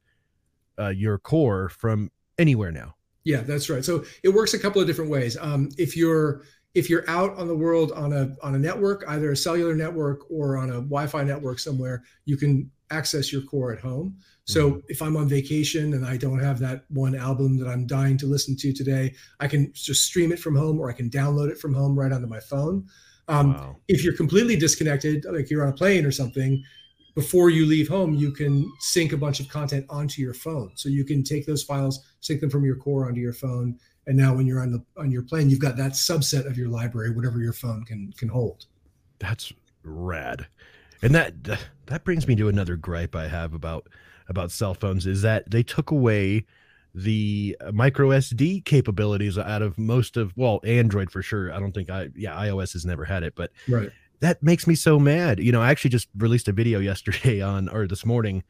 uh, 0.79 0.89
your 0.89 1.19
core 1.19 1.69
from 1.69 2.09
anywhere 2.37 2.71
now. 2.71 2.95
Yeah, 3.25 3.41
that's 3.41 3.69
right. 3.69 3.83
So 3.83 4.05
it 4.23 4.29
works 4.29 4.53
a 4.53 4.59
couple 4.59 4.81
of 4.81 4.87
different 4.87 5.11
ways. 5.11 5.37
Um, 5.39 5.69
if 5.77 5.95
you're 5.95 6.43
if 6.73 6.89
you're 6.89 7.07
out 7.09 7.37
on 7.37 7.47
the 7.47 7.55
world 7.55 7.91
on 7.91 8.13
a 8.13 8.33
on 8.41 8.55
a 8.55 8.59
network, 8.59 9.03
either 9.09 9.31
a 9.31 9.37
cellular 9.37 9.75
network 9.75 10.31
or 10.31 10.57
on 10.57 10.69
a 10.69 10.75
Wi-Fi 10.75 11.23
network 11.23 11.59
somewhere, 11.59 12.03
you 12.25 12.37
can 12.37 12.71
access 12.91 13.31
your 13.31 13.41
core 13.41 13.73
at 13.73 13.79
home. 13.79 14.17
So 14.45 14.71
mm-hmm. 14.71 14.79
if 14.89 15.01
I'm 15.01 15.15
on 15.15 15.27
vacation 15.27 15.93
and 15.93 16.05
I 16.05 16.17
don't 16.17 16.39
have 16.39 16.59
that 16.59 16.85
one 16.89 17.15
album 17.15 17.57
that 17.59 17.67
I'm 17.67 17.87
dying 17.87 18.17
to 18.17 18.25
listen 18.25 18.57
to 18.57 18.73
today, 18.73 19.15
I 19.39 19.47
can 19.47 19.71
just 19.73 20.05
stream 20.05 20.31
it 20.31 20.39
from 20.39 20.55
home 20.55 20.79
or 20.79 20.89
I 20.89 20.93
can 20.93 21.09
download 21.09 21.49
it 21.49 21.57
from 21.57 21.73
home 21.73 21.97
right 21.97 22.11
onto 22.11 22.27
my 22.27 22.39
phone. 22.39 22.87
Um, 23.29 23.53
wow. 23.53 23.77
If 23.87 24.03
you're 24.03 24.15
completely 24.15 24.57
disconnected, 24.57 25.25
like 25.29 25.49
you're 25.49 25.63
on 25.63 25.69
a 25.69 25.75
plane 25.75 26.05
or 26.05 26.11
something, 26.11 26.61
before 27.15 27.49
you 27.49 27.65
leave 27.65 27.87
home, 27.87 28.15
you 28.15 28.31
can 28.31 28.69
sync 28.79 29.13
a 29.13 29.17
bunch 29.17 29.39
of 29.39 29.47
content 29.47 29.85
onto 29.89 30.21
your 30.21 30.33
phone. 30.33 30.71
So 30.75 30.89
you 30.89 31.05
can 31.05 31.23
take 31.23 31.45
those 31.45 31.63
files, 31.63 32.03
sync 32.21 32.41
them 32.41 32.49
from 32.49 32.65
your 32.65 32.75
core 32.75 33.07
onto 33.07 33.21
your 33.21 33.33
phone, 33.33 33.77
and 34.07 34.17
now 34.17 34.33
when 34.33 34.45
you're 34.45 34.59
on 34.59 34.71
the 34.71 34.83
on 34.97 35.11
your 35.11 35.21
plane, 35.21 35.49
you've 35.49 35.59
got 35.59 35.77
that 35.77 35.93
subset 35.93 36.45
of 36.45 36.57
your 36.57 36.69
library, 36.69 37.11
whatever 37.11 37.39
your 37.39 37.53
phone 37.53 37.83
can 37.85 38.11
can 38.17 38.29
hold. 38.29 38.65
That's 39.19 39.53
rad, 39.83 40.47
and 41.01 41.13
that 41.15 41.35
that 41.85 42.03
brings 42.03 42.27
me 42.27 42.35
to 42.35 42.49
another 42.49 42.75
gripe 42.75 43.15
I 43.15 43.27
have 43.27 43.53
about 43.53 43.87
about 44.27 44.51
cell 44.51 44.73
phones 44.73 45.05
is 45.05 45.21
that 45.21 45.49
they 45.49 45.63
took 45.63 45.91
away 45.91 46.45
the 46.95 47.57
micro 47.73 48.09
SD 48.09 48.63
capabilities 48.65 49.37
out 49.37 49.61
of 49.61 49.77
most 49.77 50.15
of 50.15 50.31
well 50.37 50.59
Android 50.63 51.09
for 51.09 51.21
sure. 51.21 51.51
I 51.51 51.59
don't 51.59 51.71
think 51.71 51.89
I 51.89 52.09
yeah 52.15 52.35
iOS 52.35 52.73
has 52.73 52.85
never 52.85 53.05
had 53.05 53.23
it, 53.23 53.33
but 53.35 53.51
right. 53.67 53.89
that 54.19 54.43
makes 54.43 54.67
me 54.67 54.75
so 54.75 54.99
mad. 54.99 55.39
You 55.39 55.51
know, 55.51 55.61
I 55.61 55.71
actually 55.71 55.89
just 55.89 56.07
released 56.17 56.47
a 56.47 56.51
video 56.51 56.79
yesterday 56.91 57.41
on 57.41 57.69
or 57.69 57.87
this 57.87 58.05
morning 58.05 58.43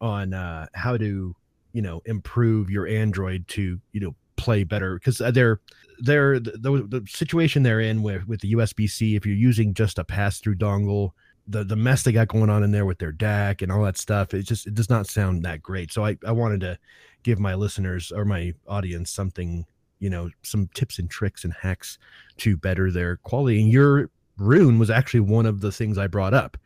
on 0.00 0.34
uh, 0.34 0.66
how 0.74 0.96
to 0.96 1.34
you 1.72 1.82
know 1.82 2.02
improve 2.04 2.70
your 2.70 2.86
Android 2.86 3.48
to 3.48 3.80
you 3.92 4.00
know 4.00 4.14
play 4.36 4.64
better 4.64 4.94
because 4.94 5.18
they're 5.32 5.60
they're 6.00 6.40
the, 6.40 6.52
the, 6.52 7.00
the 7.00 7.06
situation 7.08 7.62
they're 7.62 7.80
in 7.80 8.02
with 8.02 8.26
with 8.26 8.40
the 8.40 8.52
USB 8.52 8.88
C. 8.90 9.16
If 9.16 9.24
you're 9.24 9.34
using 9.34 9.72
just 9.74 9.98
a 9.98 10.04
pass 10.04 10.38
through 10.38 10.56
dongle 10.56 11.12
the 11.50 11.64
the 11.64 11.76
mess 11.76 12.02
they 12.02 12.12
got 12.12 12.28
going 12.28 12.48
on 12.48 12.62
in 12.62 12.70
there 12.70 12.86
with 12.86 12.98
their 12.98 13.12
DAC 13.12 13.62
and 13.62 13.72
all 13.72 13.82
that 13.82 13.98
stuff, 13.98 14.32
it 14.34 14.44
just 14.44 14.66
it 14.66 14.74
does 14.74 14.88
not 14.88 15.06
sound 15.06 15.44
that 15.44 15.62
great. 15.62 15.92
So 15.92 16.04
I 16.04 16.16
I 16.26 16.32
wanted 16.32 16.60
to 16.60 16.78
give 17.22 17.38
my 17.38 17.54
listeners 17.54 18.12
or 18.12 18.24
my 18.24 18.54
audience 18.66 19.10
something, 19.10 19.66
you 19.98 20.08
know, 20.08 20.30
some 20.42 20.68
tips 20.74 20.98
and 20.98 21.10
tricks 21.10 21.44
and 21.44 21.52
hacks 21.52 21.98
to 22.38 22.56
better 22.56 22.90
their 22.90 23.16
quality. 23.18 23.60
And 23.60 23.70
your 23.70 24.10
Roon 24.38 24.78
was 24.78 24.90
actually 24.90 25.20
one 25.20 25.44
of 25.44 25.60
the 25.60 25.72
things 25.72 25.98
I 25.98 26.06
brought 26.06 26.32
up. 26.32 26.56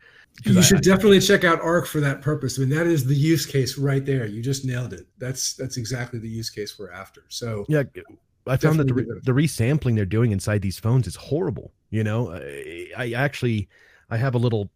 You 0.43 0.61
should 0.61 0.77
I, 0.77 0.81
definitely 0.81 1.21
check 1.21 1.43
out 1.43 1.61
Arc 1.61 1.85
for 1.87 2.01
that 2.01 2.21
purpose. 2.21 2.57
I 2.57 2.61
mean, 2.61 2.69
that 2.69 2.87
is 2.87 3.05
the 3.05 3.15
use 3.15 3.45
case 3.45 3.77
right 3.77 4.05
there. 4.05 4.25
You 4.25 4.41
just 4.41 4.65
nailed 4.65 4.93
it. 4.93 5.07
That's 5.17 5.53
that's 5.53 5.77
exactly 5.77 6.19
the 6.19 6.29
use 6.29 6.49
case 6.49 6.77
we're 6.77 6.91
after. 6.91 7.23
So 7.29 7.65
yeah, 7.69 7.83
I 8.45 8.57
found 8.57 8.79
that 8.79 8.87
the, 8.87 9.21
the 9.23 9.31
resampling 9.31 9.95
they're 9.95 10.05
doing 10.05 10.31
inside 10.31 10.61
these 10.61 10.77
phones 10.77 11.07
is 11.07 11.15
horrible. 11.15 11.71
You 11.89 12.03
know, 12.03 12.33
I, 12.33 12.91
I 12.97 13.11
actually 13.13 13.69
I 14.09 14.17
have 14.17 14.35
a 14.35 14.37
little 14.37 14.69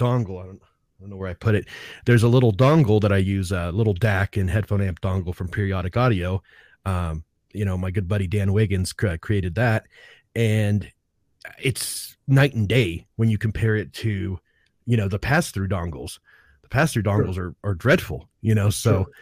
dongle. 0.00 0.42
I 0.42 0.46
don't, 0.46 0.62
I 0.62 1.00
don't 1.00 1.10
know 1.10 1.16
where 1.16 1.28
I 1.28 1.34
put 1.34 1.54
it. 1.54 1.66
There's 2.06 2.22
a 2.22 2.28
little 2.28 2.52
dongle 2.52 3.00
that 3.02 3.12
I 3.12 3.18
use, 3.18 3.52
a 3.52 3.70
little 3.70 3.94
DAC 3.94 4.40
and 4.40 4.50
headphone 4.50 4.80
amp 4.80 5.00
dongle 5.00 5.34
from 5.34 5.48
Periodic 5.48 5.96
Audio. 5.96 6.42
Um, 6.84 7.24
you 7.52 7.64
know, 7.64 7.76
my 7.76 7.90
good 7.90 8.08
buddy 8.08 8.26
Dan 8.26 8.52
Wiggins 8.52 8.92
created 8.92 9.54
that, 9.56 9.86
and 10.34 10.90
it's 11.60 12.16
night 12.28 12.54
and 12.54 12.68
day 12.68 13.06
when 13.16 13.28
you 13.28 13.38
compare 13.38 13.76
it 13.76 13.92
to, 13.92 14.38
you 14.86 14.96
know, 14.96 15.08
the 15.08 15.18
pass 15.18 15.50
through 15.50 15.68
dongles. 15.68 16.18
The 16.62 16.68
pass 16.68 16.92
through 16.92 17.04
dongles 17.04 17.34
sure. 17.34 17.54
are 17.62 17.70
are 17.70 17.74
dreadful. 17.74 18.28
You 18.40 18.54
know, 18.54 18.70
so 18.70 19.04
sure. 19.04 19.12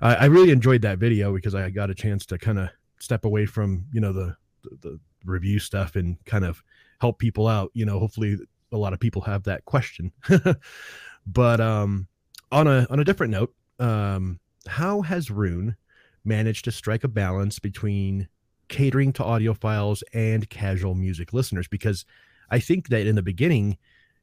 I, 0.00 0.14
I 0.14 0.24
really 0.26 0.50
enjoyed 0.50 0.82
that 0.82 0.98
video 0.98 1.34
because 1.34 1.54
I 1.54 1.70
got 1.70 1.90
a 1.90 1.94
chance 1.94 2.26
to 2.26 2.38
kind 2.38 2.58
of 2.58 2.68
step 2.98 3.24
away 3.24 3.46
from 3.46 3.86
you 3.92 4.00
know 4.00 4.12
the, 4.12 4.36
the 4.62 4.76
the 4.82 5.00
review 5.24 5.58
stuff 5.58 5.96
and 5.96 6.16
kind 6.24 6.44
of 6.44 6.62
help 7.00 7.18
people 7.18 7.48
out. 7.48 7.70
You 7.74 7.86
know, 7.86 7.98
hopefully 7.98 8.38
a 8.72 8.76
lot 8.76 8.92
of 8.92 9.00
people 9.00 9.22
have 9.22 9.44
that 9.44 9.64
question. 9.64 10.12
but 11.26 11.60
um, 11.60 12.06
on 12.52 12.66
a 12.66 12.86
on 12.90 13.00
a 13.00 13.04
different 13.04 13.32
note, 13.32 13.54
um, 13.78 14.40
how 14.66 15.02
has 15.02 15.30
Roon 15.30 15.76
managed 16.24 16.64
to 16.64 16.72
strike 16.72 17.04
a 17.04 17.08
balance 17.08 17.58
between 17.58 18.28
catering 18.68 19.12
to 19.14 19.22
audiophiles 19.22 20.02
and 20.12 20.48
casual 20.50 20.94
music 20.94 21.32
listeners? 21.32 21.68
Because 21.68 22.04
I 22.50 22.60
think 22.60 22.88
that 22.88 23.06
in 23.06 23.16
the 23.16 23.22
beginning 23.22 23.78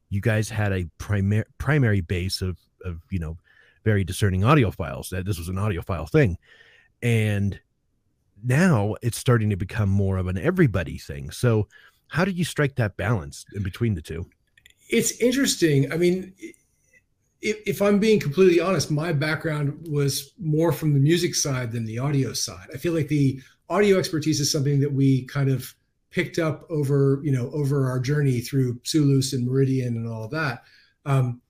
you 0.08 0.20
guys 0.20 0.48
had 0.48 0.72
a 0.72 0.88
primary 0.98 1.44
primary 1.58 2.00
base 2.00 2.42
of 2.42 2.58
of 2.84 3.00
you 3.10 3.18
know 3.18 3.36
very 3.84 4.04
discerning 4.04 4.40
audiophiles 4.40 5.10
that 5.10 5.24
this 5.24 5.38
was 5.38 5.48
an 5.48 5.56
audiophile 5.56 6.10
thing. 6.10 6.36
And 7.02 7.60
now 8.42 8.96
it's 9.00 9.16
starting 9.16 9.48
to 9.50 9.56
become 9.56 9.88
more 9.88 10.16
of 10.18 10.26
an 10.26 10.36
everybody 10.36 10.98
thing. 10.98 11.30
So 11.30 11.68
how 12.08 12.24
did 12.24 12.36
you 12.36 12.44
strike 12.44 12.74
that 12.76 12.96
balance 12.96 13.44
in 13.54 13.62
between 13.62 13.94
the 13.94 14.02
two 14.02 14.26
it's 14.88 15.20
interesting. 15.20 15.92
I 15.92 15.96
mean 15.96 16.34
if, 17.42 17.56
if 17.66 17.82
i'm 17.82 17.98
being 17.98 18.18
completely 18.18 18.60
honest 18.60 18.90
my 18.90 19.12
background 19.12 19.86
was 19.90 20.32
more 20.38 20.72
from 20.72 20.94
the 20.94 21.00
music 21.00 21.34
side 21.34 21.70
than 21.70 21.84
the 21.84 21.98
audio 21.98 22.32
side. 22.32 22.66
I 22.74 22.78
feel 22.78 22.94
like 22.94 23.08
the 23.08 23.40
audio 23.68 23.98
expertise 23.98 24.40
is 24.40 24.50
something 24.50 24.80
that 24.80 24.92
we 24.92 25.24
kind 25.26 25.50
of 25.50 25.74
picked 26.10 26.38
up 26.38 26.64
over 26.70 27.20
you 27.22 27.32
know 27.32 27.50
over 27.50 27.90
our 27.90 28.00
journey 28.00 28.40
through 28.40 28.74
Sooloos 28.80 29.32
and 29.32 29.46
Meridian 29.46 29.96
and 29.96 30.08
all 30.08 30.28
that. 30.28 30.64
Um, 31.04 31.40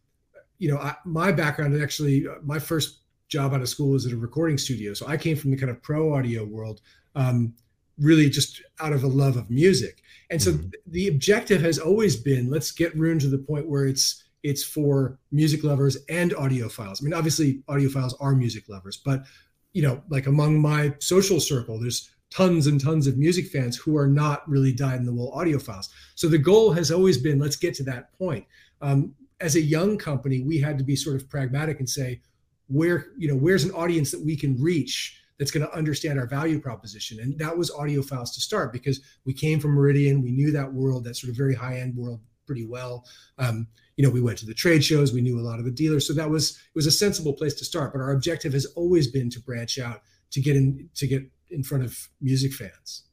you 0.58 0.70
know, 0.70 0.78
I, 0.78 0.96
my 1.04 1.32
background 1.32 1.80
actually, 1.80 2.26
my 2.42 2.58
first 2.58 3.00
job 3.28 3.52
out 3.52 3.60
of 3.60 3.68
school 3.68 3.90
was 3.90 4.06
at 4.06 4.12
a 4.12 4.16
recording 4.16 4.58
studio, 4.58 4.94
so 4.94 5.06
I 5.06 5.16
came 5.16 5.36
from 5.36 5.50
the 5.50 5.56
kind 5.56 5.70
of 5.70 5.82
pro 5.82 6.14
audio 6.14 6.44
world, 6.44 6.80
um, 7.14 7.54
really 7.98 8.28
just 8.28 8.62
out 8.80 8.92
of 8.92 9.04
a 9.04 9.08
love 9.08 9.36
of 9.36 9.50
music. 9.50 10.02
And 10.30 10.42
so 10.42 10.52
mm-hmm. 10.52 10.68
the 10.86 11.08
objective 11.08 11.62
has 11.62 11.78
always 11.78 12.16
been 12.16 12.50
let's 12.50 12.70
get 12.70 12.96
Roon 12.96 13.18
to 13.20 13.28
the 13.28 13.38
point 13.38 13.68
where 13.68 13.86
it's 13.86 14.24
it's 14.42 14.62
for 14.62 15.18
music 15.32 15.64
lovers 15.64 15.96
and 16.08 16.32
audiophiles. 16.32 17.02
I 17.02 17.04
mean, 17.04 17.14
obviously 17.14 17.62
audiophiles 17.68 18.14
are 18.20 18.34
music 18.34 18.68
lovers, 18.68 18.96
but 19.04 19.24
you 19.72 19.82
know, 19.82 20.02
like 20.08 20.26
among 20.26 20.60
my 20.60 20.94
social 21.00 21.40
circle, 21.40 21.78
there's 21.80 22.10
tons 22.30 22.66
and 22.66 22.80
tons 22.80 23.06
of 23.06 23.18
music 23.18 23.46
fans 23.48 23.76
who 23.76 23.96
are 23.96 24.06
not 24.06 24.48
really 24.48 24.72
dyed 24.72 24.98
in 24.98 25.06
the 25.06 25.12
wool 25.12 25.32
audiophiles. 25.36 25.88
So 26.14 26.28
the 26.28 26.38
goal 26.38 26.72
has 26.72 26.90
always 26.90 27.18
been 27.18 27.38
let's 27.38 27.56
get 27.56 27.74
to 27.74 27.82
that 27.84 28.16
point. 28.18 28.44
Um, 28.80 29.14
as 29.40 29.56
a 29.56 29.60
young 29.60 29.98
company, 29.98 30.40
we 30.40 30.58
had 30.58 30.78
to 30.78 30.84
be 30.84 30.96
sort 30.96 31.16
of 31.16 31.28
pragmatic 31.28 31.78
and 31.78 31.88
say, 31.88 32.20
where 32.68 33.08
you 33.16 33.28
know 33.28 33.36
where's 33.36 33.64
an 33.64 33.70
audience 33.72 34.10
that 34.10 34.24
we 34.24 34.36
can 34.36 34.60
reach 34.60 35.20
that's 35.38 35.50
going 35.50 35.66
to 35.66 35.74
understand 35.74 36.18
our 36.18 36.26
value 36.26 36.60
proposition. 36.60 37.20
And 37.20 37.38
that 37.38 37.56
was 37.56 37.70
audiophiles 37.70 38.32
to 38.34 38.40
start 38.40 38.72
because 38.72 39.00
we 39.24 39.32
came 39.32 39.60
from 39.60 39.72
meridian. 39.72 40.22
We 40.22 40.32
knew 40.32 40.50
that 40.52 40.72
world 40.72 41.04
that 41.04 41.16
sort 41.16 41.30
of 41.30 41.36
very 41.36 41.54
high 41.54 41.78
end 41.78 41.96
world 41.96 42.20
pretty 42.46 42.64
well. 42.64 43.04
Um, 43.38 43.66
you 43.96 44.04
know 44.04 44.10
we 44.10 44.20
went 44.20 44.38
to 44.38 44.46
the 44.46 44.54
trade 44.54 44.84
shows. 44.84 45.12
We 45.12 45.22
knew 45.22 45.38
a 45.38 45.42
lot 45.42 45.58
of 45.58 45.64
the 45.64 45.70
dealers. 45.70 46.06
So 46.06 46.12
that 46.14 46.28
was 46.28 46.50
it 46.50 46.74
was 46.74 46.86
a 46.86 46.90
sensible 46.90 47.32
place 47.32 47.54
to 47.54 47.64
start. 47.64 47.92
But 47.92 48.00
our 48.00 48.12
objective 48.12 48.52
has 48.52 48.66
always 48.76 49.10
been 49.10 49.30
to 49.30 49.40
branch 49.40 49.78
out 49.78 50.02
to 50.30 50.40
get 50.40 50.56
in 50.56 50.88
to 50.94 51.06
get 51.06 51.22
in 51.50 51.62
front 51.62 51.84
of 51.84 52.08
music 52.20 52.52
fans. 52.52 53.04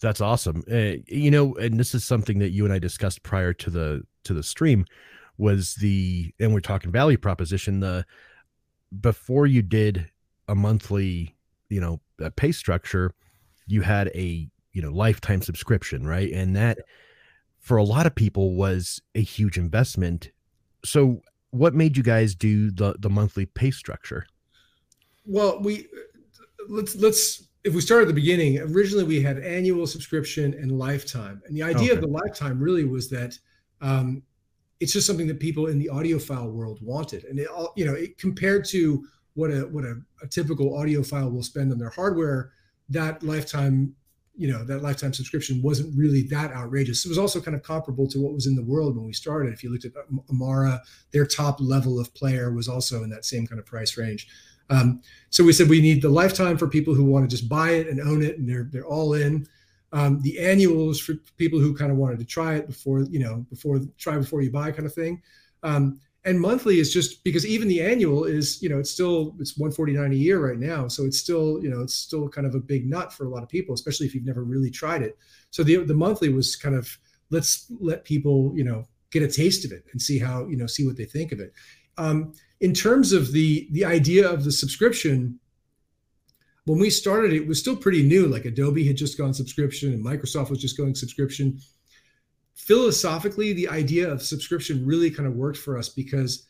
That's 0.00 0.20
awesome. 0.20 0.64
Uh, 0.70 1.02
you 1.06 1.30
know, 1.30 1.54
and 1.56 1.78
this 1.78 1.94
is 1.94 2.04
something 2.04 2.38
that 2.38 2.50
you 2.50 2.64
and 2.64 2.72
I 2.72 2.78
discussed 2.78 3.22
prior 3.22 3.52
to 3.54 3.70
the 3.70 4.02
to 4.24 4.34
the 4.34 4.42
stream 4.42 4.84
was 5.38 5.74
the 5.76 6.32
and 6.38 6.52
we're 6.52 6.60
talking 6.60 6.92
value 6.92 7.18
proposition 7.18 7.80
the 7.80 8.04
before 9.00 9.46
you 9.46 9.62
did 9.62 10.10
a 10.50 10.54
monthly, 10.54 11.36
you 11.68 11.80
know, 11.80 12.00
a 12.18 12.30
pay 12.30 12.50
structure, 12.50 13.12
you 13.66 13.82
had 13.82 14.08
a, 14.08 14.48
you 14.72 14.82
know, 14.82 14.90
lifetime 14.90 15.40
subscription, 15.40 16.06
right? 16.06 16.30
And 16.32 16.56
that 16.56 16.78
for 17.60 17.76
a 17.76 17.84
lot 17.84 18.06
of 18.06 18.14
people 18.14 18.54
was 18.54 19.00
a 19.14 19.22
huge 19.22 19.56
investment. 19.56 20.30
So 20.84 21.22
what 21.50 21.74
made 21.74 21.96
you 21.96 22.02
guys 22.02 22.34
do 22.34 22.70
the 22.70 22.96
the 22.98 23.08
monthly 23.08 23.46
pay 23.46 23.70
structure? 23.70 24.26
Well, 25.24 25.60
we 25.60 25.86
let's 26.68 26.96
let's 26.96 27.46
if 27.62 27.74
we 27.74 27.80
start 27.80 28.02
at 28.02 28.08
the 28.08 28.14
beginning, 28.14 28.58
originally 28.58 29.04
we 29.04 29.20
had 29.20 29.38
annual 29.38 29.86
subscription 29.86 30.54
and 30.54 30.78
lifetime, 30.78 31.42
and 31.46 31.56
the 31.56 31.62
idea 31.62 31.92
okay. 31.92 31.96
of 31.96 32.00
the 32.00 32.08
lifetime 32.08 32.58
really 32.58 32.84
was 32.84 33.08
that 33.10 33.38
um, 33.80 34.22
it's 34.80 34.92
just 34.92 35.06
something 35.06 35.28
that 35.28 35.38
people 35.38 35.66
in 35.66 35.78
the 35.78 35.90
audiophile 35.92 36.50
world 36.50 36.80
wanted, 36.82 37.24
and 37.24 37.38
it 37.38 37.46
all 37.46 37.72
you 37.76 37.84
know, 37.84 37.94
it, 37.94 38.18
compared 38.18 38.64
to 38.66 39.04
what 39.34 39.50
a 39.50 39.60
what 39.62 39.84
a, 39.84 40.00
a 40.22 40.26
typical 40.26 40.72
audiophile 40.72 41.32
will 41.32 41.42
spend 41.42 41.72
on 41.72 41.78
their 41.78 41.90
hardware, 41.90 42.52
that 42.88 43.22
lifetime 43.22 43.94
you 44.36 44.50
know 44.50 44.64
that 44.64 44.82
lifetime 44.82 45.12
subscription 45.12 45.60
wasn't 45.62 45.96
really 45.96 46.22
that 46.22 46.52
outrageous. 46.52 47.04
It 47.04 47.08
was 47.08 47.18
also 47.18 47.40
kind 47.40 47.54
of 47.54 47.62
comparable 47.62 48.06
to 48.08 48.18
what 48.20 48.32
was 48.32 48.46
in 48.46 48.54
the 48.54 48.64
world 48.64 48.96
when 48.96 49.04
we 49.04 49.12
started. 49.12 49.52
If 49.52 49.62
you 49.62 49.70
looked 49.70 49.84
at 49.84 49.92
Amarra, 50.32 50.80
their 51.12 51.26
top 51.26 51.60
level 51.60 52.00
of 52.00 52.14
player 52.14 52.52
was 52.52 52.68
also 52.68 53.02
in 53.02 53.10
that 53.10 53.24
same 53.24 53.46
kind 53.46 53.58
of 53.58 53.66
price 53.66 53.98
range. 53.98 54.28
Um, 54.70 55.02
so 55.30 55.44
we 55.44 55.52
said 55.52 55.68
we 55.68 55.82
need 55.82 56.00
the 56.00 56.08
lifetime 56.08 56.56
for 56.56 56.68
people 56.68 56.94
who 56.94 57.04
want 57.04 57.28
to 57.28 57.36
just 57.36 57.48
buy 57.48 57.70
it 57.70 57.88
and 57.88 58.00
own 58.00 58.22
it, 58.22 58.38
and 58.38 58.48
they're 58.48 58.68
they're 58.70 58.86
all 58.86 59.14
in. 59.14 59.46
Um, 59.92 60.22
the 60.22 60.38
annuals 60.38 61.00
for 61.00 61.14
people 61.36 61.58
who 61.58 61.74
kind 61.74 61.90
of 61.90 61.98
wanted 61.98 62.20
to 62.20 62.24
try 62.24 62.54
it 62.54 62.66
before 62.66 63.02
you 63.02 63.18
know 63.18 63.44
before 63.50 63.80
try 63.98 64.16
before 64.16 64.40
you 64.40 64.50
buy 64.50 64.70
kind 64.70 64.86
of 64.86 64.94
thing. 64.94 65.20
Um, 65.62 66.00
and 66.24 66.38
monthly 66.38 66.80
is 66.80 66.92
just 66.92 67.24
because 67.24 67.46
even 67.46 67.66
the 67.66 67.80
annual 67.80 68.24
is 68.24 68.60
you 68.62 68.68
know 68.68 68.78
it's 68.78 68.90
still 68.90 69.34
it's 69.38 69.56
149 69.56 70.12
a 70.12 70.14
year 70.14 70.46
right 70.46 70.58
now 70.58 70.86
so 70.86 71.04
it's 71.04 71.18
still 71.18 71.62
you 71.62 71.70
know 71.70 71.80
it's 71.80 71.94
still 71.94 72.28
kind 72.28 72.46
of 72.46 72.54
a 72.54 72.60
big 72.60 72.88
nut 72.88 73.10
for 73.12 73.24
a 73.24 73.28
lot 73.28 73.42
of 73.42 73.48
people 73.48 73.74
especially 73.74 74.06
if 74.06 74.14
you've 74.14 74.26
never 74.26 74.44
really 74.44 74.70
tried 74.70 75.02
it 75.02 75.16
so 75.50 75.62
the 75.62 75.76
the 75.84 75.94
monthly 75.94 76.28
was 76.28 76.56
kind 76.56 76.74
of 76.74 76.98
let's 77.30 77.72
let 77.80 78.04
people 78.04 78.52
you 78.54 78.64
know 78.64 78.84
get 79.10 79.22
a 79.22 79.28
taste 79.28 79.64
of 79.64 79.72
it 79.72 79.84
and 79.92 80.02
see 80.02 80.18
how 80.18 80.46
you 80.46 80.56
know 80.56 80.66
see 80.66 80.86
what 80.86 80.96
they 80.96 81.06
think 81.06 81.32
of 81.32 81.40
it 81.40 81.54
um, 82.00 82.32
in 82.60 82.72
terms 82.72 83.12
of 83.12 83.32
the 83.32 83.68
the 83.72 83.84
idea 83.84 84.28
of 84.28 84.44
the 84.44 84.52
subscription, 84.52 85.38
when 86.64 86.78
we 86.78 86.90
started, 86.90 87.32
it 87.32 87.46
was 87.46 87.58
still 87.58 87.76
pretty 87.76 88.02
new. 88.02 88.26
Like 88.26 88.44
Adobe 88.44 88.86
had 88.86 88.96
just 88.96 89.18
gone 89.18 89.34
subscription, 89.34 89.92
and 89.92 90.04
Microsoft 90.04 90.50
was 90.50 90.60
just 90.60 90.76
going 90.76 90.94
subscription. 90.94 91.58
Philosophically, 92.54 93.52
the 93.52 93.68
idea 93.68 94.10
of 94.10 94.22
subscription 94.22 94.86
really 94.86 95.10
kind 95.10 95.26
of 95.26 95.34
worked 95.34 95.58
for 95.58 95.78
us 95.78 95.88
because 95.88 96.46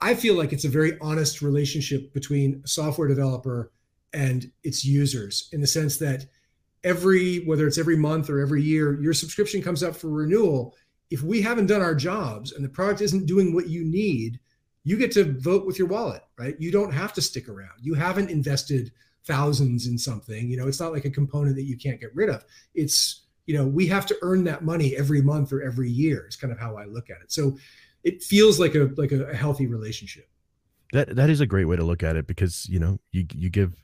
I 0.00 0.14
feel 0.14 0.34
like 0.34 0.52
it's 0.52 0.64
a 0.64 0.68
very 0.68 0.98
honest 1.00 1.42
relationship 1.42 2.12
between 2.12 2.62
a 2.64 2.68
software 2.68 3.08
developer 3.08 3.70
and 4.12 4.50
its 4.64 4.84
users 4.84 5.48
in 5.52 5.60
the 5.60 5.66
sense 5.66 5.96
that 5.98 6.26
every 6.82 7.44
whether 7.44 7.66
it's 7.66 7.78
every 7.78 7.96
month 7.96 8.28
or 8.28 8.40
every 8.40 8.62
year 8.62 9.00
your 9.00 9.12
subscription 9.12 9.62
comes 9.62 9.82
up 9.82 9.94
for 9.94 10.08
renewal 10.08 10.74
if 11.10 11.22
we 11.22 11.42
haven't 11.42 11.66
done 11.66 11.82
our 11.82 11.94
jobs 11.94 12.52
and 12.52 12.64
the 12.64 12.68
product 12.68 13.02
isn't 13.02 13.26
doing 13.26 13.54
what 13.54 13.68
you 13.68 13.84
need 13.84 14.40
you 14.84 14.96
get 14.96 15.12
to 15.12 15.38
vote 15.38 15.66
with 15.66 15.78
your 15.78 15.88
wallet, 15.88 16.22
right? 16.38 16.56
You 16.58 16.72
don't 16.72 16.92
have 16.92 17.12
to 17.14 17.22
stick 17.22 17.48
around. 17.48 17.72
You 17.80 17.94
haven't 17.94 18.30
invested 18.30 18.92
thousands 19.24 19.86
in 19.86 19.98
something. 19.98 20.50
You 20.50 20.56
know, 20.56 20.68
it's 20.68 20.80
not 20.80 20.92
like 20.92 21.04
a 21.04 21.10
component 21.10 21.56
that 21.56 21.64
you 21.64 21.76
can't 21.76 22.00
get 22.00 22.14
rid 22.14 22.30
of. 22.30 22.44
It's, 22.74 23.26
you 23.46 23.56
know, 23.56 23.66
we 23.66 23.86
have 23.88 24.06
to 24.06 24.16
earn 24.22 24.44
that 24.44 24.64
money 24.64 24.96
every 24.96 25.22
month 25.22 25.52
or 25.52 25.62
every 25.62 25.90
year. 25.90 26.26
Is 26.28 26.36
kind 26.36 26.52
of 26.52 26.58
how 26.58 26.76
I 26.76 26.84
look 26.84 27.10
at 27.10 27.20
it. 27.22 27.32
So 27.32 27.56
it 28.04 28.22
feels 28.22 28.58
like 28.58 28.74
a 28.74 28.90
like 28.96 29.12
a, 29.12 29.24
a 29.26 29.34
healthy 29.34 29.66
relationship. 29.66 30.28
That 30.92 31.14
that 31.16 31.30
is 31.30 31.40
a 31.40 31.46
great 31.46 31.66
way 31.66 31.76
to 31.76 31.84
look 31.84 32.02
at 32.02 32.16
it 32.16 32.26
because, 32.26 32.68
you 32.68 32.78
know, 32.78 32.98
you 33.12 33.26
you 33.34 33.50
give 33.50 33.82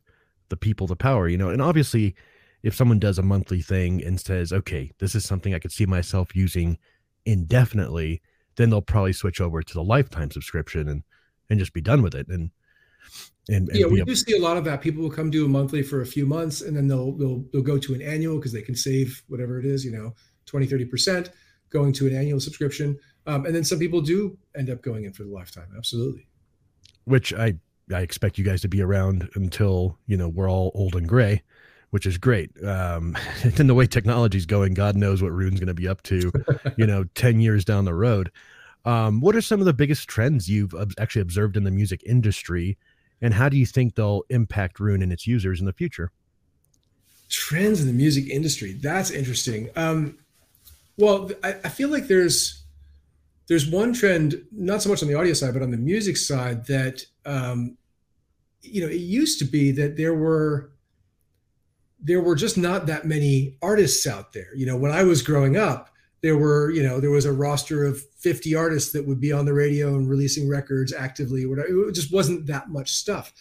the 0.48 0.56
people 0.56 0.86
the 0.86 0.96
power, 0.96 1.28
you 1.28 1.38
know, 1.38 1.50
and 1.50 1.60
obviously 1.60 2.14
if 2.62 2.74
someone 2.74 2.98
does 2.98 3.18
a 3.18 3.22
monthly 3.22 3.62
thing 3.62 4.02
and 4.02 4.20
says, 4.20 4.52
okay, 4.52 4.90
this 4.98 5.14
is 5.14 5.24
something 5.24 5.54
I 5.54 5.58
could 5.58 5.72
see 5.72 5.86
myself 5.86 6.34
using 6.34 6.78
indefinitely, 7.24 8.22
then 8.56 8.70
they'll 8.70 8.82
probably 8.82 9.12
switch 9.12 9.40
over 9.40 9.62
to 9.62 9.74
the 9.74 9.84
lifetime 9.84 10.30
subscription 10.30 10.88
and 10.88 11.02
and 11.48 11.60
just 11.60 11.72
be 11.72 11.80
done 11.80 12.02
with 12.02 12.14
it 12.14 12.26
and 12.28 12.50
and, 13.48 13.68
and 13.68 13.78
yeah, 13.78 13.86
we 13.86 14.02
do 14.02 14.14
see 14.16 14.36
a 14.36 14.40
lot 14.40 14.56
of 14.56 14.64
that. 14.64 14.80
People 14.80 15.02
will 15.02 15.10
come 15.10 15.30
do 15.30 15.44
a 15.44 15.48
monthly 15.48 15.82
for 15.82 16.00
a 16.00 16.06
few 16.06 16.26
months 16.26 16.62
and 16.62 16.76
then 16.76 16.88
they'll 16.88 17.12
they'll 17.12 17.44
they'll 17.52 17.62
go 17.62 17.78
to 17.78 17.94
an 17.94 18.02
annual 18.02 18.36
because 18.36 18.52
they 18.52 18.62
can 18.62 18.74
save 18.74 19.22
whatever 19.28 19.58
it 19.58 19.64
is, 19.64 19.84
you 19.84 19.92
know, 19.92 20.14
20, 20.46 20.66
30% 20.66 21.30
going 21.70 21.92
to 21.92 22.06
an 22.06 22.16
annual 22.16 22.40
subscription. 22.40 22.98
Um, 23.26 23.46
and 23.46 23.54
then 23.54 23.64
some 23.64 23.78
people 23.78 24.00
do 24.00 24.36
end 24.56 24.70
up 24.70 24.82
going 24.82 25.04
in 25.04 25.12
for 25.12 25.24
the 25.24 25.30
lifetime. 25.30 25.68
Absolutely. 25.76 26.28
Which 27.04 27.32
I 27.32 27.54
I 27.92 28.00
expect 28.00 28.36
you 28.36 28.44
guys 28.44 28.62
to 28.62 28.68
be 28.68 28.82
around 28.82 29.28
until, 29.34 29.98
you 30.06 30.16
know, 30.16 30.28
we're 30.28 30.50
all 30.50 30.72
old 30.74 30.96
and 30.96 31.08
gray 31.08 31.42
which 31.90 32.04
is 32.04 32.18
great. 32.18 32.50
Um, 32.62 33.16
and 33.42 33.68
the 33.68 33.74
way 33.74 33.86
technology's 33.86 34.44
going, 34.44 34.74
God 34.74 34.96
knows 34.96 35.22
what 35.22 35.32
Roon's 35.32 35.60
going 35.60 35.68
to 35.68 35.74
be 35.74 35.88
up 35.88 36.02
to, 36.02 36.32
you 36.76 36.86
know, 36.86 37.04
10 37.14 37.40
years 37.40 37.64
down 37.64 37.84
the 37.84 37.94
road. 37.94 38.30
Um, 38.84 39.20
what 39.20 39.34
are 39.34 39.40
some 39.40 39.60
of 39.60 39.66
the 39.66 39.72
biggest 39.72 40.08
trends 40.08 40.48
you've 40.48 40.74
actually 40.98 41.22
observed 41.22 41.56
in 41.56 41.64
the 41.64 41.70
music 41.70 42.02
industry, 42.06 42.78
and 43.20 43.34
how 43.34 43.48
do 43.48 43.56
you 43.56 43.66
think 43.66 43.94
they'll 43.94 44.22
impact 44.28 44.80
Roon 44.80 45.02
and 45.02 45.12
its 45.12 45.26
users 45.26 45.60
in 45.60 45.66
the 45.66 45.72
future? 45.72 46.10
Trends 47.28 47.80
in 47.80 47.86
the 47.86 47.92
music 47.92 48.28
industry. 48.28 48.72
That's 48.72 49.10
interesting. 49.10 49.70
Um, 49.74 50.18
well, 50.96 51.30
I, 51.42 51.54
I 51.64 51.68
feel 51.68 51.88
like 51.88 52.06
there's 52.06 52.62
there's 53.48 53.68
one 53.68 53.92
trend, 53.92 54.44
not 54.50 54.82
so 54.82 54.88
much 54.88 55.02
on 55.02 55.08
the 55.08 55.14
audio 55.14 55.32
side, 55.32 55.52
but 55.52 55.62
on 55.62 55.70
the 55.70 55.76
music 55.76 56.16
side, 56.16 56.66
that 56.66 57.04
um, 57.24 57.76
you 58.62 58.80
know, 58.80 58.88
it 58.88 59.00
used 59.00 59.38
to 59.38 59.44
be 59.44 59.70
that 59.72 59.96
there 59.96 60.14
were 60.14 60.70
there 62.00 62.20
were 62.20 62.34
just 62.34 62.58
not 62.58 62.86
that 62.86 63.06
many 63.06 63.56
artists 63.62 64.06
out 64.06 64.32
there. 64.32 64.54
You 64.54 64.66
know, 64.66 64.76
when 64.76 64.92
I 64.92 65.02
was 65.04 65.22
growing 65.22 65.56
up, 65.56 65.90
there 66.26 66.36
were, 66.36 66.72
you 66.72 66.82
know, 66.82 66.98
there 66.98 67.12
was 67.12 67.24
a 67.24 67.32
roster 67.32 67.84
of 67.84 68.02
50 68.18 68.56
artists 68.56 68.90
that 68.90 69.06
would 69.06 69.20
be 69.20 69.32
on 69.32 69.44
the 69.44 69.54
radio 69.54 69.94
and 69.94 70.10
releasing 70.10 70.48
records 70.48 70.92
actively. 70.92 71.46
Whatever. 71.46 71.88
It 71.88 71.92
just 71.94 72.12
wasn't 72.12 72.46
that 72.48 72.68
much 72.68 72.90
stuff. 72.90 73.32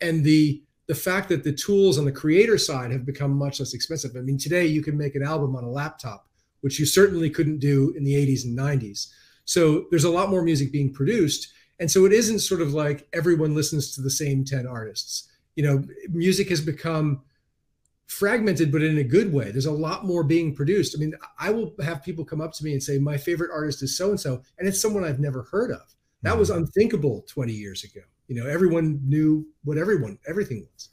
And 0.00 0.24
the 0.24 0.62
the 0.86 0.94
fact 0.94 1.28
that 1.28 1.44
the 1.44 1.52
tools 1.52 1.98
on 1.98 2.06
the 2.06 2.10
creator 2.10 2.56
side 2.56 2.90
have 2.90 3.04
become 3.04 3.30
much 3.30 3.60
less 3.60 3.74
expensive. 3.74 4.16
I 4.16 4.22
mean, 4.22 4.38
today 4.38 4.66
you 4.66 4.82
can 4.82 4.96
make 4.96 5.14
an 5.14 5.22
album 5.22 5.54
on 5.54 5.62
a 5.62 5.70
laptop, 5.70 6.26
which 6.62 6.80
you 6.80 6.86
certainly 6.86 7.28
couldn't 7.30 7.60
do 7.60 7.92
in 7.96 8.02
the 8.02 8.14
80s 8.14 8.44
and 8.44 8.58
90s. 8.58 9.06
So 9.44 9.84
there's 9.90 10.02
a 10.02 10.10
lot 10.10 10.30
more 10.30 10.42
music 10.42 10.72
being 10.72 10.92
produced. 10.92 11.52
And 11.78 11.88
so 11.88 12.06
it 12.06 12.12
isn't 12.12 12.40
sort 12.40 12.60
of 12.60 12.72
like 12.72 13.06
everyone 13.12 13.54
listens 13.54 13.94
to 13.94 14.00
the 14.00 14.10
same 14.10 14.44
10 14.44 14.66
artists. 14.66 15.28
You 15.54 15.62
know, 15.62 15.84
music 16.08 16.48
has 16.48 16.60
become 16.60 17.22
fragmented, 18.10 18.72
but 18.72 18.82
in 18.82 18.98
a 18.98 19.04
good 19.04 19.32
way. 19.32 19.52
There's 19.52 19.66
a 19.66 19.72
lot 19.72 20.04
more 20.04 20.24
being 20.24 20.54
produced. 20.54 20.96
I 20.96 20.98
mean, 20.98 21.14
I 21.38 21.50
will 21.50 21.74
have 21.80 22.02
people 22.02 22.24
come 22.24 22.40
up 22.40 22.52
to 22.54 22.64
me 22.64 22.72
and 22.72 22.82
say, 22.82 22.98
My 22.98 23.16
favorite 23.16 23.52
artist 23.52 23.82
is 23.84 23.96
so 23.96 24.10
and 24.10 24.18
so, 24.18 24.42
and 24.58 24.66
it's 24.66 24.82
someone 24.82 25.04
I've 25.04 25.20
never 25.20 25.44
heard 25.44 25.70
of. 25.70 25.82
That 26.22 26.36
was 26.36 26.50
mm-hmm. 26.50 26.60
unthinkable 26.60 27.24
20 27.28 27.52
years 27.52 27.84
ago. 27.84 28.00
You 28.26 28.42
know, 28.42 28.50
everyone 28.50 29.00
knew 29.04 29.46
what 29.62 29.78
everyone, 29.78 30.18
everything 30.28 30.66
was. 30.72 30.88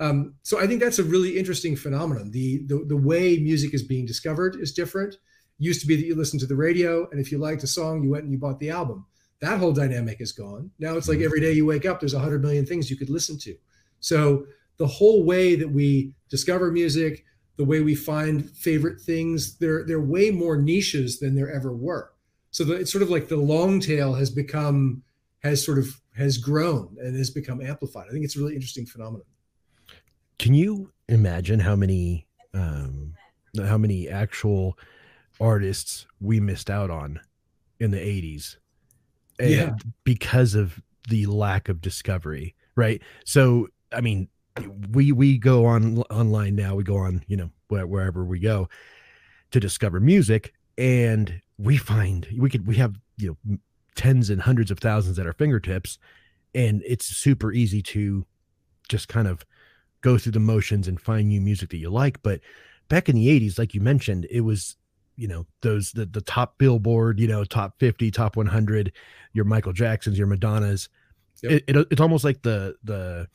Um, 0.00 0.34
so 0.42 0.58
I 0.58 0.66
think 0.66 0.80
that's 0.80 0.98
a 0.98 1.04
really 1.04 1.38
interesting 1.38 1.76
phenomenon. 1.76 2.30
The, 2.30 2.64
the 2.66 2.84
the 2.88 2.96
way 2.96 3.38
music 3.38 3.74
is 3.74 3.82
being 3.82 4.06
discovered 4.06 4.56
is 4.56 4.72
different. 4.72 5.14
It 5.14 5.20
used 5.58 5.82
to 5.82 5.86
be 5.86 5.96
that 5.96 6.06
you 6.06 6.16
listened 6.16 6.40
to 6.40 6.46
the 6.46 6.56
radio, 6.56 7.08
and 7.10 7.20
if 7.20 7.30
you 7.30 7.38
liked 7.38 7.62
a 7.62 7.68
song, 7.68 8.02
you 8.02 8.10
went 8.10 8.24
and 8.24 8.32
you 8.32 8.38
bought 8.38 8.58
the 8.58 8.70
album. 8.70 9.06
That 9.40 9.58
whole 9.58 9.72
dynamic 9.72 10.20
is 10.20 10.32
gone. 10.32 10.70
Now 10.78 10.96
it's 10.96 11.08
like 11.08 11.18
mm-hmm. 11.18 11.26
every 11.26 11.40
day 11.40 11.52
you 11.52 11.66
wake 11.66 11.84
up, 11.84 12.00
there's 12.00 12.14
a 12.14 12.18
hundred 12.18 12.42
million 12.42 12.66
things 12.66 12.90
you 12.90 12.96
could 12.96 13.10
listen 13.10 13.38
to. 13.40 13.54
So 14.00 14.46
the 14.76 14.86
whole 14.86 15.24
way 15.24 15.56
that 15.56 15.70
we 15.70 16.14
discover 16.28 16.70
music, 16.70 17.24
the 17.56 17.64
way 17.64 17.80
we 17.80 17.94
find 17.94 18.50
favorite 18.50 19.00
things, 19.00 19.58
they're 19.58 19.84
they're 19.86 20.00
way 20.00 20.30
more 20.30 20.56
niches 20.56 21.20
than 21.20 21.34
there 21.34 21.52
ever 21.52 21.74
were. 21.74 22.12
So 22.50 22.64
the, 22.64 22.74
it's 22.74 22.92
sort 22.92 23.02
of 23.02 23.10
like 23.10 23.28
the 23.28 23.36
long 23.36 23.80
tail 23.80 24.14
has 24.14 24.30
become 24.30 25.02
has 25.42 25.64
sort 25.64 25.78
of 25.78 26.00
has 26.16 26.38
grown 26.38 26.96
and 27.00 27.16
has 27.16 27.30
become 27.30 27.60
amplified. 27.60 28.06
I 28.08 28.12
think 28.12 28.24
it's 28.24 28.36
a 28.36 28.40
really 28.40 28.54
interesting 28.54 28.86
phenomenon. 28.86 29.26
Can 30.38 30.54
you 30.54 30.92
imagine 31.08 31.60
how 31.60 31.76
many 31.76 32.26
um, 32.52 33.14
how 33.58 33.78
many 33.78 34.08
actual 34.08 34.78
artists 35.40 36.06
we 36.20 36.40
missed 36.40 36.70
out 36.70 36.90
on 36.90 37.20
in 37.78 37.90
the 37.90 37.98
80s? 37.98 38.56
Yeah. 39.40 39.74
because 40.04 40.54
of 40.54 40.80
the 41.08 41.26
lack 41.26 41.68
of 41.68 41.80
discovery, 41.80 42.54
right? 42.76 43.02
So, 43.24 43.68
I 43.92 44.00
mean, 44.00 44.28
we 44.90 45.12
we 45.12 45.38
go 45.38 45.66
on 45.66 45.98
online 46.10 46.54
now 46.54 46.74
we 46.74 46.84
go 46.84 46.96
on 46.96 47.24
you 47.26 47.36
know 47.36 47.50
where, 47.68 47.86
wherever 47.86 48.24
we 48.24 48.38
go 48.38 48.68
to 49.50 49.58
discover 49.58 50.00
music 50.00 50.54
and 50.78 51.40
we 51.58 51.76
find 51.76 52.26
we 52.38 52.48
could 52.48 52.66
we 52.66 52.76
have 52.76 52.96
you 53.16 53.36
know 53.46 53.58
tens 53.96 54.30
and 54.30 54.42
hundreds 54.42 54.70
of 54.70 54.78
thousands 54.78 55.18
at 55.18 55.26
our 55.26 55.32
fingertips 55.32 55.98
and 56.54 56.82
it's 56.86 57.06
super 57.06 57.52
easy 57.52 57.82
to 57.82 58.24
just 58.88 59.08
kind 59.08 59.26
of 59.26 59.44
go 60.02 60.18
through 60.18 60.32
the 60.32 60.40
motions 60.40 60.86
and 60.86 61.00
find 61.00 61.28
new 61.28 61.40
music 61.40 61.70
that 61.70 61.78
you 61.78 61.90
like 61.90 62.22
but 62.22 62.40
back 62.88 63.08
in 63.08 63.16
the 63.16 63.28
80s 63.28 63.58
like 63.58 63.74
you 63.74 63.80
mentioned 63.80 64.26
it 64.30 64.42
was 64.42 64.76
you 65.16 65.26
know 65.26 65.46
those 65.62 65.92
the, 65.92 66.06
the 66.06 66.20
top 66.20 66.58
billboard 66.58 67.18
you 67.18 67.26
know 67.26 67.44
top 67.44 67.78
50 67.78 68.10
top 68.10 68.36
100 68.36 68.92
your 69.32 69.44
michael 69.44 69.72
jacksons 69.72 70.18
your 70.18 70.26
madonnas 70.26 70.88
yep. 71.42 71.52
it, 71.52 71.64
it, 71.68 71.86
it's 71.90 72.00
almost 72.00 72.24
like 72.24 72.42
the 72.42 72.76
the 72.84 73.28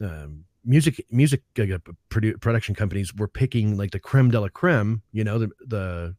um, 0.00 0.44
music 0.64 1.04
music 1.10 1.42
uh, 1.58 1.78
produ- 2.10 2.40
production 2.40 2.74
companies 2.74 3.14
were 3.14 3.28
picking 3.28 3.76
like 3.76 3.90
the 3.90 4.00
creme 4.00 4.30
de 4.30 4.40
la 4.40 4.48
creme, 4.48 5.02
you 5.12 5.24
know, 5.24 5.38
the 5.38 5.50
the 5.66 6.14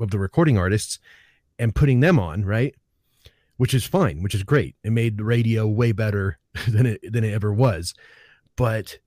of 0.00 0.10
the 0.10 0.18
recording 0.18 0.58
artists 0.58 0.98
and 1.58 1.74
putting 1.74 2.00
them 2.00 2.18
on, 2.18 2.44
right? 2.44 2.74
Which 3.56 3.74
is 3.74 3.84
fine, 3.84 4.22
which 4.22 4.34
is 4.34 4.42
great. 4.42 4.76
It 4.84 4.92
made 4.92 5.18
the 5.18 5.24
radio 5.24 5.66
way 5.66 5.92
better 5.92 6.38
than 6.68 6.86
it 6.86 7.00
than 7.12 7.24
it 7.24 7.32
ever 7.32 7.52
was. 7.52 7.94
But 8.56 8.98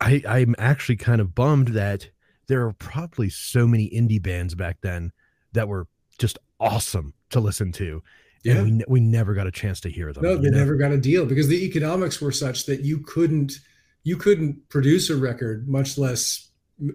I 0.00 0.22
I'm 0.26 0.54
actually 0.58 0.96
kind 0.96 1.20
of 1.20 1.34
bummed 1.34 1.68
that 1.68 2.10
there 2.48 2.66
are 2.66 2.72
probably 2.72 3.30
so 3.30 3.66
many 3.66 3.88
indie 3.90 4.22
bands 4.22 4.54
back 4.54 4.78
then 4.82 5.12
that 5.52 5.68
were 5.68 5.86
just 6.18 6.38
awesome 6.60 7.14
to 7.30 7.40
listen 7.40 7.72
to. 7.72 8.02
Yeah. 8.44 8.56
And 8.56 8.78
we, 8.78 8.84
we 8.88 9.00
never 9.00 9.34
got 9.34 9.46
a 9.46 9.52
chance 9.52 9.80
to 9.82 9.88
hear 9.88 10.12
them. 10.12 10.24
No, 10.24 10.36
they 10.36 10.50
know? 10.50 10.58
never 10.58 10.74
got 10.74 10.90
a 10.90 10.98
deal 10.98 11.24
because 11.26 11.48
the 11.48 11.64
economics 11.64 12.20
were 12.20 12.32
such 12.32 12.66
that 12.66 12.80
you 12.80 12.98
couldn't 12.98 13.60
you 14.04 14.16
couldn't 14.16 14.68
produce 14.68 15.10
a 15.10 15.16
record, 15.16 15.68
much 15.68 15.98
less 15.98 16.50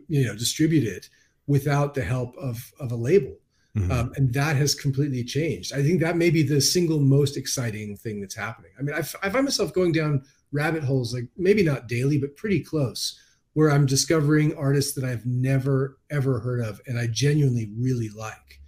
you 0.08 0.26
know 0.26 0.36
distribute 0.36 0.84
it, 0.84 1.10
without 1.48 1.94
the 1.94 2.04
help 2.04 2.36
of 2.38 2.72
of 2.80 2.92
a 2.92 2.96
label. 2.96 3.36
Mm-hmm. 3.76 3.92
Um, 3.92 4.14
and 4.16 4.34
that 4.34 4.56
has 4.56 4.74
completely 4.74 5.24
changed. 5.24 5.72
I 5.72 5.84
think 5.84 6.02
that 6.02 6.18
may 6.18 6.32
be 6.32 6.42
the 6.42 6.60
single 6.60 7.00
most 7.00 7.38
exciting 7.38 7.96
thing 7.96 8.20
that's 8.22 8.36
happening. 8.36 8.72
I 8.80 8.82
mean, 8.82 8.96
I, 8.96 9.00
I 9.00 9.30
find 9.30 9.44
myself 9.44 9.72
going 9.72 9.92
down 9.92 10.24
rabbit 10.52 10.84
holes, 10.84 11.14
like 11.14 11.26
maybe 11.38 11.64
not 11.64 11.88
daily, 11.88 12.18
but 12.18 12.36
pretty 12.36 12.64
close, 12.64 13.20
where 13.54 13.70
I'm 13.70 13.86
discovering 13.86 14.56
artists 14.56 14.94
that 14.96 15.04
I've 15.04 15.26
never 15.26 16.00
ever 16.10 16.40
heard 16.40 16.62
of, 16.62 16.82
and 16.88 16.98
I 16.98 17.08
genuinely 17.08 17.70
really 17.78 18.10
like. 18.10 18.62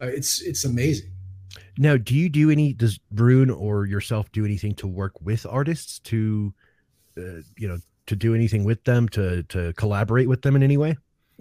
Uh, 0.00 0.06
it's 0.06 0.42
it's 0.42 0.64
amazing. 0.64 1.10
Now, 1.78 1.96
do 1.96 2.14
you 2.14 2.28
do 2.28 2.50
any? 2.50 2.74
Does 2.74 3.00
Roon 3.12 3.50
or 3.50 3.86
yourself 3.86 4.30
do 4.32 4.44
anything 4.44 4.74
to 4.76 4.86
work 4.86 5.20
with 5.20 5.46
artists 5.48 5.98
to 6.00 6.52
uh, 7.20 7.42
you 7.56 7.68
know 7.68 7.78
to 8.06 8.16
do 8.16 8.34
anything 8.34 8.64
with 8.64 8.82
them 8.84 9.08
to 9.08 9.42
to 9.44 9.72
collaborate 9.74 10.28
with 10.28 10.42
them 10.42 10.56
in 10.56 10.62
any 10.62 10.76
way 10.76 10.96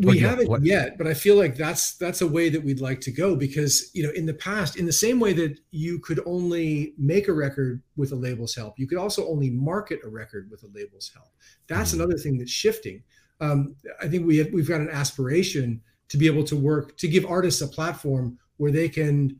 we 0.07 0.19
haven't 0.19 0.49
what? 0.49 0.63
yet 0.63 0.97
but 0.97 1.07
i 1.07 1.13
feel 1.13 1.35
like 1.35 1.55
that's 1.55 1.95
that's 1.97 2.21
a 2.21 2.27
way 2.27 2.49
that 2.49 2.63
we'd 2.63 2.79
like 2.79 3.01
to 3.01 3.11
go 3.11 3.35
because 3.35 3.91
you 3.93 4.03
know 4.03 4.11
in 4.11 4.25
the 4.25 4.33
past 4.33 4.77
in 4.77 4.85
the 4.85 4.93
same 4.93 5.19
way 5.19 5.33
that 5.33 5.59
you 5.71 5.99
could 5.99 6.21
only 6.25 6.93
make 6.97 7.27
a 7.27 7.33
record 7.33 7.81
with 7.97 8.11
a 8.11 8.15
label's 8.15 8.55
help 8.55 8.79
you 8.79 8.87
could 8.87 8.97
also 8.97 9.27
only 9.27 9.49
market 9.49 9.99
a 10.03 10.07
record 10.07 10.49
with 10.49 10.63
a 10.63 10.67
label's 10.73 11.11
help 11.13 11.27
that's 11.67 11.91
mm-hmm. 11.91 12.01
another 12.01 12.17
thing 12.17 12.37
that's 12.37 12.51
shifting 12.51 13.03
um, 13.41 13.75
i 14.01 14.07
think 14.07 14.25
we 14.25 14.37
have, 14.37 14.51
we've 14.53 14.69
got 14.69 14.81
an 14.81 14.89
aspiration 14.89 15.81
to 16.07 16.17
be 16.17 16.27
able 16.27 16.43
to 16.43 16.55
work 16.55 16.95
to 16.97 17.07
give 17.07 17.25
artists 17.25 17.61
a 17.61 17.67
platform 17.67 18.37
where 18.57 18.71
they 18.71 18.87
can 18.87 19.37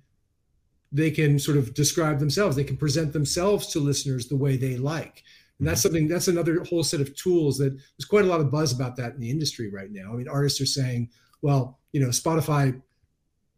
they 0.92 1.12
can 1.12 1.38
sort 1.38 1.58
of 1.58 1.74
describe 1.74 2.20
themselves 2.20 2.56
they 2.56 2.64
can 2.64 2.78
present 2.78 3.14
themselves 3.14 3.68
to 3.68 3.80
listeners 3.80 4.28
the 4.28 4.36
way 4.36 4.58
they 4.58 4.76
like 4.76 5.24
and 5.60 5.68
that's 5.68 5.82
something 5.82 6.08
that's 6.08 6.28
another 6.28 6.64
whole 6.64 6.84
set 6.84 7.02
of 7.02 7.16
tools 7.16 7.58
that 7.58 7.72
there's 7.72 8.08
quite 8.10 8.26
a 8.26 8.28
lot 8.28 8.40
of 8.40 8.50
buzz 8.50 8.72
about 8.72 8.96
that 8.96 9.14
in 9.14 9.20
the 9.20 9.30
industry 9.30 9.70
right 9.70 9.92
now. 9.92 10.14
I 10.14 10.16
mean, 10.16 10.28
artists 10.28 10.62
are 10.62 10.66
saying, 10.66 11.10
well, 11.42 11.80
you 11.92 12.00
know, 12.00 12.08
Spotify 12.08 12.82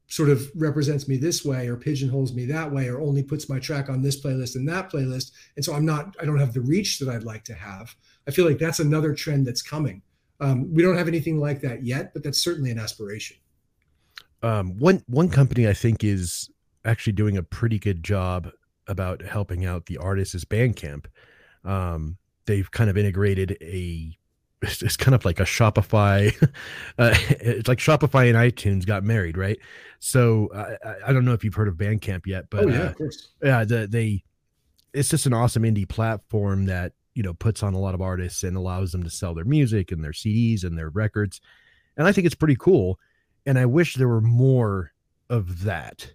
sort 0.07 0.29
of 0.29 0.51
represents 0.55 1.07
me 1.07 1.15
this 1.15 1.45
way 1.45 1.67
or 1.67 1.77
pigeonholes 1.77 2.33
me 2.33 2.45
that 2.45 2.69
way 2.69 2.89
or 2.89 2.99
only 2.99 3.23
puts 3.23 3.47
my 3.47 3.59
track 3.59 3.87
on 3.87 4.01
this 4.01 4.21
playlist 4.21 4.55
and 4.55 4.67
that 4.67 4.91
playlist. 4.91 5.31
And 5.55 5.63
so 5.63 5.73
I'm 5.73 5.85
not, 5.85 6.15
I 6.19 6.25
don't 6.25 6.39
have 6.39 6.53
the 6.53 6.61
reach 6.61 6.99
that 6.99 7.07
I'd 7.07 7.23
like 7.23 7.45
to 7.45 7.53
have. 7.53 7.95
I 8.27 8.31
feel 8.31 8.45
like 8.45 8.57
that's 8.57 8.79
another 8.79 9.13
trend 9.13 9.47
that's 9.47 9.61
coming. 9.61 10.01
Um, 10.41 10.73
we 10.73 10.81
don't 10.81 10.97
have 10.97 11.07
anything 11.07 11.39
like 11.39 11.61
that 11.61 11.85
yet, 11.85 12.13
but 12.13 12.23
that's 12.23 12.43
certainly 12.43 12.71
an 12.71 12.79
aspiration. 12.79 13.37
Um, 14.43 14.77
one 14.79 15.03
one 15.05 15.29
company 15.29 15.67
I 15.67 15.73
think 15.73 16.03
is 16.03 16.49
actually 16.83 17.13
doing 17.13 17.37
a 17.37 17.43
pretty 17.43 17.77
good 17.77 18.03
job 18.03 18.49
about 18.87 19.21
helping 19.21 19.65
out 19.65 19.85
the 19.85 19.97
artists 19.97 20.33
is 20.33 20.45
Bandcamp 20.45 21.05
um, 21.63 22.17
they've 22.45 22.69
kind 22.69 22.89
of 22.89 22.97
integrated 22.97 23.57
a 23.61 24.17
it's, 24.61 24.97
kind 24.97 25.15
of 25.15 25.25
like 25.25 25.39
a 25.39 25.43
Shopify. 25.43 26.31
Uh, 26.99 27.15
it's 27.29 27.67
like 27.67 27.79
Shopify 27.79 28.27
and 28.27 28.35
iTunes 28.35 28.85
got 28.85 29.03
married, 29.03 29.37
right? 29.37 29.57
So 29.99 30.47
uh, 30.53 30.75
I 31.07 31.13
don't 31.13 31.25
know 31.25 31.33
if 31.33 31.43
you've 31.43 31.55
heard 31.55 31.69
of 31.69 31.75
Bandcamp 31.75 32.27
yet, 32.27 32.45
but 32.49 32.65
oh 32.65 32.67
yeah, 32.67 32.81
uh, 32.81 32.85
of 32.87 32.95
course. 32.97 33.29
Yeah, 33.41 33.63
the, 33.63 33.87
they 33.87 34.23
it's 34.93 35.09
just 35.09 35.25
an 35.25 35.33
awesome 35.33 35.63
indie 35.63 35.87
platform 35.87 36.65
that 36.65 36.93
you 37.15 37.23
know 37.23 37.33
puts 37.33 37.63
on 37.63 37.73
a 37.73 37.79
lot 37.79 37.95
of 37.95 38.01
artists 38.01 38.43
and 38.43 38.57
allows 38.57 38.91
them 38.91 39.03
to 39.03 39.09
sell 39.09 39.33
their 39.33 39.45
music 39.45 39.91
and 39.91 40.03
their 40.03 40.11
CDs 40.11 40.63
and 40.63 40.77
their 40.77 40.89
records, 40.89 41.41
and 41.97 42.05
I 42.05 42.11
think 42.11 42.25
it's 42.25 42.35
pretty 42.35 42.57
cool. 42.57 42.99
And 43.45 43.57
I 43.57 43.65
wish 43.65 43.95
there 43.95 44.07
were 44.07 44.21
more 44.21 44.91
of 45.29 45.63
that. 45.63 46.13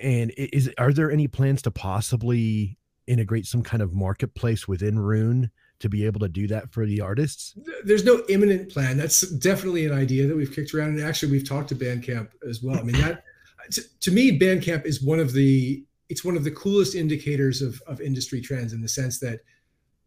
And 0.00 0.32
is 0.36 0.70
are 0.78 0.92
there 0.92 1.10
any 1.10 1.28
plans 1.28 1.62
to 1.62 1.70
possibly 1.70 2.78
integrate 3.10 3.46
some 3.46 3.62
kind 3.62 3.82
of 3.82 3.92
marketplace 3.92 4.68
within 4.68 4.98
Roon 4.98 5.50
to 5.80 5.88
be 5.88 6.06
able 6.06 6.20
to 6.20 6.28
do 6.28 6.46
that 6.48 6.72
for 6.72 6.86
the 6.86 7.00
artists? 7.00 7.54
There's 7.84 8.04
no 8.04 8.22
imminent 8.28 8.70
plan. 8.70 8.96
That's 8.96 9.22
definitely 9.22 9.86
an 9.86 9.92
idea 9.92 10.26
that 10.26 10.36
we've 10.36 10.54
kicked 10.54 10.74
around, 10.74 10.90
and 10.90 11.02
actually 11.02 11.32
we've 11.32 11.48
talked 11.48 11.68
to 11.70 11.74
Bandcamp 11.74 12.28
as 12.48 12.62
well. 12.62 12.78
I 12.78 12.82
mean 12.82 13.00
that 13.00 13.24
to, 13.72 13.82
to 14.00 14.10
me, 14.10 14.38
Bandcamp 14.38 14.86
is 14.86 15.02
one 15.02 15.20
of 15.20 15.32
the 15.32 15.84
it's 16.08 16.24
one 16.24 16.36
of 16.36 16.44
the 16.44 16.50
coolest 16.50 16.94
indicators 16.94 17.62
of 17.62 17.80
of 17.86 18.00
industry 18.00 18.40
trends 18.40 18.72
in 18.72 18.82
the 18.82 18.88
sense 18.88 19.20
that 19.20 19.40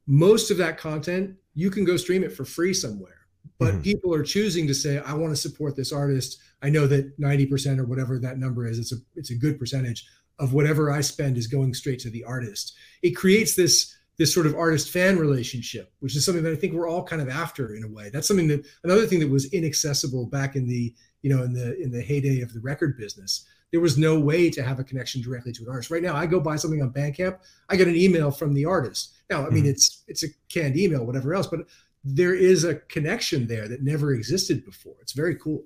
most 0.05 0.51
of 0.51 0.57
that 0.57 0.77
content 0.77 1.35
you 1.55 1.69
can 1.71 1.85
go 1.85 1.97
stream 1.97 2.23
it 2.23 2.33
for 2.33 2.45
free 2.45 2.73
somewhere 2.73 3.19
but 3.57 3.71
mm-hmm. 3.71 3.81
people 3.81 4.13
are 4.13 4.23
choosing 4.23 4.67
to 4.67 4.73
say 4.73 4.99
i 4.99 5.13
want 5.13 5.31
to 5.31 5.41
support 5.41 5.75
this 5.77 5.93
artist 5.93 6.39
i 6.61 6.69
know 6.69 6.85
that 6.85 7.17
90% 7.19 7.79
or 7.79 7.85
whatever 7.85 8.19
that 8.19 8.37
number 8.37 8.67
is 8.67 8.79
it's 8.79 8.91
a 8.91 8.97
it's 9.15 9.31
a 9.31 9.35
good 9.35 9.57
percentage 9.57 10.05
of 10.39 10.53
whatever 10.53 10.91
I 10.91 11.01
spend 11.01 11.37
is 11.37 11.47
going 11.47 11.73
straight 11.73 11.99
to 11.99 12.09
the 12.09 12.23
artist. 12.23 12.73
It 13.01 13.11
creates 13.11 13.55
this 13.55 13.95
this 14.17 14.33
sort 14.33 14.45
of 14.45 14.55
artist 14.55 14.91
fan 14.91 15.17
relationship, 15.17 15.91
which 15.99 16.15
is 16.15 16.23
something 16.23 16.43
that 16.43 16.53
I 16.53 16.55
think 16.55 16.73
we're 16.73 16.87
all 16.87 17.03
kind 17.03 17.21
of 17.21 17.29
after 17.29 17.75
in 17.75 17.83
a 17.83 17.87
way. 17.87 18.09
That's 18.09 18.27
something 18.27 18.47
that 18.49 18.65
another 18.83 19.07
thing 19.07 19.19
that 19.19 19.29
was 19.29 19.51
inaccessible 19.51 20.27
back 20.27 20.55
in 20.55 20.67
the 20.67 20.93
you 21.21 21.35
know 21.35 21.43
in 21.43 21.53
the 21.53 21.79
in 21.81 21.91
the 21.91 22.01
heyday 22.01 22.41
of 22.41 22.53
the 22.53 22.59
record 22.59 22.97
business. 22.97 23.45
There 23.71 23.81
was 23.81 23.97
no 23.97 24.19
way 24.19 24.51
to 24.51 24.61
have 24.61 24.79
a 24.79 24.83
connection 24.83 25.19
directly 25.23 25.51
to 25.53 25.63
an 25.63 25.69
artist. 25.69 25.89
Right 25.89 26.03
now, 26.03 26.15
I 26.15 26.27
go 26.27 26.39
buy 26.39 26.57
something 26.57 26.83
on 26.83 26.93
Bandcamp, 26.93 27.39
I 27.69 27.75
get 27.75 27.87
an 27.87 27.95
email 27.95 28.29
from 28.29 28.53
the 28.53 28.65
artist. 28.65 29.13
Now, 29.31 29.47
I 29.47 29.49
mean, 29.49 29.63
mm-hmm. 29.63 29.71
it's 29.71 30.03
it's 30.07 30.23
a 30.23 30.27
canned 30.47 30.77
email, 30.77 31.05
whatever 31.05 31.33
else, 31.33 31.47
but 31.47 31.61
there 32.03 32.35
is 32.35 32.65
a 32.65 32.75
connection 32.75 33.47
there 33.47 33.67
that 33.67 33.81
never 33.81 34.13
existed 34.13 34.65
before. 34.65 34.95
It's 35.01 35.13
very 35.13 35.35
cool. 35.37 35.63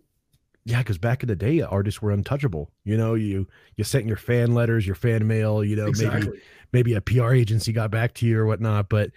Yeah, 0.67 0.79
because 0.79 0.97
back 0.97 1.23
in 1.23 1.27
the 1.27 1.35
day, 1.35 1.61
artists 1.61 2.01
were 2.01 2.11
untouchable. 2.11 2.69
You 2.83 2.97
know, 2.97 3.13
you 3.13 3.47
you 3.77 3.85
sent 3.85 4.05
your 4.05 4.17
fan 4.17 4.53
letters, 4.53 4.85
your 4.85 4.97
fan 4.97 5.25
mail. 5.25 5.63
You 5.63 5.77
know, 5.77 5.87
exactly. 5.87 6.27
maybe 6.27 6.41
maybe 6.73 6.93
a 6.95 7.01
PR 7.01 7.31
agency 7.31 7.71
got 7.71 7.89
back 7.89 8.13
to 8.15 8.25
you 8.25 8.37
or 8.37 8.45
whatnot. 8.45 8.89
But 8.89 9.11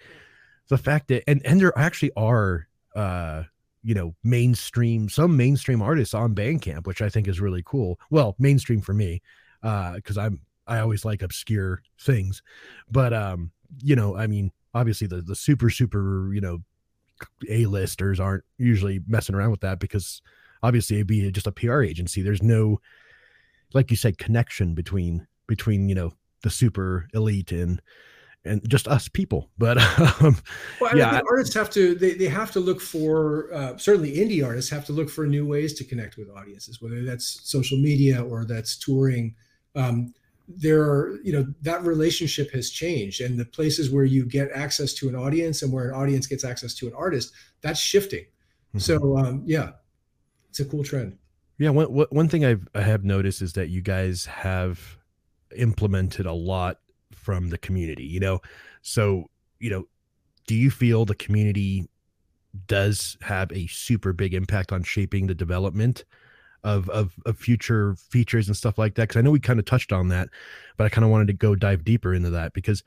the 0.69 0.77
fact 0.77 1.09
that 1.09 1.29
and 1.29 1.45
and 1.45 1.59
there 1.59 1.77
actually 1.77 2.13
are 2.15 2.69
uh 2.95 3.43
you 3.83 3.93
know 3.93 4.15
mainstream 4.23 5.09
some 5.09 5.35
mainstream 5.35 5.81
artists 5.81 6.13
on 6.13 6.33
Bandcamp, 6.33 6.87
which 6.87 7.01
I 7.01 7.09
think 7.09 7.27
is 7.27 7.41
really 7.41 7.63
cool. 7.65 7.99
Well, 8.09 8.33
mainstream 8.39 8.79
for 8.79 8.93
me, 8.93 9.21
uh, 9.61 9.95
because 9.95 10.17
I'm 10.17 10.39
I 10.67 10.79
always 10.79 11.03
like 11.03 11.21
obscure 11.21 11.81
things, 11.99 12.41
but 12.89 13.13
um, 13.13 13.51
you 13.83 13.97
know, 13.97 14.15
I 14.15 14.27
mean, 14.27 14.53
obviously 14.73 15.07
the 15.07 15.21
the 15.21 15.35
super 15.35 15.69
super 15.69 16.33
you 16.33 16.39
know 16.39 16.59
a 17.49 17.65
listers 17.65 18.21
aren't 18.21 18.45
usually 18.57 19.01
messing 19.05 19.35
around 19.35 19.51
with 19.51 19.61
that 19.61 19.81
because 19.81 20.21
obviously 20.63 20.97
it'd 20.97 21.07
be 21.07 21.31
just 21.31 21.47
a 21.47 21.51
PR 21.51 21.81
agency. 21.81 22.21
There's 22.21 22.43
no, 22.43 22.79
like 23.73 23.91
you 23.91 23.97
said, 23.97 24.17
connection 24.17 24.73
between 24.73 25.27
between 25.47 25.89
you 25.89 25.95
know 25.95 26.13
the 26.43 26.49
super 26.49 27.07
elite 27.13 27.51
and 27.51 27.81
and 28.43 28.67
just 28.67 28.87
us 28.87 29.07
people. 29.07 29.49
But 29.57 29.77
um, 30.21 30.37
well, 30.79 30.97
yeah, 30.97 31.21
artists 31.29 31.53
have 31.55 31.69
to 31.71 31.95
they, 31.95 32.13
they 32.13 32.27
have 32.27 32.51
to 32.51 32.59
look 32.59 32.81
for 32.81 33.53
uh, 33.53 33.77
certainly 33.77 34.15
indie 34.15 34.45
artists 34.45 34.71
have 34.71 34.85
to 34.85 34.93
look 34.93 35.09
for 35.09 35.27
new 35.27 35.45
ways 35.45 35.73
to 35.75 35.83
connect 35.83 36.17
with 36.17 36.29
audiences, 36.29 36.81
whether 36.81 37.03
that's 37.03 37.41
social 37.43 37.77
media 37.77 38.23
or 38.23 38.45
that's 38.45 38.77
touring. 38.77 39.35
Um, 39.75 40.13
there 40.47 40.81
are 40.81 41.19
you 41.23 41.31
know 41.31 41.45
that 41.61 41.83
relationship 41.83 42.51
has 42.51 42.69
changed, 42.71 43.21
and 43.21 43.39
the 43.39 43.45
places 43.45 43.91
where 43.91 44.03
you 44.03 44.25
get 44.25 44.51
access 44.51 44.93
to 44.95 45.09
an 45.09 45.15
audience 45.15 45.61
and 45.61 45.71
where 45.71 45.89
an 45.89 45.95
audience 45.95 46.27
gets 46.27 46.43
access 46.43 46.73
to 46.75 46.87
an 46.87 46.93
artist, 46.95 47.33
that's 47.61 47.79
shifting. 47.79 48.25
Mm-hmm. 48.69 48.79
So 48.79 49.17
um, 49.17 49.43
yeah, 49.45 49.71
it's 50.51 50.59
a 50.59 50.65
cool 50.65 50.83
trend. 50.83 51.17
Yeah, 51.57 51.69
one 51.69 51.85
one 51.87 52.27
thing 52.27 52.43
I've 52.43 52.67
I 52.75 52.81
have 52.81 53.05
noticed 53.05 53.41
is 53.41 53.53
that 53.53 53.69
you 53.69 53.81
guys 53.81 54.25
have 54.25 54.97
implemented 55.55 56.25
a 56.25 56.33
lot 56.33 56.79
from 57.13 57.49
the 57.49 57.57
community, 57.57 58.03
you 58.03 58.19
know. 58.19 58.41
So, 58.81 59.29
you 59.59 59.69
know, 59.69 59.87
do 60.45 60.55
you 60.55 60.69
feel 60.69 61.05
the 61.05 61.15
community 61.15 61.87
does 62.67 63.15
have 63.21 63.49
a 63.53 63.67
super 63.67 64.11
big 64.11 64.33
impact 64.33 64.73
on 64.73 64.83
shaping 64.83 65.27
the 65.27 65.35
development 65.35 66.03
of 66.65 66.89
of, 66.89 67.13
of 67.25 67.37
future 67.37 67.95
features 67.95 68.47
and 68.47 68.57
stuff 68.57 68.77
like 68.77 68.95
that? 68.95 69.03
Because 69.03 69.17
I 69.17 69.21
know 69.21 69.31
we 69.31 69.39
kind 69.39 69.59
of 69.59 69.65
touched 69.65 69.93
on 69.93 70.09
that, 70.09 70.27
but 70.75 70.83
I 70.83 70.89
kind 70.89 71.05
of 71.05 71.11
wanted 71.11 71.27
to 71.27 71.33
go 71.33 71.55
dive 71.55 71.85
deeper 71.85 72.13
into 72.13 72.31
that 72.31 72.51
because 72.51 72.83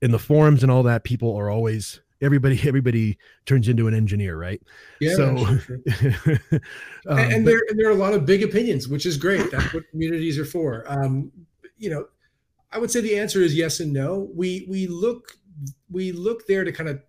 in 0.00 0.12
the 0.12 0.20
forums 0.20 0.62
and 0.62 0.70
all 0.70 0.84
that, 0.84 1.02
people 1.02 1.34
are 1.34 1.50
always 1.50 2.00
everybody 2.20 2.60
everybody 2.68 3.18
turns 3.46 3.68
into 3.68 3.88
an 3.88 3.94
engineer 3.94 4.36
right 4.36 4.62
yeah 5.00 5.14
so 5.14 5.36
sure, 5.58 5.58
sure. 5.58 6.40
um, 7.08 7.18
and, 7.18 7.32
and 7.32 7.44
but, 7.44 7.50
there 7.50 7.62
and 7.68 7.78
there 7.78 7.88
are 7.88 7.92
a 7.92 7.94
lot 7.94 8.12
of 8.12 8.26
big 8.26 8.42
opinions 8.42 8.88
which 8.88 9.06
is 9.06 9.16
great 9.16 9.50
that's 9.50 9.72
what 9.72 9.88
communities 9.90 10.38
are 10.38 10.44
for 10.44 10.84
um 10.88 11.30
you 11.76 11.90
know 11.90 12.06
I 12.70 12.78
would 12.78 12.90
say 12.90 13.00
the 13.00 13.18
answer 13.18 13.40
is 13.40 13.56
yes 13.56 13.80
and 13.80 13.92
no. 13.92 14.28
We 14.34 14.66
we 14.68 14.86
look 14.86 15.32
we 15.90 16.12
look 16.12 16.46
there 16.46 16.64
to 16.64 16.72
kind 16.72 16.88
of 16.88 17.00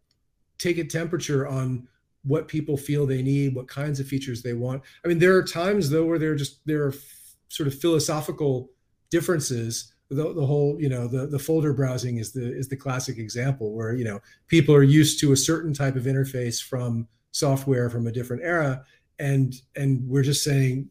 take 0.58 0.78
a 0.78 0.84
temperature 0.84 1.48
on 1.48 1.88
what 2.24 2.48
people 2.48 2.78
feel 2.78 3.06
they 3.06 3.22
need, 3.22 3.56
what 3.56 3.67
kinds 3.67 4.00
of 4.00 4.08
features 4.08 4.41
they 4.41 4.54
want. 4.54 4.82
I 5.04 5.08
mean, 5.08 5.19
there 5.19 5.36
are 5.36 5.43
times 5.43 5.89
though 5.89 6.06
where 6.06 6.19
there 6.19 6.32
are 6.32 6.36
just 6.36 6.65
there 6.65 6.84
are 6.86 6.89
f- 6.89 7.36
sort 7.50 7.67
of 7.67 7.76
philosophical 7.76 8.72
differences. 9.10 9.93
The, 10.10 10.34
the 10.34 10.45
whole, 10.45 10.76
you 10.80 10.89
know, 10.89 11.08
the, 11.08 11.28
the 11.28 11.38
folder 11.38 11.72
browsing 11.72 12.17
is 12.17 12.32
the 12.32 12.52
is 12.58 12.67
the 12.67 12.76
classic 12.76 13.17
example 13.19 13.74
where 13.74 13.93
you 13.93 14.04
know 14.04 14.19
people 14.48 14.74
are 14.74 14.84
used 14.84 15.19
to 15.19 15.34
a 15.34 15.38
certain 15.38 15.74
type 15.74 15.95
of 15.95 16.04
interface 16.04 16.63
from 16.63 17.08
software 17.32 17.89
from 17.89 18.08
a 18.08 18.12
different 18.12 18.41
era, 18.43 18.84
and 19.19 19.62
and 19.76 20.08
we're 20.08 20.24
just 20.24 20.43
saying 20.43 20.89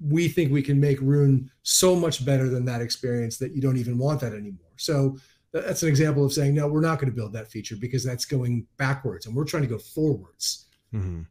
we 0.00 0.28
think 0.28 0.52
we 0.52 0.62
can 0.62 0.78
make 0.78 1.00
Roon 1.00 1.50
so 1.62 1.96
much 1.96 2.24
better 2.24 2.48
than 2.48 2.64
that 2.66 2.80
experience 2.80 3.38
that 3.38 3.52
you 3.52 3.62
don't 3.62 3.78
even 3.78 3.98
want 3.98 4.20
that 4.20 4.32
anymore. 4.32 4.72
So 4.76 5.16
that's 5.52 5.82
an 5.82 5.88
example 5.88 6.24
of 6.24 6.32
saying, 6.32 6.54
no, 6.54 6.68
we're 6.68 6.80
not 6.80 6.98
going 6.98 7.10
to 7.10 7.16
build 7.16 7.32
that 7.32 7.48
feature 7.48 7.76
because 7.76 8.04
that's 8.04 8.24
going 8.24 8.66
backwards 8.76 9.26
and 9.26 9.34
we're 9.34 9.44
trying 9.44 9.62
to 9.62 9.68
go 9.68 9.78
forwards. 9.78 10.66
Mm-hmm. 10.92 11.22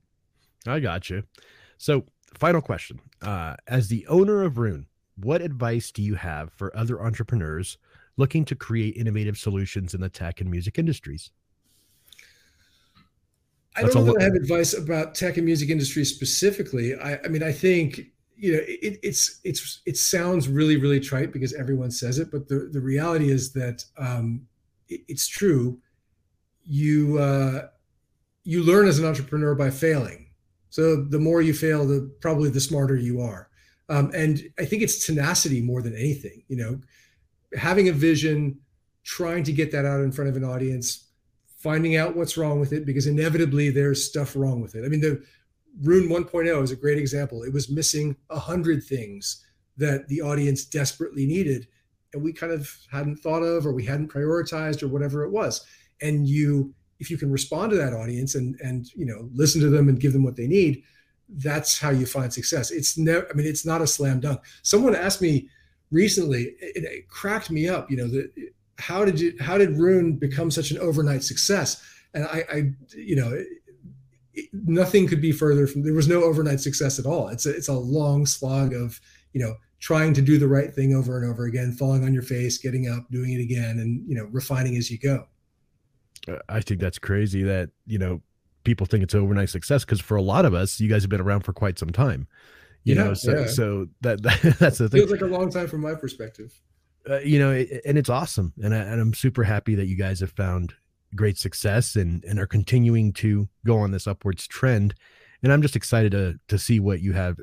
I 0.68 0.80
got 0.80 1.10
you. 1.10 1.24
So, 1.78 2.06
final 2.34 2.62
question 2.62 3.00
uh, 3.22 3.56
As 3.68 3.88
the 3.88 4.06
owner 4.08 4.44
of 4.44 4.58
Roon, 4.58 4.88
what 5.18 5.42
advice 5.42 5.92
do 5.92 6.02
you 6.02 6.16
have 6.16 6.52
for 6.54 6.76
other 6.76 7.02
entrepreneurs 7.02 7.78
looking 8.18 8.46
to 8.46 8.56
create 8.56 8.96
innovative 8.98 9.38
solutions 9.38 9.94
in 9.94 10.02
the 10.02 10.10
tech 10.10 10.42
and 10.42 10.50
music 10.50 10.78
industries? 10.78 11.32
I 13.78 13.82
don't 13.82 13.94
know 13.94 14.04
that 14.06 14.22
I 14.22 14.24
have 14.24 14.36
advice 14.36 14.74
about 14.74 15.16
tech 15.16 15.36
and 15.38 15.46
music 15.46 15.70
industry 15.70 16.06
specifically. 16.06 16.96
I, 16.96 17.20
I 17.26 17.28
mean, 17.28 17.44
I 17.44 17.52
think 17.52 18.06
you 18.38 18.54
know 18.54 18.60
it, 18.68 19.00
it's 19.02 19.40
it's 19.44 19.82
it 19.86 19.98
sounds 19.98 20.48
really 20.48 20.78
really 20.78 21.00
trite 21.00 21.32
because 21.32 21.54
everyone 21.54 21.92
says 21.92 22.20
it 22.20 22.32
but 22.32 22.48
the 22.48 22.70
the 22.72 22.82
reality 22.82 23.32
is 23.32 23.54
that 23.54 23.84
um, 23.98 24.46
it, 24.90 25.02
it's 25.08 25.28
true 25.28 25.80
you 26.64 27.18
uh, 27.18 27.68
you 28.44 28.64
learn 28.64 28.88
as 28.88 29.00
an 29.00 29.06
entrepreneur 29.06 29.56
by 29.56 29.70
failing 29.70 30.30
so 30.70 30.96
the 30.96 31.20
more 31.20 31.42
you 31.42 31.54
fail 31.54 31.88
the 31.88 32.12
probably 32.20 32.50
the 32.50 32.60
smarter 32.60 32.96
you 32.96 33.22
are 33.22 33.50
um, 33.90 34.12
and 34.14 34.44
i 34.60 34.66
think 34.66 34.82
it's 34.82 35.06
tenacity 35.06 35.62
more 35.62 35.82
than 35.82 35.96
anything 35.96 36.44
you 36.48 36.58
know 36.58 36.80
having 37.58 37.90
a 37.90 37.94
vision 37.94 38.58
trying 39.04 39.44
to 39.44 39.54
get 39.54 39.72
that 39.72 39.86
out 39.86 40.02
in 40.02 40.12
front 40.12 40.30
of 40.30 40.36
an 40.36 40.44
audience 40.44 41.10
finding 41.58 41.96
out 41.96 42.16
what's 42.16 42.38
wrong 42.38 42.60
with 42.60 42.74
it 42.74 42.86
because 42.86 43.08
inevitably 43.08 43.70
there's 43.70 44.04
stuff 44.04 44.36
wrong 44.36 44.62
with 44.62 44.76
it 44.76 44.86
i 44.86 44.88
mean 44.88 45.02
the 45.02 45.24
Roon 45.82 46.08
1.0 46.08 46.64
is 46.64 46.72
a 46.72 46.76
great 46.76 46.98
example. 46.98 47.44
It 47.44 47.54
was 47.54 47.70
missing 47.70 48.16
a 48.30 48.40
hundred 48.40 48.84
things 48.84 49.46
that 49.78 50.08
the 50.08 50.22
audience 50.22 50.64
desperately 50.64 51.26
needed, 51.26 51.68
and 52.14 52.24
we 52.24 52.32
kind 52.32 52.54
of 52.54 52.72
hadn't 52.90 53.18
thought 53.18 53.44
of, 53.44 53.66
or 53.66 53.74
we 53.74 53.86
hadn't 53.86 54.12
prioritized, 54.12 54.84
or 54.84 54.88
whatever 54.88 55.24
it 55.24 55.32
was. 55.32 55.66
And 56.02 56.28
you, 56.28 56.74
if 57.00 57.12
you 57.12 57.18
can 57.18 57.32
respond 57.32 57.72
to 57.72 57.78
that 57.78 57.94
audience 57.94 58.36
and 58.36 58.58
and 58.62 58.88
you 58.94 59.06
know 59.06 59.30
listen 59.34 59.60
to 59.62 59.70
them 59.70 59.90
and 59.90 60.00
give 60.00 60.14
them 60.14 60.24
what 60.24 60.38
they 60.38 60.48
need, 60.48 60.84
that's 61.30 61.80
how 61.80 61.90
you 61.90 62.06
find 62.06 62.32
success. 62.32 62.72
It's 62.72 62.98
never. 62.98 63.28
I 63.30 63.34
mean, 63.34 63.48
it's 63.48 63.66
not 63.66 63.82
a 63.82 63.88
slam 63.88 64.20
dunk. 64.20 64.42
Someone 64.62 64.96
asked 64.96 65.22
me 65.22 65.50
recently, 65.92 66.56
it, 66.60 66.84
it 66.84 67.08
cracked 67.08 67.50
me 67.50 67.68
up. 67.68 67.90
You 67.90 67.98
know, 67.98 68.08
the, 68.08 68.32
how 68.78 69.06
did 69.06 69.20
you 69.20 69.36
how 69.40 69.58
did 69.58 69.78
Roon 69.78 70.18
become 70.18 70.52
such 70.52 70.72
an 70.72 70.78
overnight 70.78 71.24
success? 71.24 71.84
And 72.14 72.26
I, 72.26 72.44
I 72.52 72.72
you 72.96 73.16
know, 73.16 73.44
nothing 74.54 75.08
could 75.08 75.22
be 75.22 75.32
further 75.32 75.68
from 75.68 75.84
there 75.84 75.94
was 75.94 76.08
no 76.08 76.24
overnight 76.24 76.60
success 76.60 77.00
at 77.00 77.06
all 77.06 77.28
it's 77.30 77.46
a, 77.46 77.56
it's 77.56 77.68
a 77.68 77.74
long 77.74 78.26
slog 78.26 78.74
of 78.74 79.00
you 79.34 79.42
know 79.42 79.56
trying 79.80 80.14
to 80.14 80.22
do 80.22 80.38
the 80.38 80.48
right 80.48 80.74
thing 80.74 80.94
over 80.94 81.18
and 81.18 81.30
over 81.30 81.46
again 81.46 81.72
falling 81.72 82.04
on 82.04 82.14
your 82.14 82.24
face 82.24 82.58
getting 82.58 82.90
up 82.90 83.10
doing 83.12 83.34
it 83.34 83.42
again 83.42 83.80
and 83.80 84.08
you 84.08 84.16
know 84.16 84.26
refining 84.32 84.76
as 84.76 84.90
you 84.90 84.98
go 84.98 85.26
i 86.50 86.60
think 86.60 86.80
that's 86.80 87.00
crazy 87.00 87.44
that 87.44 87.70
you 87.86 87.98
know 87.98 88.22
people 88.66 88.86
think 88.86 89.04
it's 89.04 89.16
overnight 89.16 89.50
success 89.50 89.86
because 89.86 90.02
for 90.02 90.18
a 90.18 90.22
lot 90.22 90.46
of 90.46 90.54
us 90.54 90.80
you 90.80 90.90
guys 90.90 91.04
have 91.04 91.10
been 91.10 91.22
around 91.22 91.42
for 91.42 91.54
quite 91.54 91.80
some 91.80 91.92
time 91.92 92.28
you 92.84 92.96
yeah, 92.96 93.04
know 93.04 93.14
so 93.14 93.40
yeah. 93.40 93.48
so 93.48 93.88
that, 94.02 94.22
that 94.24 94.58
that's 94.60 94.78
the 94.80 94.90
thing. 94.90 95.02
Feels 95.02 95.12
like 95.12 95.22
a 95.22 95.26
long 95.26 95.50
time 95.50 95.68
from 95.68 95.82
my 95.82 95.96
perspective. 95.96 96.54
Uh, 97.10 97.20
you 97.20 97.38
know 97.38 97.52
it, 97.52 97.82
and 97.86 97.98
it's 97.98 98.10
awesome 98.10 98.52
and, 98.64 98.74
I, 98.74 98.80
and 98.80 99.00
i'm 99.00 99.14
super 99.14 99.44
happy 99.44 99.76
that 99.76 99.86
you 99.86 99.96
guys 99.96 100.20
have 100.22 100.32
found 100.32 100.74
great 101.16 101.38
success 101.38 101.96
and 101.96 102.24
and 102.24 102.40
are 102.40 102.48
continuing 102.48 103.14
to 103.14 103.48
go 103.64 103.78
on 103.78 103.92
this 103.92 104.08
upwards 104.08 104.48
trend 104.48 104.96
and 105.44 105.54
i'm 105.54 105.62
just 105.62 105.76
excited 105.76 106.14
to 106.14 106.40
to 106.48 106.58
see 106.58 106.80
what 106.80 107.02
you 107.02 107.14
have 107.14 107.38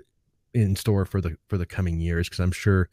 in 0.52 0.74
store 0.74 1.04
for 1.04 1.20
the 1.20 1.36
for 1.48 1.58
the 1.58 1.64
coming 1.64 2.00
years 2.00 2.28
because 2.28 2.40
i'm 2.40 2.50
sure 2.50 2.88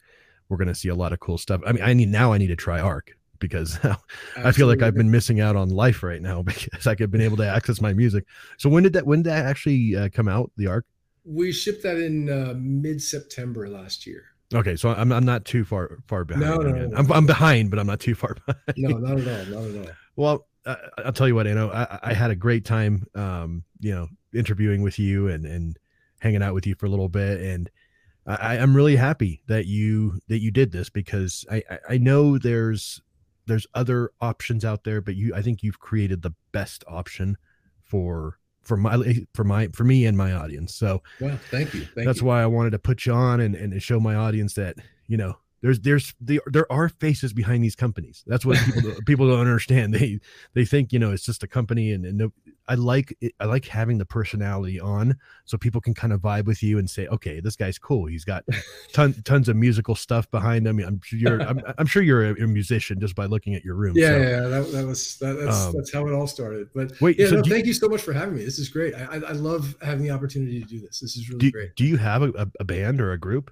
we're 0.48 0.56
going 0.56 0.68
to 0.68 0.74
see 0.74 0.88
a 0.88 0.94
lot 0.94 1.12
of 1.12 1.20
cool 1.20 1.38
stuff. 1.38 1.60
I 1.66 1.72
mean 1.72 1.82
i 1.82 1.92
need 1.92 2.08
now 2.08 2.32
i 2.32 2.38
need 2.38 2.48
to 2.48 2.56
try 2.56 2.78
ARC 2.78 3.16
because 3.40 3.78
i 4.36 4.52
feel 4.52 4.66
like 4.66 4.82
i've 4.82 4.94
been 4.94 5.10
missing 5.10 5.40
out 5.40 5.56
on 5.56 5.68
life 5.68 6.02
right 6.02 6.22
now 6.22 6.42
because 6.42 6.86
like 6.86 7.00
i've 7.00 7.10
been 7.10 7.20
able 7.20 7.36
to 7.36 7.46
access 7.46 7.80
my 7.80 7.92
music 7.92 8.24
so 8.56 8.70
when 8.70 8.82
did 8.82 8.92
that 8.92 9.06
when 9.06 9.22
did 9.22 9.30
that 9.30 9.46
actually 9.46 9.96
uh, 9.96 10.08
come 10.12 10.28
out 10.28 10.50
the 10.56 10.66
ARC 10.66 10.86
we 11.24 11.52
shipped 11.52 11.82
that 11.82 11.96
in 11.96 12.30
uh, 12.30 12.54
mid-september 12.56 13.68
last 13.68 14.06
year 14.06 14.24
Okay, 14.52 14.74
so 14.74 14.88
I'm 14.90 15.12
I'm 15.12 15.24
not 15.24 15.44
too 15.44 15.64
far 15.64 15.98
far 16.08 16.24
behind. 16.24 16.44
No, 16.44 16.56
no, 16.56 16.70
no, 16.70 16.96
I'm 16.96 17.12
I'm 17.12 17.26
behind, 17.26 17.70
but 17.70 17.78
I'm 17.78 17.86
not 17.86 18.00
too 18.00 18.16
far 18.16 18.34
behind. 18.46 18.74
No, 18.76 18.98
not 18.98 19.20
at 19.20 19.28
all, 19.28 19.60
not 19.60 19.70
at 19.70 19.86
all. 19.86 19.94
Well, 20.16 20.46
uh, 20.66 20.74
I'll 21.04 21.12
tell 21.12 21.28
you 21.28 21.34
what, 21.34 21.46
you 21.46 21.54
know, 21.54 21.70
I, 21.70 21.98
I 22.02 22.14
had 22.14 22.30
a 22.30 22.36
great 22.36 22.64
time, 22.64 23.06
um, 23.14 23.64
you 23.78 23.94
know, 23.94 24.08
interviewing 24.34 24.82
with 24.82 24.98
you 24.98 25.28
and 25.28 25.46
and 25.46 25.78
hanging 26.20 26.42
out 26.42 26.54
with 26.54 26.66
you 26.66 26.74
for 26.74 26.86
a 26.86 26.88
little 26.88 27.08
bit, 27.08 27.40
and 27.40 27.70
I, 28.26 28.58
I'm 28.58 28.74
really 28.74 28.96
happy 28.96 29.42
that 29.46 29.66
you 29.66 30.20
that 30.28 30.40
you 30.40 30.50
did 30.50 30.72
this 30.72 30.90
because 30.90 31.44
I 31.50 31.62
I 31.88 31.98
know 31.98 32.36
there's 32.36 33.00
there's 33.50 33.66
other 33.74 34.12
options 34.20 34.64
out 34.64 34.84
there, 34.84 35.00
but 35.00 35.16
you 35.16 35.34
I 35.34 35.42
think 35.42 35.62
you've 35.62 35.80
created 35.80 36.22
the 36.22 36.32
best 36.52 36.84
option 36.86 37.36
for 37.82 38.38
for 38.62 38.76
my 38.76 38.94
eh, 39.04 39.20
for 39.34 39.42
my 39.42 39.68
for 39.74 39.82
me 39.82 40.06
and 40.06 40.16
my 40.16 40.32
audience. 40.32 40.72
So 40.74 41.02
well, 41.20 41.36
thank 41.50 41.74
you. 41.74 41.80
Thank 41.94 42.06
that's 42.06 42.20
you. 42.20 42.26
why 42.26 42.42
I 42.42 42.46
wanted 42.46 42.70
to 42.70 42.78
put 42.78 43.06
you 43.06 43.12
on 43.12 43.40
and 43.40 43.56
and 43.56 43.82
show 43.82 43.98
my 43.98 44.14
audience 44.14 44.54
that 44.54 44.76
you 45.08 45.16
know 45.16 45.36
there's 45.62 45.80
there's 45.80 46.14
there, 46.20 46.40
there 46.46 46.70
are 46.72 46.88
faces 46.88 47.32
behind 47.32 47.62
these 47.62 47.76
companies. 47.76 48.24
That's 48.26 48.46
what 48.46 48.58
people 48.64 48.92
people 49.06 49.28
don't 49.28 49.40
understand. 49.40 49.94
They 49.94 50.20
they 50.54 50.64
think 50.64 50.92
you 50.92 50.98
know 50.98 51.12
it's 51.12 51.24
just 51.24 51.42
a 51.42 51.46
company 51.46 51.92
and, 51.92 52.04
and 52.04 52.18
no, 52.18 52.32
i 52.68 52.74
like 52.74 53.16
it, 53.20 53.32
i 53.40 53.44
like 53.44 53.66
having 53.66 53.98
the 53.98 54.04
personality 54.04 54.78
on 54.78 55.16
so 55.44 55.58
people 55.58 55.80
can 55.80 55.92
kind 55.92 56.12
of 56.12 56.20
vibe 56.20 56.44
with 56.44 56.62
you 56.62 56.78
and 56.78 56.88
say 56.88 57.06
okay 57.08 57.40
this 57.40 57.56
guy's 57.56 57.78
cool. 57.78 58.06
He's 58.06 58.24
got 58.24 58.44
tons 58.92 59.20
tons 59.24 59.48
of 59.48 59.56
musical 59.56 59.94
stuff 59.94 60.30
behind 60.30 60.66
him. 60.66 60.78
I'm 60.80 61.00
sure 61.02 61.18
you're 61.18 61.42
i'm, 61.42 61.60
I'm 61.78 61.86
sure 61.86 62.02
you're 62.02 62.30
a, 62.30 62.44
a, 62.44 62.46
musician 62.46 63.00
just 63.00 63.14
by 63.14 63.26
looking 63.26 63.54
at 63.54 63.64
your 63.64 63.74
room 63.74 63.94
yeah 63.96 64.08
so. 64.08 64.16
yeah 64.16 64.40
that, 64.40 64.72
that 64.72 64.86
was 64.86 65.18
that, 65.18 65.34
that's 65.34 65.66
um, 65.66 65.74
that's 65.76 65.92
how 65.92 66.06
it 66.06 66.12
all 66.12 66.26
started. 66.26 66.68
But 66.74 66.92
wait 67.00 67.18
yeah, 67.18 67.28
so 67.28 67.36
no, 67.36 67.42
thank 67.42 67.64
you, 67.64 67.70
you 67.70 67.74
so 67.74 67.88
much 67.88 68.02
for 68.02 68.12
having 68.12 68.36
me. 68.36 68.44
This 68.44 68.58
is 68.58 68.68
great. 68.68 68.94
I, 68.94 69.16
I 69.16 69.32
love 69.32 69.76
having 69.82 70.04
the 70.04 70.10
opportunity 70.10 70.60
to 70.60 70.66
do 70.66 70.80
this. 70.80 71.00
This 71.00 71.16
is 71.16 71.28
really 71.28 71.38
do, 71.40 71.50
great. 71.50 71.76
do 71.76 71.84
you 71.84 71.96
have 71.96 72.22
a, 72.22 72.48
a 72.60 72.64
band 72.64 73.00
or 73.00 73.12
a 73.12 73.18
group 73.18 73.50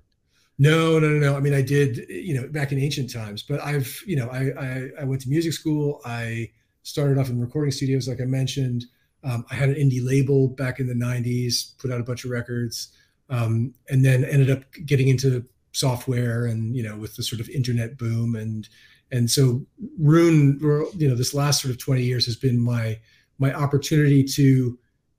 no, 0.58 0.98
no, 0.98 1.08
no, 1.08 1.18
no. 1.18 1.36
I 1.36 1.40
mean, 1.40 1.54
I 1.54 1.62
did, 1.62 2.06
you 2.08 2.34
know, 2.34 2.48
back 2.48 2.72
in 2.72 2.78
ancient 2.78 3.12
times, 3.12 3.42
but 3.42 3.60
I've, 3.60 4.02
you 4.06 4.16
know, 4.16 4.28
I, 4.28 4.50
I, 4.58 4.88
I 5.02 5.04
went 5.04 5.22
to 5.22 5.28
music 5.28 5.52
school. 5.52 6.00
I 6.04 6.50
started 6.82 7.18
off 7.18 7.28
in 7.28 7.40
recording 7.40 7.70
studios, 7.70 8.08
like 8.08 8.20
I 8.20 8.24
mentioned. 8.24 8.86
Um, 9.24 9.44
I 9.50 9.54
had 9.54 9.68
an 9.68 9.76
indie 9.76 10.04
label 10.04 10.48
back 10.48 10.80
in 10.80 10.86
the 10.86 10.94
'90s, 10.94 11.76
put 11.78 11.90
out 11.90 12.00
a 12.00 12.04
bunch 12.04 12.24
of 12.24 12.30
records, 12.30 12.88
um, 13.30 13.74
and 13.88 14.04
then 14.04 14.24
ended 14.24 14.50
up 14.50 14.62
getting 14.86 15.08
into 15.08 15.44
software 15.72 16.46
and 16.46 16.74
you 16.74 16.82
know 16.82 16.96
with 16.96 17.14
the 17.14 17.22
sort 17.22 17.40
of 17.40 17.48
internet 17.50 17.98
boom 17.98 18.34
and 18.34 18.68
and 19.10 19.30
so 19.30 19.64
Roon, 19.98 20.58
you 20.96 21.08
know, 21.08 21.14
this 21.14 21.34
last 21.34 21.62
sort 21.62 21.72
of 21.72 21.78
20 21.78 22.02
years 22.02 22.26
has 22.26 22.36
been 22.36 22.60
my 22.60 22.98
my 23.38 23.52
opportunity 23.54 24.24
to 24.24 24.78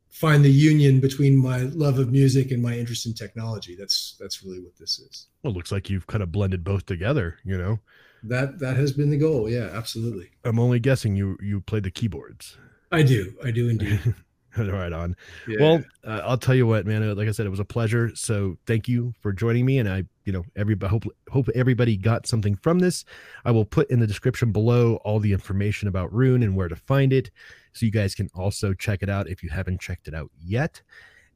find 0.09 0.43
the 0.43 0.51
union 0.51 0.99
between 0.99 1.37
my 1.37 1.59
love 1.59 1.99
of 1.99 2.11
music 2.11 2.51
and 2.51 2.61
my 2.61 2.77
interest 2.77 3.05
in 3.05 3.13
technology. 3.13 3.75
That's 3.75 4.15
that's 4.19 4.43
really 4.43 4.59
what 4.59 4.75
this 4.77 4.99
is. 4.99 5.27
Well, 5.43 5.53
it 5.53 5.55
looks 5.55 5.71
like 5.71 5.89
you've 5.89 6.07
kind 6.07 6.23
of 6.23 6.31
blended 6.31 6.63
both 6.63 6.85
together, 6.85 7.37
you 7.43 7.57
know. 7.57 7.79
That 8.23 8.59
that 8.59 8.75
has 8.75 8.91
been 8.91 9.09
the 9.09 9.17
goal. 9.17 9.49
Yeah, 9.49 9.69
absolutely. 9.73 10.29
I'm 10.43 10.59
only 10.59 10.79
guessing 10.79 11.15
you 11.15 11.37
you 11.41 11.61
play 11.61 11.79
the 11.79 11.91
keyboards. 11.91 12.57
I 12.91 13.03
do. 13.03 13.33
I 13.43 13.51
do 13.51 13.69
indeed. 13.69 14.15
right 14.57 14.91
on. 14.91 15.15
Yeah. 15.47 15.57
Well, 15.59 15.83
uh, 16.05 16.21
I'll 16.23 16.37
tell 16.37 16.55
you 16.55 16.67
what, 16.67 16.85
man. 16.85 17.15
Like 17.15 17.27
I 17.27 17.31
said, 17.31 17.45
it 17.45 17.49
was 17.49 17.59
a 17.59 17.65
pleasure. 17.65 18.11
So 18.15 18.57
thank 18.65 18.87
you 18.87 19.13
for 19.21 19.31
joining 19.31 19.65
me. 19.65 19.77
And 19.77 19.87
I, 19.87 20.03
you 20.29 20.33
know, 20.33 20.45
everybody 20.55 20.91
hope 20.91 21.05
hope 21.31 21.49
everybody 21.55 21.97
got 21.97 22.27
something 22.27 22.55
from 22.55 22.77
this. 22.77 23.03
I 23.45 23.51
will 23.51 23.65
put 23.65 23.89
in 23.89 23.99
the 23.99 24.05
description 24.05 24.51
below 24.51 24.97
all 24.97 25.19
the 25.19 25.33
information 25.33 25.87
about 25.87 26.13
Roon 26.13 26.43
and 26.43 26.55
where 26.55 26.67
to 26.67 26.75
find 26.75 27.11
it, 27.11 27.31
so 27.73 27.87
you 27.87 27.91
guys 27.91 28.13
can 28.13 28.29
also 28.35 28.75
check 28.75 29.01
it 29.01 29.09
out 29.09 29.27
if 29.27 29.41
you 29.41 29.49
haven't 29.49 29.81
checked 29.81 30.07
it 30.07 30.13
out 30.13 30.29
yet. 30.39 30.83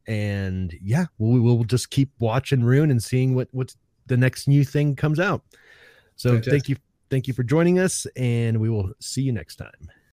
And 0.06 0.78
yeah, 0.80 1.06
we 1.18 1.40
will 1.40 1.64
just 1.64 1.90
keep 1.90 2.12
watching 2.20 2.64
Roon 2.64 2.92
and 2.92 3.02
seeing 3.02 3.34
what 3.34 3.48
what's 3.50 3.76
the 4.06 4.18
next 4.18 4.48
new 4.48 4.64
thing 4.64 4.96
comes 4.96 5.20
out. 5.20 5.42
So 6.16 6.30
Fantastic. 6.30 6.52
thank 6.52 6.70
you, 6.70 6.76
thank 7.10 7.28
you 7.28 7.34
for 7.34 7.42
joining 7.42 7.80
us, 7.80 8.06
and 8.16 8.60
we 8.60 8.70
will 8.70 8.92
see 9.00 9.24
you 9.24 9.32
next 9.32 9.56
time. 9.56 9.90